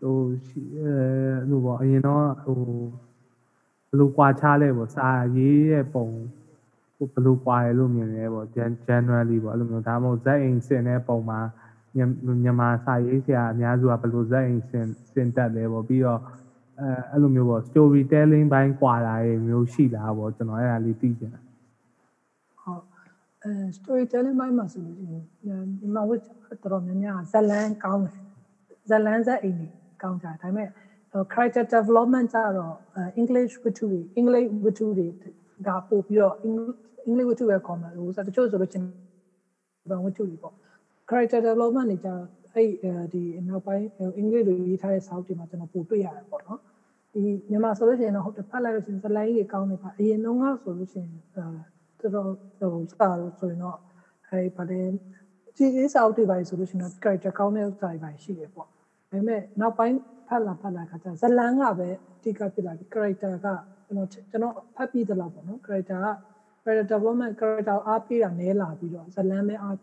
[0.00, 0.94] ဟိုရှိအဲ
[1.48, 2.58] လို့ပေါ့အရင်တော့ဟို
[3.88, 6.06] ဘယ်လိုကွာခြားလဲပေါ့စာရေးရဲ့ပုံ
[6.96, 11.46] ဟိုဘယ်လိုကွာလဲလို့မြင်လဲပေါ့ gen- generally ပေါ့အဲ့လိုမျိုးဒါမှမဟုတ်ဇက်အိမ်စင်တဲ့ပုံမှာည
[11.96, 16.20] မြန်မာစာရေးဆရာအများစုကဘယ်လိုဇက်အိမ်စင်စင်တက်လဲပေါ့ပြီးတော့
[16.80, 21.40] အဲအဲ့လိုမျိုးပေါ့ storytelling ဘိုင်းကွာတာရေမျိုးရှိလားပေါ့ကျွန်တော်အဲ့ဒါလေးသိချင်တာ
[22.62, 22.82] ဟုတ်
[23.44, 25.06] အဲ storytelling ဘိုင်းမှာဆိုလို့ရှိ
[25.48, 26.20] ရင်ဒီမှာဝတ်
[26.62, 28.16] တော်တော်များများဇလန်းကောင်းတယ်
[28.90, 29.72] ဇလန်းဇက်အိမ်ကြီး
[30.02, 30.68] ကောင်းကြတယ်ဒါပေမဲ့
[31.32, 32.74] character development ကြတော့
[33.20, 35.06] English ဝတ္ထုတွေ English ဝတ္ထုတွေ
[35.66, 36.34] ကပို့ပြီးတော့
[37.08, 38.86] English ဝတ္ထုပဲခေါ်မှာလို့ဆိုတော့တချို့ဆိုလို့ချင်း
[39.90, 40.54] ဘာဝတ္ထုတွေပေါ့
[41.08, 42.22] character development တွေကြတော့
[42.54, 43.84] အဲ့ဒီနောက်ပိုင်း
[44.20, 46.60] English လိုရေးထားတဲ့စာအုပ်တွေမှာကျွန်တော်ပို့တွေ့ရတယ်ပေါ့နော်
[47.12, 52.28] ဒီမြန်မာဆိုလို့ရှိရင်တော့ဟုတ်တယ်ဖတ်လိုက်လို့ရှိရင်ဇလိုင်းတွေကောင်းနေပါအရင်တော့ကဆိုလို့ရှိရင်အဲတော်
[52.60, 53.78] တော်ဟိုစာလို့ဆိုရင်တော့
[54.26, 54.86] အဲဒီဗာတယ်
[55.56, 58.72] ဒီအေးစာအုပ်တွေပါဆိုလို့ရှိရင်တော့ character ကောင်းတဲ့ဥစ္စာတွေပါရှိတယ်ပေါ့ဒါ
[59.10, 59.96] ပေမဲ့နောက်ပိုင်း
[60.28, 61.88] ဖတ်လာဖတ်လာခါကျဇလန်းကပဲ
[62.18, 63.46] အဓိကဖြစ်လာပြီ character က
[63.86, 66.08] ကျွန်တော်ကျွန်တော်ဖတ်ပြီးသလောက်ပေါ့နော် character က
[66.62, 69.76] character development character အားပေးတာနည်းလာပြီးတော့ဇလန်းပဲအား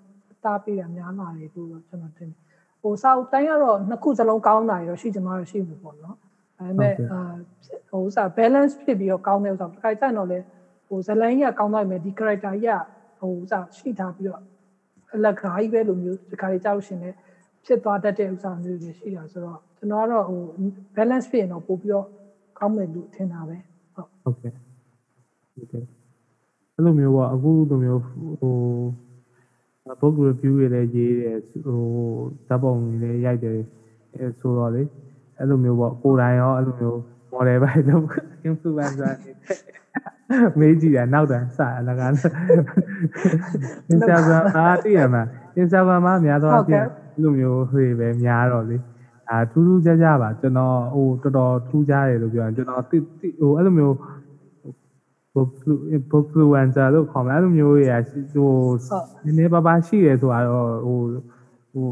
[0.44, 2.40] တားပေးတာများလာတယ်လို့ကျွန်တော်ထင်တယ်
[2.82, 6.16] ဟိုစာအုပ်တိုင်းကတော့နှစ်ခုစလုံးကောင်းတာရောရှိကြမှာရှိမှာပေါ့နော်
[6.58, 7.22] ဒါပေမဲ့အာ
[7.90, 10.40] ဟိုဥစား balance ဖြစ်ပြီးတော့ကောင်းတဲ့ဥစားတစ်ခါကျတော့လေ
[10.88, 12.82] ဟိုဇလန်းကြီးကကောင်းသွားပြီဒီ character ကြီးက
[13.20, 14.42] ဟိုဥစားရှိထားပြီးတော့
[15.16, 17.10] အလက်ကားကြီးပဲလိုမျိုးဒီခါလေးကြောက်ရှင်နေ
[17.66, 20.42] ဖြစ်သွားတတ်တဲ့ဥစားမျိုးတွေရှိတာဆိုတော့ကျွန်တော်ကတော့ဟို
[20.96, 22.06] balance ဖြစ်ရင်တော့ပို့ပြီးတော့
[22.60, 23.58] ကောင်းမယ်လို့ထင်တာပဲ
[23.96, 24.54] ဟုတ်ဟုတ်ကဲ့
[25.54, 25.84] ဟုတ်ကဲ့
[26.76, 28.02] အဲ့လိုမျိုးပေါ့အခုလိုမျိုး
[28.42, 28.56] ဟို
[30.02, 31.82] book review တွေလည်းရေးတယ်ဟို
[32.48, 33.60] ဓာတ်ပုံတွေလည်းရိုက်တယ်
[34.16, 34.84] အဲဆိုတော့လေ
[35.38, 36.98] အဲ့လိုမျိုးပေါ့ကိုယ်တိုင်ရောအဲ့လိုမျိုး
[37.34, 38.06] model ပဲလုပ်
[38.50, 39.32] influencer တွေ
[40.60, 42.12] မေးကြည့်တာနောက်တန်းစအလကား
[43.94, 45.24] Instagram အားတည်ရမှာ
[45.62, 48.78] Instagram မှာများသောအားဖြင့်အဲ့လိုမျိုးဟွေပဲများတော့လေ
[49.30, 52.98] အာထူးထူးခြားခြားပါကျွန်တော်ဟိုတော်တော်ထူးခြားတယ်လို့ပြောရင်ကျွန်တော်တိ
[53.40, 54.19] ဟိုအဲ့လိုမျိုး book
[55.96, 57.94] influencer လို့ခေါ်မှာအဲ့လိုမျိုးတွေက
[58.34, 58.52] ဟို
[59.24, 61.00] နည်းနည်းပါးပါးရှိတယ်ဆိုတော့ဟို
[61.74, 61.88] ဟို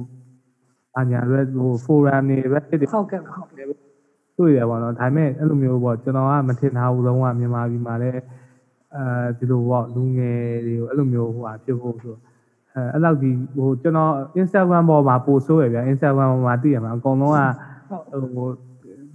[0.97, 3.65] အညာ red ဟို forum တွေ reddit တွေဟုတ်ကဲ့ဟုတ်ကဲ့
[4.38, 8.21] တွေ့ရပါတော့ဒါပေမဲ့အဲ့လိုမျိုးပေါ့ကျွန်တော်ကမထင်ထားဘူးလုံးဝမြန်မာပြည်မှာလည်း
[8.95, 12.15] အဲဒီလိုပေါ့လူငယ်တွေကိုအဲ့လိုမျိုးဟိုဟာဖြစ်ဖို့ဆို
[12.73, 14.11] အဲအဲ့လောက်ဒီဟိုကျွန်တော်
[14.41, 17.39] Instagram ပေါ်မှာပို့ဆိုးရဗျာ Instagram ပေါ်မှာသိရမှာအကုန်လုံးက
[17.89, 18.47] ဟုတ်ဟို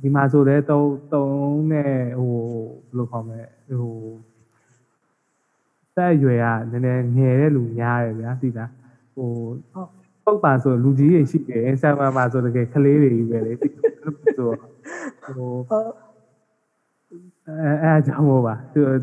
[0.03, 3.43] ဒီမှာဆိုတဲ့တုံးတုံးနဲ့ဟိုဘယ်လိုခေါ်မလဲ
[3.81, 3.97] ဟို
[5.97, 6.39] တက်အရွယ်
[6.73, 8.71] ကနည်းနည်းငယ်တဲ့လူများတယ်ဗျာသိလား
[9.15, 9.29] ဟို
[9.73, 9.91] ဟုတ်
[10.25, 13.71] ပုတ်ပါဆိုလူကြီးတွေရှိတယ် Instagram မှာဆိုတကယ်ကလေးတွေကြီးပဲလေဆို
[14.39, 14.57] တော့
[15.37, 15.91] ဟိုဟုတ်
[17.49, 18.95] အဲအဲအကြောင်းမို့ပါဟိုဟို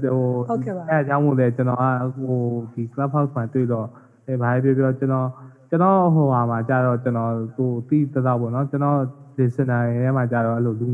[0.47, 1.84] ဟုတ်ကဲ့ပါအဲအကြောင်းမို့လဲကျွန်တော်က
[2.18, 2.39] ဟို
[2.74, 3.88] ဒီ clubhouse မှာတွေ့တော့
[4.28, 5.28] အဲဘာပဲပြောပြောကျွန်တော်
[5.70, 9.00] ကျွန်တော်ဟိုဟာမှာကြာတော့ကျွန်တော်ဟိုတီးတသောပေါ့နော်ကျွန်တော်
[9.39, 10.87] listener ရဲ့မှာကြာတော့အဲ့လိုလူ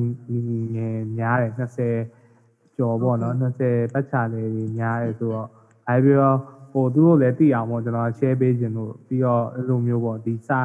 [0.75, 5.47] ငယ်များတယ်20ကျော်ပေါ့နော်20ပတ်ချာလေးတွေများတယ်ဆိုတော့
[5.87, 6.37] အဲပြီးတော့
[6.71, 10.59] ဟိုသူတို့လည်းသိအောင်ပေါ့ကျွန်တော် share ပေးခြင်းလို့ပြီးတော့အဲ့လိုမျိုးပေါ့ဒီစာ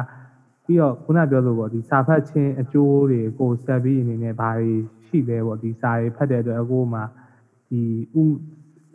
[0.65, 4.71] ပြီးတော့ခုနပြောလို့ပေါ့ဒီစာဖတ်ခြင်းအကျိုးတွေကိုဆက်ပြီးအနေနဲ့ဘာတွေ
[5.05, 6.99] ရှိလဲပေါ့ဒီစာတွေဖတ်တဲ့အတွက်အခုမှ
[7.69, 7.81] ဒီ
[8.21, 8.25] ဥ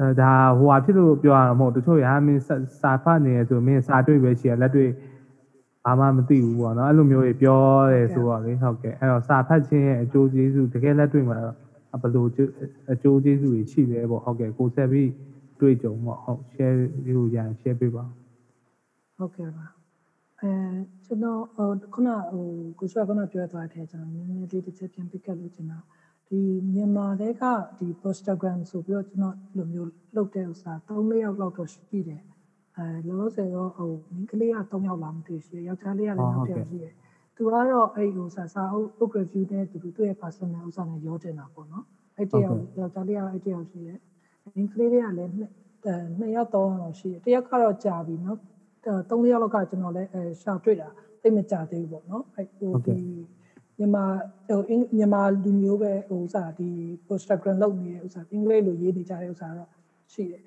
[0.01, 4.91] အဲဒါဟိုဟာဖြစ်လို့ပြောရတော့မဟုတ်တချို့ရမင်းစာစာဖတ်နေရဆိုမင်းစာတွေ့ပဲရှိရလက်တွေ့
[5.87, 7.61] ဘာမှမသိဘူးပေါ့နော်အဲ့လိုမျိုးတွေပြော
[7.93, 11.57] တယ်ဆိုတော့လေဟုတ်ကဲ့အဲ့တော့စာဖတ်ခြင်းရဲ့အကျိုးကျေးဇူးတကယ်လက်တွေ့မှာတော့
[12.03, 12.27] ဘယ်လို
[12.93, 15.11] အကျိုးကျေးဇူးတွေရှိလဲပေါ့ဟုတ်ကဲ့ကိုဆက်ပြီး
[15.61, 16.75] တွေ့ကြုံပေါ့ဟုတ် share
[17.15, 18.05] လို့ရရင် share ပေးပါ
[19.17, 19.67] ဟုတ်ကဲ့ပါ
[20.41, 20.53] အဲ
[21.05, 22.45] ကျွန်တော်ဟိုခုနဟို
[22.79, 25.79] ကိုဆွဲခုနပြောသွားတဲ့ကျွန်တော်နည်းနည်းလေးတစ်ချက်ပြန် pick up လုပ်ချင်တာ
[26.29, 26.41] ဒီ
[26.73, 27.45] မြန်မာတဲက
[27.79, 32.23] ဒီ Instagram ဆိုပြီးတော့ကျွန်တော်လိုမျိုးလုပ်တဲ့ဥစ္စာ3-4ယောက်လောက်တော့ရှိတယ်
[32.77, 36.93] အဲလောလောဆယ်တော့ဟိုမိန်းကလေးက3ယောက်လားမသိရှိယောက်ျားလေးကလည်းနောက်တစ်ယောက်ရှိတယ်
[37.37, 41.85] သူကတော့အဲ့ဟိုစာစာအုပ် book review နဲ့သူသူ့ရဲ့ personal ဥစ္စာနဲ့ရောတင်တာပေါ့နော်
[42.17, 43.99] အဲ့တယောက်ယောက်ျားလေးကအဲ့တယောက်ရှိတယ်
[44.55, 45.51] မိန်းကလေးတွေကလည်းနှစ်
[46.19, 48.39] နှစ်ယောက်တော့တော့ရှိတယ်တယောက်ကတော့ကြာပြီနော်
[49.11, 50.89] သုံးလေးယောက်လောက်ကကျွန်တော်လည်းအဲရှာတွေ့တာ
[51.23, 52.99] သိမကြသေးဘူးပေါ့နော်အဲဟိုဒီ
[53.79, 54.05] မြန်မာ
[54.49, 54.61] ဟို
[54.97, 56.69] မြန်မာလူမျိုးပဲဟိုဥစားဒီ
[57.11, 59.71] Instagram လုပ်နေတဲ့ဥစားအင်္ဂလိပ်လိုရေးနေကြတဲ့ဥစားတော့
[60.13, 60.43] ရှိတယ်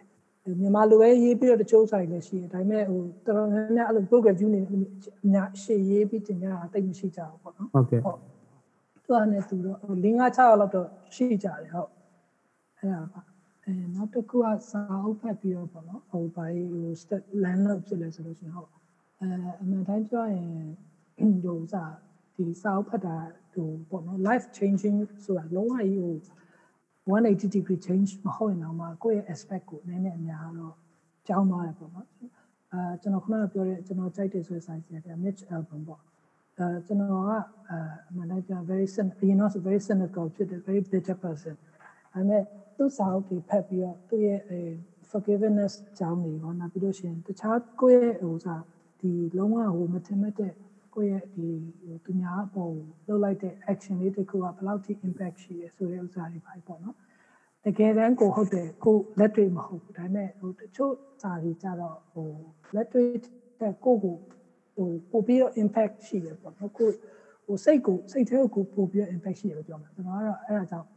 [0.59, 4.61] မြန်မာလိုပဲရေးပြီးတော့တချို့ဆိုင်လည်းရှိတယ်ဒါပေမဲ့ဟိုတော်တော်များများအဲ့လို book review နေ
[5.25, 8.19] အများရှေ့ရေးပြီးတင်ကြတာတိတ်မရှိကြဘူးပေါ့နော်ဟုတ်ကဲ့ဟုတ်
[8.95, 11.89] သူကလည်းသူတော့ဟို၄၅6လောက်တော့ရှိကြတယ်ဟုတ်
[12.77, 13.21] အဲ့ဒါပါ
[13.63, 18.69] အဲနောက်တစ်ခုကစာအုပ်ဖတ်ပြီးတော့ပေါ့နော်ဟိုဘာဟို step land လုပ်ဖြစ်လဲဆိုလို့ရှိရင်ဟုတ်
[19.19, 19.27] အဲ
[19.61, 20.47] အမှန်တိုင်းပြောရင်
[21.43, 21.83] ဟိုစာ
[22.35, 23.15] ဒီစာအုပ်ဖတ်တာ
[23.53, 26.15] ဟိုပေါ့နော် life changing ဆိုတာလုံးဝကြီးဟို
[27.09, 30.75] 180 degree change မဟုတ်ရင်တော့မှကိုယ့်ရဲ့ aspect ကိုနည်းနည်းအများတော့
[31.27, 32.07] ကြောင်းသွားတယ်ပေါ့နော်
[32.73, 36.01] အာကျွန်တော်ခုနကပြောတဲ့ကျွန်တော်ကြိုက်တဲ့ဆိုတဲ့ size တဲ့ Mitch album ပေါ့
[36.57, 37.31] အဲကျွန်တော်က
[38.09, 41.55] အမှန်တိုင်းပြော very cynical အရင်တော့ very cynical ဖြစ်တယ် very bitter person
[42.13, 42.43] ဒါပေမဲ့
[42.77, 44.59] သူ့စာအုပ်တွေဖတ်ပြီးတော့သူ့ရဲ့အဲ
[45.11, 48.63] forgiveness အကြောင်းတွေရောနောက်ပြီးလို့ရှိရင်တခြားကိုယ့်ရဲ့ဟိုစား
[48.99, 50.51] ဒီလုံးဝဟိုမထင်မဲ့တဲ့
[50.99, 51.47] ကိုယ့်ရဲ့ဒီ
[51.81, 52.73] ဟိုသူများအပေါ်
[53.07, 56.95] လုပ်လိုက်တဲ့ action လေးတစ်ခုကဘယ်လောက်ထိ impact ရှိရဲဆိုတဲ့ဥစ္စာတွေပါပေါ့နော်
[57.65, 62.29] တကယ်တမ်းကိုဟုတ်တယ်ကိုလက်တွေမဟုတ်ဘူးဒါပေမဲ့ဟိုတချို့စာတွေကြတော့ဟို
[62.75, 63.03] လက်တွေ
[63.61, 64.15] တဲ့ကိုကို
[64.75, 66.89] ဟိုပို့ပြီးတော့ impact ရှိတယ်ပေါ့နော်ကို
[67.45, 70.87] ဟိုစိတ်ကိုစိတ်ထဲကိုပို့ပြီးတော့ impact ရှိတယ်လို့ပြောမှာကျွန်တော်ကတော့အဲ့ဒါကြောင့်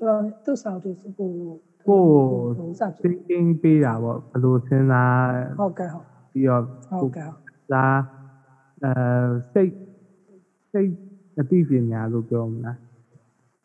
[0.00, 1.30] တော်သူ့စာအုပ်တွေဟိုကို
[1.86, 5.22] ဟိုစာဖြစ် thinking ပေးတာပေါ့ဘယ်လိုစဉ်းစား
[5.60, 6.62] ဟုတ်ကဲ့ဟုတ်ပြီးတော့
[7.00, 7.86] ဟုတ်ကဲ့ဟုတ်ဒါ
[8.84, 8.94] အဲ
[9.52, 9.72] စိတ်
[10.72, 10.92] စိတ်
[11.40, 12.78] အသိပညာလို့ပြောမလား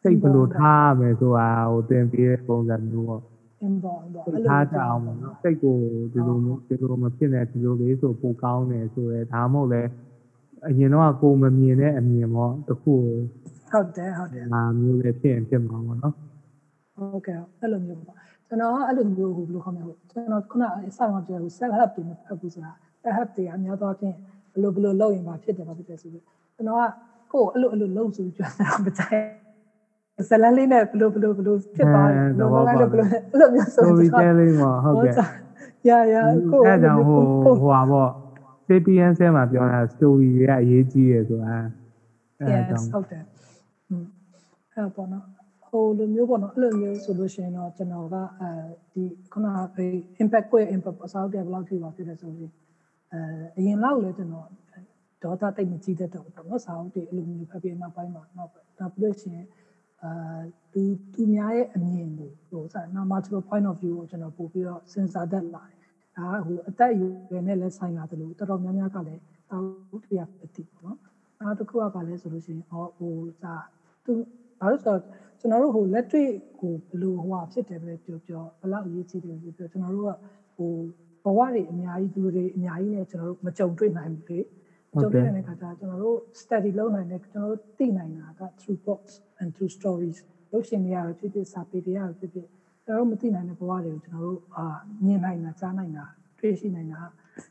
[0.04, 3.24] စိတ်ဘယ်လိုထားရမယ်ဆိုတာဟိုသင်ပေးတဲ့ပုံစံမျိုးပေါ့
[3.62, 5.76] အင်းပေါ့ပေါ့စိတ်ထားကြအောင်ပေါ့နော်စိတ်ကို
[6.14, 9.82] ဒီလိုမျိုးဒီလိုမဖြစ်နဲ့ဒီလိုလေးဆိုပိုကောင်းတယ်ဆိုရဲဒါမှမဟုတ်လဲ
[10.68, 13.02] အရင်တော့ကိုမမြင်တဲ့အမြင်ပေါ့တခုကို
[13.72, 16.14] ဟုတ်တယ်ဟုတ်တယ်ဒါမျိုးလည်းဖြစ်ရင်ဖြစ်မှာပေါ့နော်
[16.96, 18.16] ဟုတ်ကဲ့အဲ့လိုမျိုးပေါ့
[18.48, 24.16] ကျွန်တော်ကအဲ့လိုမျိုးဟိုဘယ်လိုခေါ်မလဲဟိုကျွန်တော်ခုနအစမှပြောဟို self help တွေမဖတ်ဘူးဆိုတာ self help တွေအများသောအားဖြင့်
[24.52, 26.24] ဘယ်လိုဘယ်လိုလုပ်ရင်ပါဖြစ်တယ်ပါဖြစ်တယ်ဆိုပြီး
[26.56, 26.82] ကျွန်တော်က
[27.32, 29.22] ကိုယ်အဲ့လိုအဲ့လိုလုပ်ဆိုပြီးပြောတာမကြိုက်
[30.30, 33.00] ဇလန်လေးနဲ့ဘယ်လိုဘယ်လိုဘယ်လိုဖြစ်သွားတယ်ဘယ်လိုလဲဘယ်လိုအဲ့
[33.40, 35.16] လိုမျိုးဆို story telling ပေါ့ဟုတ်ကဲ့
[35.90, 36.16] ရရ
[36.52, 38.10] ကိုအဲကြောင့်ဟိုဟိုဟာပေါ့
[38.68, 41.56] sapiens ထဲမှာပြောတာ story တွေကအရေးကြီးတယ်ဆိုတာ
[42.40, 43.24] အဲ yes ကြောင့်ဟုတ်တယ်
[43.90, 44.06] อืม
[44.74, 45.26] အဲ့ပေါ့နော်
[45.68, 48.50] ဟိုလိုမျိုးပေါ့နော်အဲ့လိုမျိုးဆိုလို့ရှိရင်တော့ကျွန်တော်ကအဲ
[48.92, 49.86] ဒီခုနကပဲ
[50.22, 52.52] impact ကို impact အစားတယ်ဘယ်လောက်ထိပါဖြစ်တယ်ဆိုရင်
[53.14, 53.20] အဲ
[53.58, 54.48] အရင်လောက်လဲကျွန်တော်
[55.24, 59.46] ဒေါသတိတ်မကြီးတတ်တော့ဘူးပေါ့နော်စာအုပ်တွေအဲ့လိုမျိုးဖတ်ပြီးနောက်ပိုင်းမှာနောက်နောက်ပြီးလို့ရှိရင်
[60.04, 60.40] အာ
[60.74, 60.82] သူ
[61.14, 65.78] သူများရဲ့အမြင်ကိုဟိုစာနောက် multiple point of view ကိုကျွန်တော်ပို့ပြီးတော့စဉ်းစားတတ်လာတယ်
[66.18, 69.58] ဒါကဟိုအသက်အရွယ်နဲ့လည်းဆိုင်လာတယ်လို့တော်တော်များများကလည်းစာ
[69.92, 70.98] အုပ်တွေကပတိပေါ့နော်
[71.40, 73.54] နောက်တစ်ခုကပါလဲဆိုလို့ရှိရင်ဟောဟိုစာ
[74.06, 74.12] သူ
[74.60, 75.02] ဘာလို့ဆိုတော့
[75.40, 76.30] ကျွန်တော်တို့ဟိုလက်တွေ့
[76.62, 80.16] ကိုဘယ်လိုဟိုဟာဖြစ်တယ်ပဲပြောပြောဘယ်လောက်အရေးကြီးတယ်ပြောပြောကျွန်တော်တို့က
[80.58, 80.72] ဟို
[81.24, 84.40] ဘဝတွေအများကြီးသူတွေအများကြီးနဲ့ကျွန်တော်တို့မကြုံတွေ့နိုင်ဘူးလေ
[85.02, 90.18] ကြုံတွေ့နိုင်တဲ့ခါကျကျွန်တော်တို့ study လုပ်နိုင်တဲ့ကျွန်တော်တို့သိနိုင်တာက through books and through stories
[90.52, 92.48] လို့ရှင်နေရတော့ဖြစ်ဖြစ်စာပေတွေရတော့ဖြစ်ဖြစ်
[92.86, 94.66] ကျွန်တော်တို့မသိနိုင်တဲ့ဘဝတွေကိုကျွန်တော်တို့အာ
[95.06, 96.06] မြင်နိုင်တာကြားနိုင်တာ
[96.40, 97.02] တွေ့ရှိနိုင်တာ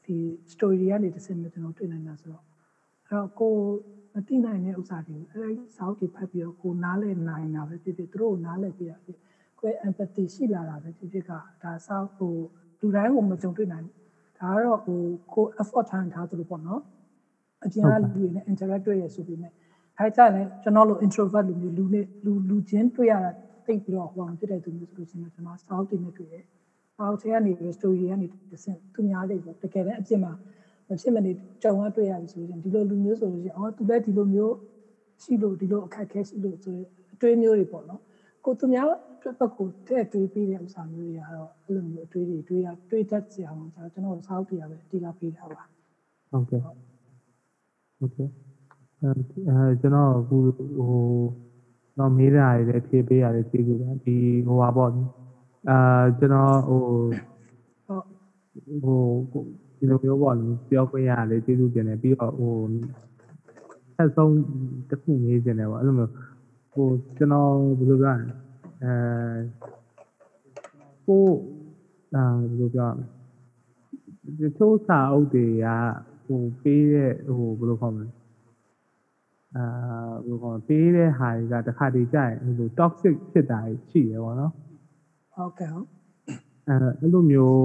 [0.05, 0.17] ဒီ
[0.53, 2.45] story တွေကနေတစ်ဆင့်မျိုးကျွန်တော်တွေ့နိုင်တာဆိုတော့
[3.07, 3.55] အဲ့တော့ကို
[4.15, 9.19] မသိနိုင်တဲ့ဥစ္စာတွေကိုအဲ့ဒီစာအုပ်တွေဖတ်ပြီးတော့ကိုနားလည်နိုင်တာပဲဖြစ်ဖြစ်သူတို့ကိုနားလည်ပြရဖြစ်
[9.61, 12.37] ကိုယ် empathy ရှိလာတာပဲဖြစ်ဖြစ်ကဒါစာအုပ်ကို
[12.81, 13.95] လူတိုင်းကိုမကြုံတွေ့နိုင်ဘူး
[14.39, 14.99] ဒါကတော့ဟို
[15.33, 16.81] ကို effort ထားထားသလိုပေါ့နော်
[17.65, 19.53] အပြင်ကလူတွေနဲ့ interact တွေ့ရဆိုပေမဲ့
[19.99, 23.31] အဲကြလည်းကျွန်တော်လို introvert လူမျိုးလူနဲ့လူလူချင်းတွေ့ရတာ
[23.67, 26.45] တိတ်ပြီးတော့ဟိုအောင်ဖြစ်တဲ့သူမျိုးဆိုလို့ရှိရင်ကျွန်တော် south တင်နေတွေ့တယ်။
[26.97, 30.33] south ထဲကနေ story ကနေတစ်ဆင့်သူများလေးပေါ့တကယ်လည်းအပြင်မှာ
[30.89, 34.55] မဖြစ်မနေကြုံရတွေ့ရပြီဆိုရင်ဒီလိုလူမျိုးဆိုလို့ရှိရင်အော်သူလည်းဒီလိုမျိုး
[35.23, 36.77] ရှိလို့ဒီလိုအခက်အခဲရှိလို့ဆို
[37.13, 38.01] အတွေးမျိုးတွေပေါ့နော်
[38.49, 38.93] ကိုသူများဘ
[39.45, 45.63] က်ကိုတဲ့တွေးပြီးတဲ့ဥစ္စာမျိုးတွေကတော့အဲ့လိုမျိုးအတွေးတွေတွေးရတွေးတတ်ကြအောင်ကျွန်တော်စောက်ပြရပဲအဓိကပေးတာပါ
[46.31, 46.61] ဟုတ်ကဲ့
[47.99, 48.29] ဟုတ်ကဲ့
[49.01, 49.11] အဲ
[49.81, 50.69] ကျွန်တော်အခုဟို
[51.99, 54.91] တော့မေးတာတွေလည်းဖြေပေးရတယ်ကျေးဇူးပါဒီဟိုပါပေါ့
[55.71, 55.79] အာ
[56.19, 56.83] ကျွန်တော်ဟို
[58.85, 59.45] ဟုတ်ဟို
[59.79, 62.55] ဒီလိုမျိုးပေါ့လေပြောခွင့်ရတယ်ကျေးဇူးတင်တယ်ပြီးတော့ဟို
[63.97, 64.35] ဆက်ဆုံး
[64.91, 66.13] တစ်ခုမေးချင်တယ်ပေါ့အဲ့လိုမျိုး
[66.73, 68.29] ဟိုကျွန်တော်ဘယ်လိုပြောရလဲ
[68.83, 68.95] အဲ
[71.07, 71.25] ကို
[72.15, 73.05] အာဘယ်လိုပြောရလဲ
[74.39, 75.67] ဒီချိုးစာအုပ်တွေက
[76.27, 78.09] ဟိုပေးတဲ့ဟိုဘယ်လိုခေါ်မလဲ
[79.57, 79.65] အာ
[80.25, 83.61] ဘယ်လိုခေါ်မလဲပေးတဲ့ဟာတွေကတစ်ခါတည်းကြာရင်ဟို toxic ဖြစ်တာ
[83.91, 84.53] ရှိတယ်ပေါ့နော်
[85.35, 85.89] ဟုတ်ကဲ့ဟုတ်
[86.69, 87.63] အဲအဲ့လိုမျိုး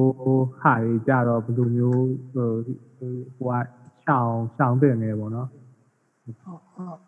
[0.62, 2.50] ဟာတွေကြတော့ဘယ်လိုမျိုးဟို
[3.38, 3.66] ဟိုက
[4.06, 5.50] ရှောင်းရှောင်းတင်နေပေါ့နော်
[6.24, 6.38] ဟုတ်
[6.74, 7.00] ဟုတ်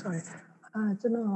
[0.00, 0.20] sorry
[0.74, 1.28] အာကျွန်တော်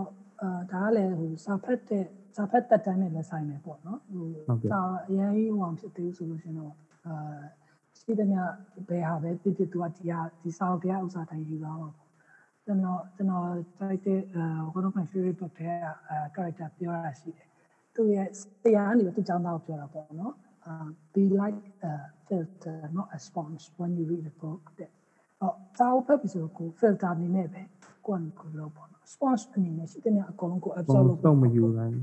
[0.43, 2.05] အာဒါကလည်းဟိုစာဖတ်တဲ့
[2.37, 4.27] စာဖတ်တက်တန်းနဲ့လည်းဆိုင်နေပေါ့နော်ဟို
[4.73, 6.75] စာအရင်ဟိုဖြစ်သေးဆိုလို့ရှင်တော့
[7.07, 7.39] အာ
[8.01, 8.43] ရှိသမျှ
[8.89, 12.11] ဘယ်ဟာပဲဖြစ်ဖြစ်သူကဒီဟာဒီစာအုပ်တရားဥစ္စာတိုင်းယူသွားမှာပေါ့
[12.65, 13.47] ကျွန်တော်ကျွန်တော်
[13.79, 15.77] တိုက်တဲ့အာ one of my favorite book တဲ့
[16.09, 17.49] အာ character ပြောရရှိတယ်
[17.95, 18.29] သူရဲ့
[18.65, 20.35] တရားအနေနဲ့သူကြောင်းသားကိုပြောတာပေါ့နော်
[20.67, 21.93] အာ be like a
[22.27, 24.91] filter not a sponge when you read a book တဲ့
[25.41, 27.61] အော်စာအုပ်ဖတ်ပြီးဆိုတော့ကို filter အနေနဲ့ပဲ
[28.07, 31.95] ကိုယ်ကိုလို့ပေါ့နော် sponge အနေနဲ့ရှိတဲ့မြအကုန်လုံးကို absorb လုပ်ဆုံးမယူနိုင်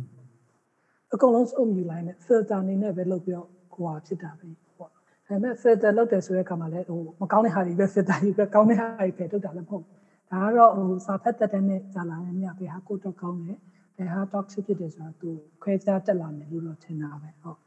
[1.13, 4.45] အကုန်လုံးစုံယူလိုက်နဲ့ filter အနေနဲ့ပဲလုပ်ပြီးတော့ကိုဟာဖြစ်တာပဲ
[4.77, 9.93] ပေါ့ဒါပေမဲ့ filter လုပ်တယ်ဆိုတဲ့အခါမှာလည်းဟိုမကောင်းတဲ့ဟာတွေပဲ filter တွေပဲကောင်းတဲ့ဟာတွေပဲလုပ်တာလည်းမဟုတ်ဘူး
[10.31, 13.57] ဒါကတော့ဟိုစာဖတ်တက်တဲ့နဲ့ကြာလာတဲ့မြပဲဟာကိုတော့ကောင်းတယ်
[13.97, 15.29] ဘယ်ဟာ toxic ဖြစ်တယ်ဆိုတာသူ
[15.63, 17.59] ခွဲခြားတက်လာမယ်လို့တော့ထင်တာပဲဟုတ်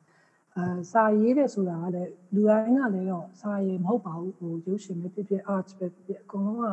[0.57, 6.67] အဲစာရေးတယ်ဆိုတာကလည်းလူတိုင်းကလည်းတော့စာရေးမဟုတ်ပါဘူးဟိုရုပ်ရှင်ပဲဖြစ်ဖြစ် art ပဲဖြစ်ဖြစ်အကုန်လုံးက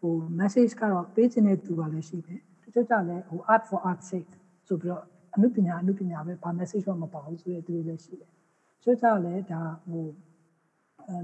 [0.00, 4.32] ဟို message ကတော့ပေးချင်တဲ့သူကလည်းရှိတယ်တချို့ကြလည်းဟို art for art sake
[4.68, 10.04] ဆိုပြီးတော့အနုပညာအနုပညာပဲဘာ message မှမပါဘူးဆိုတဲ့သူတွေလည်းရှိတယ်တချို့ကြလည်းဒါဟို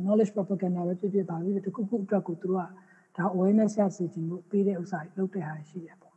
[0.05, 2.65] knowledge propaganda ပဲဖြစ်ဖြစ်ပါပြီတခုခုအတွက်ကိုသူတို့က
[3.17, 6.15] ဒါ awareness ရစေချင်လို့ပေးတဲ့ဥစ္စာတွေလုပ်တဲ့ဟာရှိတယ်ပေါ့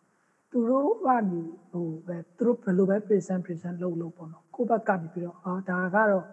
[0.51, 1.41] သူတို့ကနေ
[1.71, 6.25] ဟိုပဲသူတို့ဘယ်လိုပဲ present present လုပ်လို့ပေါ့နော်ကိုယ့်ဘက်ကနေပြီးတော့အာဒါကတော့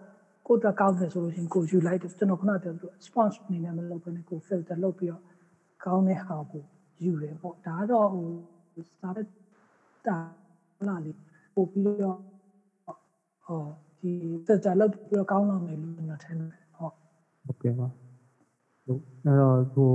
[0.47, 5.21] ကိုယ့်အတွက်ကောင်းတယ်ဆိုလို့ရှိရင်ကိုယူလိုက်တယ်ကျွန်တော်ခုနပြောသလို response အနေနဲ့မလုပ်ဘဲနဲ့ကို filter လုပ်ပြီးတော့
[5.87, 6.63] ကောင်းတဲ့ဟာကို
[7.03, 9.27] ယူတယ်ပေါ့ဒါကတော့ဟိုစာတဲ့
[10.07, 10.17] တာ
[10.87, 11.17] လာလေး
[11.55, 12.17] ပို့ပြီးတော့
[13.45, 13.61] ဟော
[13.99, 14.11] ဒီ
[14.45, 16.93] filter လုပ်ပြီးတော့ကောင်းလာမယ်လို့ကျွန်တော်ထင်တယ်ဟုတ်
[17.45, 17.87] ဟုတ်ကဲ့ပါ
[18.85, 19.93] ဟုတ်အဲ့တော့ဟို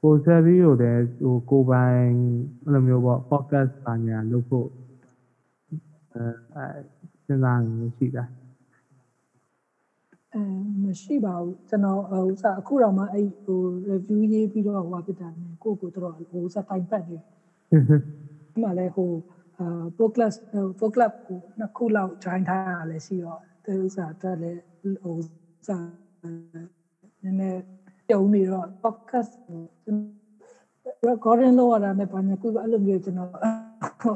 [0.00, 2.06] ကိုဆက်ပြီးတော့လည်းဟိုကိုပိုင်
[2.64, 4.68] အဲ့လိုမျိုးပေါ့ podcast ပါညာလုပ်ဖို့
[6.12, 6.24] အဲ
[6.54, 6.66] အဲ
[7.26, 8.24] စဉ်းစားနေရှိတာ
[10.34, 10.42] အဲ
[10.82, 13.60] မရှိပါဘူးကျွန်တော်ဟိုစအခုတော့မှအဲ့ဟို
[13.90, 19.10] review ရေးပြီးတော့ဟိုဖြစ်တာနဲ့ကိုကိုတော့ဟိုစတိုင်ပတ်နေဒီမှာလဲဟို
[19.58, 24.60] အာ book class ဟို book club ကိုနှစ်ခုလောက် join ထားတာလည်းရှိတော့သူဥစားအတွက်လည်း
[25.02, 25.16] ဟို
[25.66, 25.70] စ
[27.22, 27.62] နည်းနည်း
[28.10, 29.60] တုံနေတော့ podcast ကို
[31.08, 33.30] recording လုပ်ရတာနဲ့ဘာညာကိုအဲ့လိုမျိုးကျွန်တော်
[34.02, 34.14] ဟို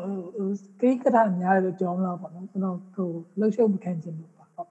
[0.80, 3.08] ကိကတာများတယ်လို့ပြောမလို့ပေါ့နော်ကျွန်တော်ဟို
[3.38, 4.68] လှုပ်ရှုပ်မခံချင်ဘူးပါဟုတ်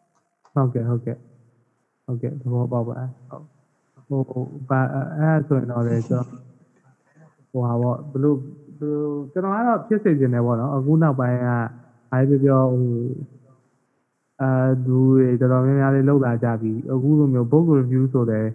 [0.53, 1.17] ဟုတ်ကဲ့ဟုတ်ကဲ့
[2.07, 2.95] ဟုတ်ကဲ့သဘောပေါက်ပါ
[4.07, 4.79] ဟုတ်ဟိုဘာ
[5.17, 6.47] အဲ့ဆိုရင်တော့လေကျွန်တော်
[7.51, 8.37] ဟိုဟာပေါ့ဘလို့
[8.77, 11.47] ဘလို့ကျွန်တော်ကတော့ဖြစ်စေခြင်းတယ်ပေါ့နော်အခုနောက်ပိုင်းက
[12.11, 12.97] အားပြောပြောဟို
[14.41, 14.51] အာ
[14.85, 18.45] ဒူတွေတော်တော်များများလေးလောက်လာကြပြီအခုလိုမျိုး book review ဆိုတဲ့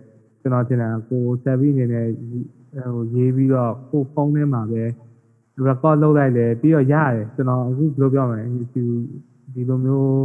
[0.40, 2.08] ကျွန်တော်တင်တာကိုဆက်ပြီးအနေနဲ့
[2.94, 4.82] ဟိုရေးပြီးတော့ကိုဖုန်းထဲမှာပဲ
[5.66, 8.84] record လုပ်လိုက်တယ်ပြီးတော့ရတယ်ကျွန်တော်အခုဘယ်လိုပြောမလဲဒီ
[9.54, 10.22] ဒီလိုမျိုး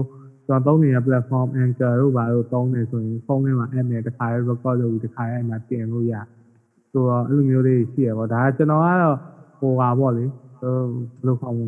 [0.48, 6.14] ကျွန်တော်သုံးနေတဲ့ platform Anchor တို့ဘာလို့သုံးနေဆိုရင်ဖုန်းထဲမှာ app နဲ့တစ်ခါလေး record လုပ်ပြီးတစ်ခါလေးအဲ့မှာတင်လို့ရ
[6.91, 9.18] ဆိုတော့အဲ့လိုမျိုးလေးရှိရပေါ့ဒါကကျွန်တော်ကတော့
[9.60, 10.26] ဟိုပါပေါ့လေ
[10.60, 11.68] ဟိုဘယ်လိုခေါ်မလဲ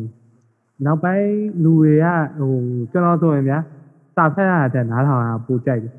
[0.84, 1.30] နောက်ပိုင်း
[1.62, 2.06] လူတွေက
[2.38, 2.52] ဟို
[2.90, 3.58] ကျွန်တော်ဆိုရင်ဗျာ
[4.16, 5.94] စာဖတ်ရတဲ့နားထောင်တာပိုကြိုက်တယ်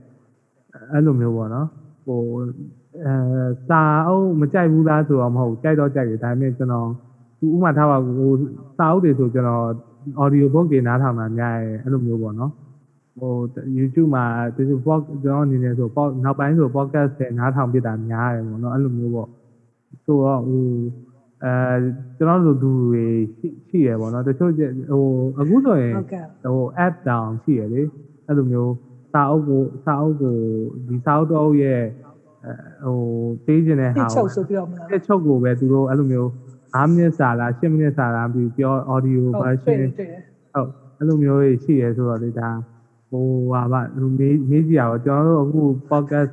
[0.91, 1.67] အဲ့လိုမျိုးပေါ့နော်
[2.05, 2.21] ဟို
[3.03, 3.13] အဲ
[3.69, 6.87] စာအုပ်မကြိုက်ဘူးလားဆိုတော့မဟုတ်ကြိုက်တော့ကြိုက်တယ်ဒါပေမဲ့ကျွန်တော်
[7.45, 8.31] ဥပမာထားပါဟို
[8.77, 9.65] စာအုပ်တွေဆိုကျွန်တော်
[10.23, 12.51] audio book တွေနားထောင်တာများတယ်အဲ့လိုမျိုးပေါ့နော်
[13.19, 13.33] ဟို
[13.77, 19.29] YouTube မှာဒီလို book ကျွန်တော်အနေနဲ့ဆိုပေါ့နောက်ပိုင်းဆို podcast တွေနားထောင်ပြတာများတယ်ပေါ့နော်အဲ့လိုမျိုးပေါ့
[20.05, 20.65] ဆိုတော့ဟို
[21.43, 21.53] အဲ
[22.17, 23.05] ကျွန်တော်တို့လူတွေ
[23.37, 25.03] ရှိရှိရပေါ့နော်တချို့ဟို
[25.39, 27.81] အခုဆိုရင်ဟုတ်ကဲ့ဟို app down ရှိရလေ
[28.27, 28.71] အဲ့လိုမျိုး
[29.11, 30.35] ဟစာအုပ်ကိုစာအုပ်ကို
[30.87, 31.81] ဒီစာအုပ်တော့ရဲ့
[32.85, 32.97] ဟို
[33.45, 36.29] ပေးခြင်းတဲ့တိဟာချုပ်ဆိုပြီးတော့မလားတစ်ချုပ်ကိုပဲသူတို့အဲ့လိုမျိုး
[36.77, 40.21] 5မိနစ်စာလား10မိနစ်စာလားပြီးပြော audio ဟုတ် version တွေ့တယ်တွေ့တယ်
[40.53, 42.49] ဟုတ်အဲ့လိုမျိုးကြီးရှိရဲဆိုတော့လေဒါ
[43.11, 46.31] ဟိုဟာဗလူမေးမေးကြည့်ရတော့ကျွန်တော်တို့အခု podcast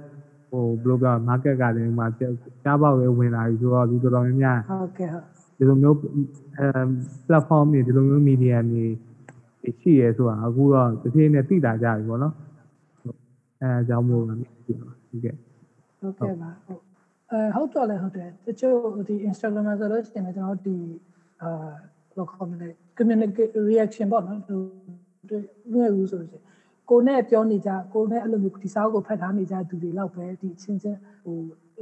[0.51, 5.25] ဟိုဘယ်လိုပြော market ကလည်းမှာကြားပေါက်ရဲဝင်လာပြီဆိုတော့ဒီတော်တော်များများဟုတ်ကဲ့ဟုတ်
[5.59, 5.97] ဒီလိုမျိုး
[6.59, 6.69] အဲ
[7.27, 8.85] platform တွေဒီလိုမျိုး media တွေ
[9.81, 12.35] ရှိရဲဆိုတာအခုတော့တစ်ဖြည်းနဲ့သိတာကြပြီပေါ့နော်
[13.61, 15.33] အဲအကြောင်းမျိုးပါဒီကဲ
[16.01, 16.81] ဟုတ်ကဲ့ပါဟုတ်
[17.31, 18.77] အဲဟုတ်တော့လည်းဟုတ်တယ်တချို့
[19.09, 20.77] ဒီ Instagram မှာဆိုလို့ရှိရင်လည်းကျွန်တော်တို့ဒီ
[21.43, 21.51] အာ
[22.09, 22.69] ဘယ်လိုခေါ်မလဲ
[22.99, 24.61] communicate reaction ပေါ့နော်ဟို
[25.73, 26.48] လွယ်ဘူးဆိုလို့ရှိရင်
[26.91, 31.37] ကိုနဲ့ပြောနေကြကိုနဲ့အဲ့လိုမျိုးဒီစာအုပ်ကိုဖတ်ထားနေကြသူတွေလောက်ပဲဒီချင်းချင်းဟို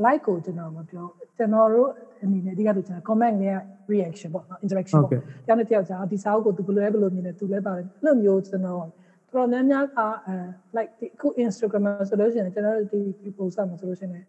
[0.05, 1.91] like ကိုကျွန်တော်မပြောကျွန်တော်တို့
[2.23, 3.57] အနေနဲ့အဓိကတော့ကျွန်တော် comment နဲ့
[3.93, 8.89] reaction ပေါ့နော် interaction ဟုတ်ပေါ့ကဲ့တယောက်နဲ့တယောက်ကြားဒီစာအုပ်ကိုသူဘယ်လိုလဲဘယ်လိုမြင်လဲသူလည်းပါတယ်အဲ့လိုမျိုးကျွန်တော်တော်
[9.33, 10.37] တော်များများကအဲ
[10.77, 14.25] like ဒီအခု Instagram မှာဆိုလို့ရှိရင်ကျွန်တော်တို့ဒီ post မှာဆိုလို့ရှိရင်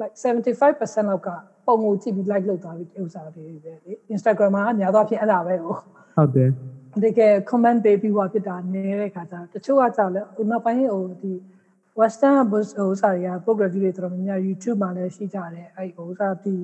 [0.00, 0.14] like
[0.62, 1.28] 75%လောက်က
[1.66, 5.74] ပုံကိုကြည့်ပြီး like လုပ်သွားပြီးဥစ္စာတွေပဲလေ Instagram မှာအများသောအားဖြင့်အဲ့ဒါပဲဟို
[6.16, 6.50] ဟုတ်တယ်
[7.02, 11.32] တကယ် comment ပေးပြီးဟောဖြစ်တာနေတဲ့ခါကျတော့တချို့ကကြောက်လဲဟိုနောက်ပိုင်းဟိုဒီ
[12.00, 12.62] western ဟို
[13.00, 16.56] စာတွေက program view တွေတော်တော်များများ YouTube မှာလည်းရှိကြတယ်အဲ့ဟိုစာဒီ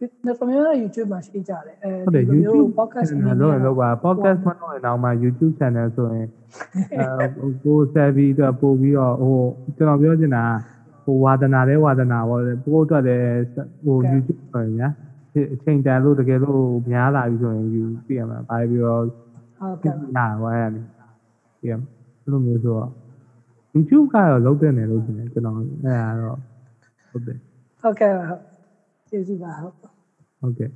[0.00, 6.28] တော်တော်များများ YouTube မှာရှိကြတယ်အဲဟုတ်တယ်ဒီလိုမျိုး YouTube podcast အနေ channel နဲ့လို့လို့ပါ podcast မလုပ်ရင်တော့မှ YouTube channel ဆိုရင်
[6.98, 9.40] အဲကို savvy အတွက်ပို့ပြီးတော့ဟို
[9.76, 10.44] ကျွန်တော်ပြောချင်တာ
[11.04, 13.26] ဟိုဝါဒနာတဲ့ဝါဒနာပေါ့လေပို့အတွက်လည်း
[13.84, 14.88] ဟို YouTube ဆိုရင်ညာ
[15.54, 19.02] အချိန်တန်လို့တကယ်လို့များလာပြီဆိုရင် you ပြရမှာဘာပြီးတော့
[19.62, 20.84] ဟုတ်ပြကဲ့လာဝါရတယ်
[21.60, 22.90] ပြရဘယ်လိုမျိုးဆိုတော့
[23.74, 25.66] YouTube ကတော့လုံးတဲ့နယ်လို့ရှင်တယ်ကျွန်တော်အဲ့
[26.00, 26.38] ဒါတော့
[27.10, 27.38] ဟုတ်တယ်
[27.80, 28.42] ဟုတ်ကဲ့ဟုတ်
[29.08, 29.76] ကျေးဇူးပါဟုတ်
[30.40, 30.70] ဟုတ်ကဲ့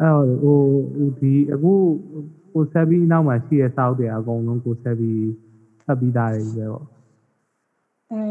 [0.00, 0.58] အဲ့တော့ဟို
[0.96, 1.72] ဟိုဒီအခု
[2.52, 5.22] ကိုဆက်ပြီးနောက်မှာရှိတဲ့စောက်တွေအကုန်လုံးကိုဆက်ပြီး
[5.84, 6.86] ဖတ်ပြီးသားတွေပဲပေါ့
[8.12, 8.22] အဲ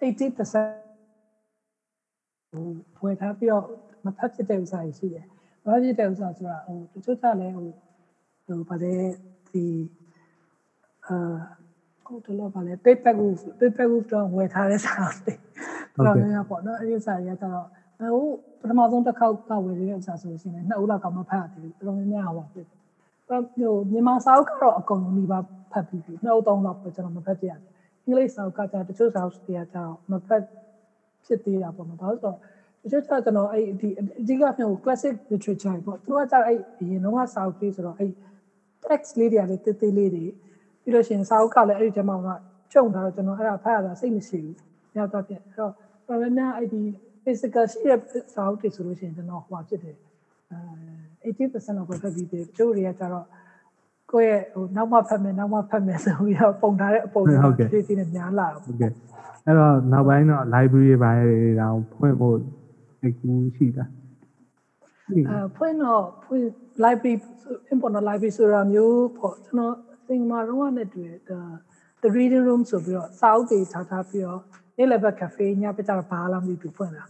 [0.00, 0.88] 80%
[2.50, 2.64] ဟို
[2.96, 3.64] ဖွယ်ထားပြီးတော့
[4.04, 5.26] မဖတ်ဖြစ်တဲ့ဥစ္စာတွေရှိတယ်။
[5.64, 7.68] မဖတ်ဖြစ်တဲ့ဥစ္စာဆိုတာဟိုတချို့ကလည်းဟို
[8.46, 9.00] ဟိုဗါတဲ့
[9.48, 9.64] ဒီ
[11.06, 11.18] အာ
[12.04, 15.32] ဟုတ်တယ်လို့ဗါလဲ paper goof paper goof တော့ဝယ်ထားတဲ့စာတွေ။
[15.94, 17.66] တော်တော်များပေါ့နော်အဲ့ဒီစာတွေကကျတော့
[18.00, 18.24] ဟို
[18.60, 22.78] ပထမဆုံးတစ်ခေါက်ကဝယ်ရတဲ့ဥစ္စာဆိုရှင်လည်းနှစ်ဦးလောက်ကမှဖတ်ရတယ်တော်တော်များများဟောဖြစ်တယ်။
[23.28, 25.38] အဲ့ဟိုမြန်မာစာအုပ်ကတော့အကုန်လုံးဒီပါ
[25.72, 27.70] ဖတ်ပြီးပြီ။နှစ်ဦးသုံးလောက်ပဲကျွန်တော်မဖတ်ပြရတယ်။
[28.04, 30.42] အင်္ဂလိပ်စာအုပ်ကကျတချို့စာအုပ်တွေကကျတော့မဖတ်
[31.26, 32.38] ဖြစ်သေးတာပေါ့နော်။ဘာလို့ဆိုတော့
[32.82, 38.12] တချို့ကျကျွန်တော်အဲ့ဒီအဓိကပြော classic literature ပေါ့သူကကျအဲ့အရင်တော့စာအုပ်လေးဆိုတော့အဲ့
[38.84, 40.24] text လေးတွေကလည်းတေးသေးလေးတွေ
[40.82, 42.28] ပြီးလို့ရှိရင်စာအုပ်ကလည်းအဲ့ဒီထဲမှာက
[42.72, 44.54] ကျုံထားတော့ကျွန်တော်အဲ့ဒါဖတ်ရတာစိတ်မရှိဘူး။
[44.94, 45.72] ညတော့ပြအဲ့တော့
[46.06, 46.82] problem များအဲ့ဒီ
[47.24, 48.00] physical ရှိတဲ့
[48.34, 49.96] စာအုပ်တွေဆိုလို့ရှိရင်ကျွန်တော်ဟိုဖြစ်တယ်
[51.22, 53.26] အဲ80%လောက်ပဲဖတ်ပြီးတယ်တချို့တွေကကျတော့
[54.12, 57.36] ကိုယ့်ရဲ့ဟိုနောက်မှဖတ်မယ်နောက်မှဖတ်မယ်ဆိုပြီးတော့ပုံထားတဲ့အပုံတွေ
[57.72, 58.90] တည်တည်နဲ့များလာတော့ဟုတ်ကဲ့
[59.46, 62.36] အဲ့တော့နောက်ပိုင်းတော့ library ဘာတွေတောင်ဖွင့်ဖို့
[63.04, 63.84] အကူရှိတာ
[65.04, 66.46] ရှိအဲဖွင့်တော့ဖွင့်
[66.84, 67.14] library
[67.72, 69.74] important library ဆိုတာမျိုးပေါ့ကျွန်တော်
[70.06, 71.38] စင်မာတော့နဲ့တွေ့ the
[72.02, 74.40] the reading room ဆိုပြီးတော့စာအုပ်တွေထားထားပြီးတော့
[74.76, 77.04] နေ့လည်ဘက် cafe ညဘက်ကျတော့ဘာလာမသိဘူးဖွင့်လာ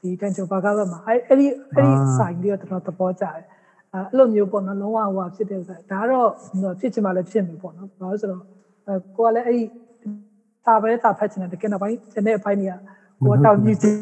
[0.00, 3.44] ဒီတန်ချိုဘာကဘက်မှာအဲ့အဲ့ဒီအဲ့ဒီဆိုင်ပြီးတော့တော်တော်သဘောကျတယ်
[3.92, 6.30] အဲအဲ့လိုမျိုးပေါ့နော်လုံးဝဟိုဖြစ်တဲ့ဥစ္စာဒါကတော့
[6.80, 8.42] ဖြစ်ချင်မှလည်းဖြစ်မယ်ပေါ့နော်ဘာလို့ဆိုတော့
[8.86, 9.62] အဲကိုကလည်းအဲ့ဒီ
[10.64, 12.74] စာပဲစာဖတ်ချင်တယ်တကယ်တော့ဘိုင်းစနေပိုင်းတွေက
[13.26, 13.96] ကိုတောင်မြည်တယ်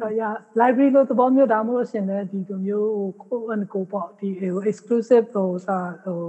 [0.00, 0.22] တော့ရ
[0.60, 6.20] library လို့သဘောမျိုးဒါမှမဟုတ်ရှင်လည်းဒီလိုမျိုးဟိုကိုယ်ကိုပေါ့ဒီဟို exclusive ဟိုစာဟို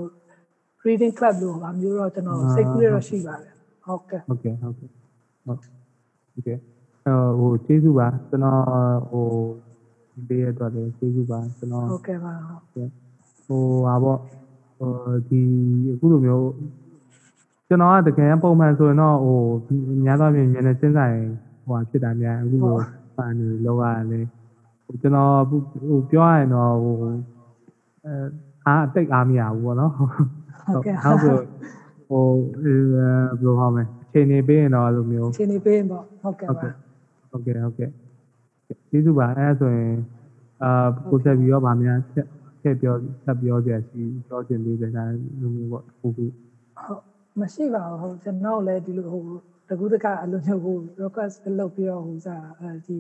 [0.86, 3.54] reading club လို့ဟာမျိုးတော့ကျွန်တော်စိတ်ကူးရတော့ရှိပါတယ်
[3.86, 4.89] ဟုတ်ကဲ့ဟုတ်ကဲ့ဟုတ်ကဲ့
[5.45, 5.60] ဟုတ်
[6.34, 6.58] ဟုတ်ကဲ့
[7.06, 8.62] အဲဟိုကျေးဇူးပါကျွန်တော်
[9.10, 9.28] ဟို
[10.14, 12.34] ဒီလေးရတော့လည်းကျေးဇူးပါကျွန်တော်ဟုတ်ကဲ့ပါ
[12.74, 12.89] ဟုတ်
[13.45, 14.20] ဟိုဟာပေါ့
[14.78, 14.91] ဟို
[15.30, 15.41] ဒီ
[15.93, 16.47] အခုလိုမျိုး
[17.74, 19.39] ကျွန်တော်ကတကယ်ပုံမှန်ဆိုရင်တော့ဟို
[20.03, 21.17] များသောအားဖြင့်မျက်နှာချင်းဆိုင်
[21.65, 22.78] ဟိုဟာဖြစ်တာများအခုလို
[23.15, 24.28] ဖန်နေလောကလည်း
[24.86, 26.95] ဟိုကျွန်တော်ဟိုပြောရရင်တော့ဟို
[28.05, 28.13] အဲ
[28.65, 30.05] အားအတိတ်အားမရဘူးပေါ့နော်ဟု
[30.80, 31.38] တ်ကဲ့ဟုတ်ကဲ့
[32.09, 32.26] ဟို
[32.63, 32.82] ဘယ်
[33.43, 36.74] လိုဟောမလဲအချိန်နေပေးရင်တော့အဲ့လိုမျိုးအချိန်နေပေးရင်ပေါ့ဟုတ်ကဲ့ဟုတ်ပါကဲ့
[37.32, 37.89] ဟုတ်ကဲ့ဟုတ်ကဲ့
[38.89, 39.93] ကျေးဇူးပါအဲဒါဆိုရင်
[40.63, 42.28] အာကိုဆက်ပြီးတော့ဗာများချက်
[42.61, 45.03] ချက်ပြောဆက်ပြောကြရှိပြောချင်သေးတယ်ဒါ
[45.41, 46.32] လိုမျိုးပေါ့ဟုတ်ဟုတ်
[46.86, 49.23] ဟုတ် မရှိပါဘူးဟုတ်ကျွန်တော်လည်းဒီလိုဟို
[49.69, 52.99] တကူတကအလိုမျိုးဟို request လုပ်ပြီးတော့ဟိုစားအဲဒီ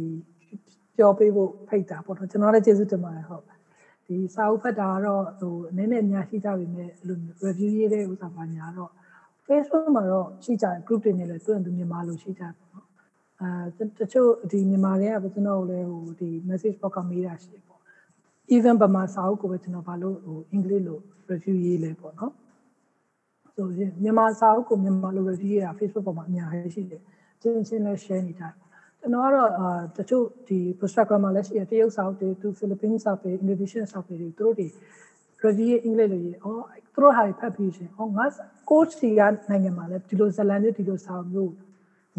[0.97, 3.43] ပြောပေးဖို့ဖိတ်တာပေါ့နော်ကျွန်တော်လည်းကျေးဇူးတင်ပါတယ်ဟုတ်
[4.07, 8.91] ဒီစာအုပ်ဖတ်တာကတော့ဟိုနည်းနည်းများရှိကြပြီမဲ့အဲ့လို review ရေးတဲ့ဥစ္စာပါညာတော့
[9.47, 12.87] Facebook မှာတော့ရှိကြတယ် group တွေနဲ့လည်းတွင်သူမြန်မာလို့ရှိကြတယ်ပေါ့နော်
[13.41, 17.79] အဲတချို့ဒီမြန်မာတွေကကျွန်တော်လည်းဟိုဒီ message box ကမေးတာရှိပေါ့
[18.55, 20.99] even ဗမာစာအုပ်ကိုပဲကျွန်တော်ဘာလို့ဟိုအင်္ဂလိပ်လို
[21.31, 22.33] review ရေးလဲပေါ့နော်
[23.55, 27.01] ဆိုရင်မြန်မာစာအုပ်ကိုမြန်မာလို review ရ Facebook ပေါ်မှာအများကြီးရှိတယ်
[27.41, 28.53] ချင်းချင်းလည်း share နေကြတယ်
[28.99, 34.67] ကျွန်တော်ကတော့အာတချို့ဒီ Instagram မှာလည်းရှိတယ်တရုတ်စာအုပ်တွေသူ Philippines စာပေ Indonesian စာပေတွေသူတို့တွေ
[35.45, 38.25] review အင်္ဂလိပ်လိုရေးအော်သူတို့ဟာဖတ်ပြီးရှင်အော်ငါ
[38.69, 41.53] coach စီကနိုင်ငံမှာလည်းဒီလိုဇလန်တွေဒီလိုစာမျိုး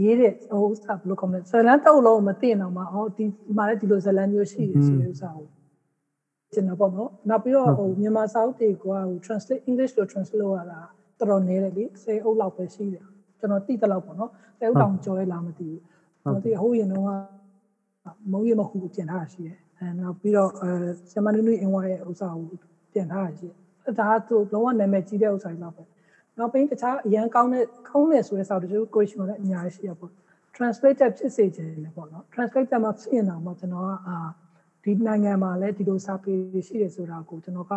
[0.02, 3.24] ရေးတဲ့ဟိုစာဘယ်လိုကောမလဲဇလန်တော့လုံးမသိအောင်မှာအော်ဒီ
[3.56, 5.46] မှာလည်းဒီလိုဇလန်မျိုးရှိတယ်ဆိုတဲ့ဥစ္စာကို
[6.54, 10.80] ကျွန်တော်ပေါ့နော်နောက်ပြီးတော့ဟိုမြန်မာစာအုပ်တွေကဟို translate English လို့ translate လုပ်ရတာ
[11.18, 13.04] တော်တော်နည်းတယ်လေ10အုပ်လောက်ပဲရှိတယ်
[13.38, 15.80] ကျွန်တော်သိတဲ့လောက်ပေါ့နော်10အုပ်တောင်ကျော်ရလားမသိဘူး
[16.22, 17.04] ကျွန်တော်သိဟိုးရင်တော့
[18.32, 20.70] မုံရမဟုပြင်ထားတာရှိတယ်အဲနောက်ပြီးတော့အဲ
[21.12, 22.46] ဆမနုနုအင်ဝါရဲ့ဥစ္စာကို
[22.92, 23.48] ပြင်ထားတာရှိ
[23.84, 25.82] တယ်ဒါသူလုံးဝနာမည်ကြီးတဲ့ဥစ္စာတွေလောက်ပဲ
[26.38, 30.12] နောက်ပြီးတခြားအရန်ကောင်းတဲ့ကောင်းတဲ့ဆိုတဲ့စာတချို့ question လည်းအများကြီးရှိရပေါ့
[30.56, 34.16] translator ဖြစ်စေချင်တယ်ပေါ့နော် translator မှာဖြစ်ရင်တော့ကျွန်တော်ကအာ
[34.84, 36.34] ဒီနိုင်ငံမှာလည်းဒီလိုစာပေ
[36.66, 37.72] ရှိတယ်ဆိုတာကိုကျွန်တော်က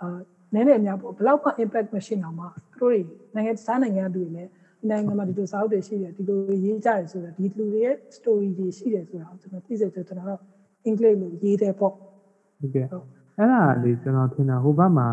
[0.00, 0.18] အာ
[0.54, 3.00] နည်းနည်းအများပေါ့ဘလောက်မှ impact မရှိအောင်မှသူတို့တွေ
[3.34, 4.50] နိုင်ငံတခြားနိုင်ငံတွေလည်း
[4.88, 10.40] နိုင်ငံမှာဒီလိုစာအုပ်တွေရှိတယ်ဒီလိုရေးကြတယ်ဆိုတော့ဒီလူတွေရဲ့ story တွေရှိတယ်ဆိုတာကိုကျွန်တော်သိစေချင်ကျွန်တော်တော့
[10.84, 15.08] အင်္ဂလိပ်လိုရေးတယ်ပေါ့ဟုတ်ကဲ့အဲ့ဒါလေးကျွန်တော်ထင်တာဟိုဘက်မှာ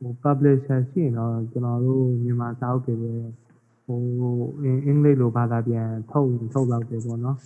[0.00, 3.12] ဟို publisher ရှိရင်တော့ကျွန်တော်တို့မြန်မာစာအုပ်တွေပဲ
[3.86, 4.00] ဟို
[4.86, 7.38] အင်္ဂလိပ်လိုဘာသာပြန်ထုတ်ရင်ထုတ်လောက်တယ်ပေါ့နော်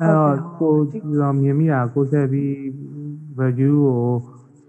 [0.00, 2.52] အဲ့တော့ကိုကျွန်တော်မြင်မိတာကိုဆက်ပြီး
[3.40, 4.02] review ကို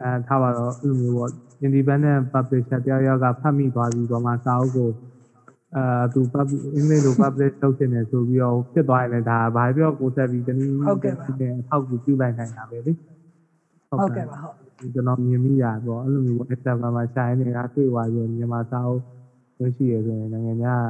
[0.04, 1.32] အဲထားပါတော့အဲ့လိုမျိုးပေါ့
[1.66, 4.90] independent publisher တယောက်ယောက်ကဖတ်မိသွားပြီးတော့မှစာအုပ်ကို
[5.76, 12.92] အာသူ public အင်္ဂလိပ်လို publish လုပ်ချင်တယ်ဆိုပြီးတော့ဖြစ်သွားရင်လည်းဒါဘာပြောကိုဆက်ပြီးတနည်းအထောက်ကူပြုလိုက်နိုင်တာပဲလေ
[13.90, 19.02] ဟုတ်ကဲ့ပါဟုတ်ကျွန်တော်မြင်မိရပေါ့အဲ့လိုမျိုး Instagram မှာရှာနေနေတာတွေ့သွားပြီးမြန်မာစာအုပ်
[19.60, 20.84] ဝရှိရဆိုရင်နိုင်ငံခြား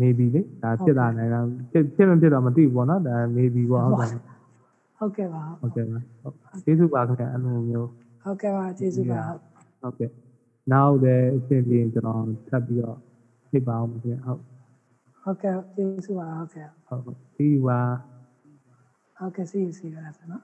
[0.00, 1.40] maybe လေဒါဖြစ်လာနိုင်တာ
[1.72, 4.20] ဖြစ်ဖြစ်မဖြစ်တော့မသိဘူးပေါ့နော်ဒါ maybe ပေါ့ဟုတ်တယ်
[4.98, 5.98] ဟုတ်ကဲ့ပါဟုတ်ကဲ့ပါ
[6.64, 7.88] ကျေးဇူးပါခင်ဗျအဲ့လိုမျိုး
[8.26, 9.22] ဟုတ်ကဲ့ပါကျေးဇူးပါ
[9.82, 10.10] ဟုတ်ကဲ့
[10.72, 12.98] နောက်လည်းအချိန်ပြေကျွန်တော်ထပ်ပြီးတော့
[13.48, 14.40] ဖြစ်ပါအောင်ခင်ဗျဟုတ်
[15.22, 17.80] ဟုတ်ကဲ့ကျေးဇူးပါဟုတ်ကဲ့ဟုတ်ဟုတ်ဒီပါ
[19.18, 20.42] ဟုတ်ကဲ့ see you see you ရပါနော်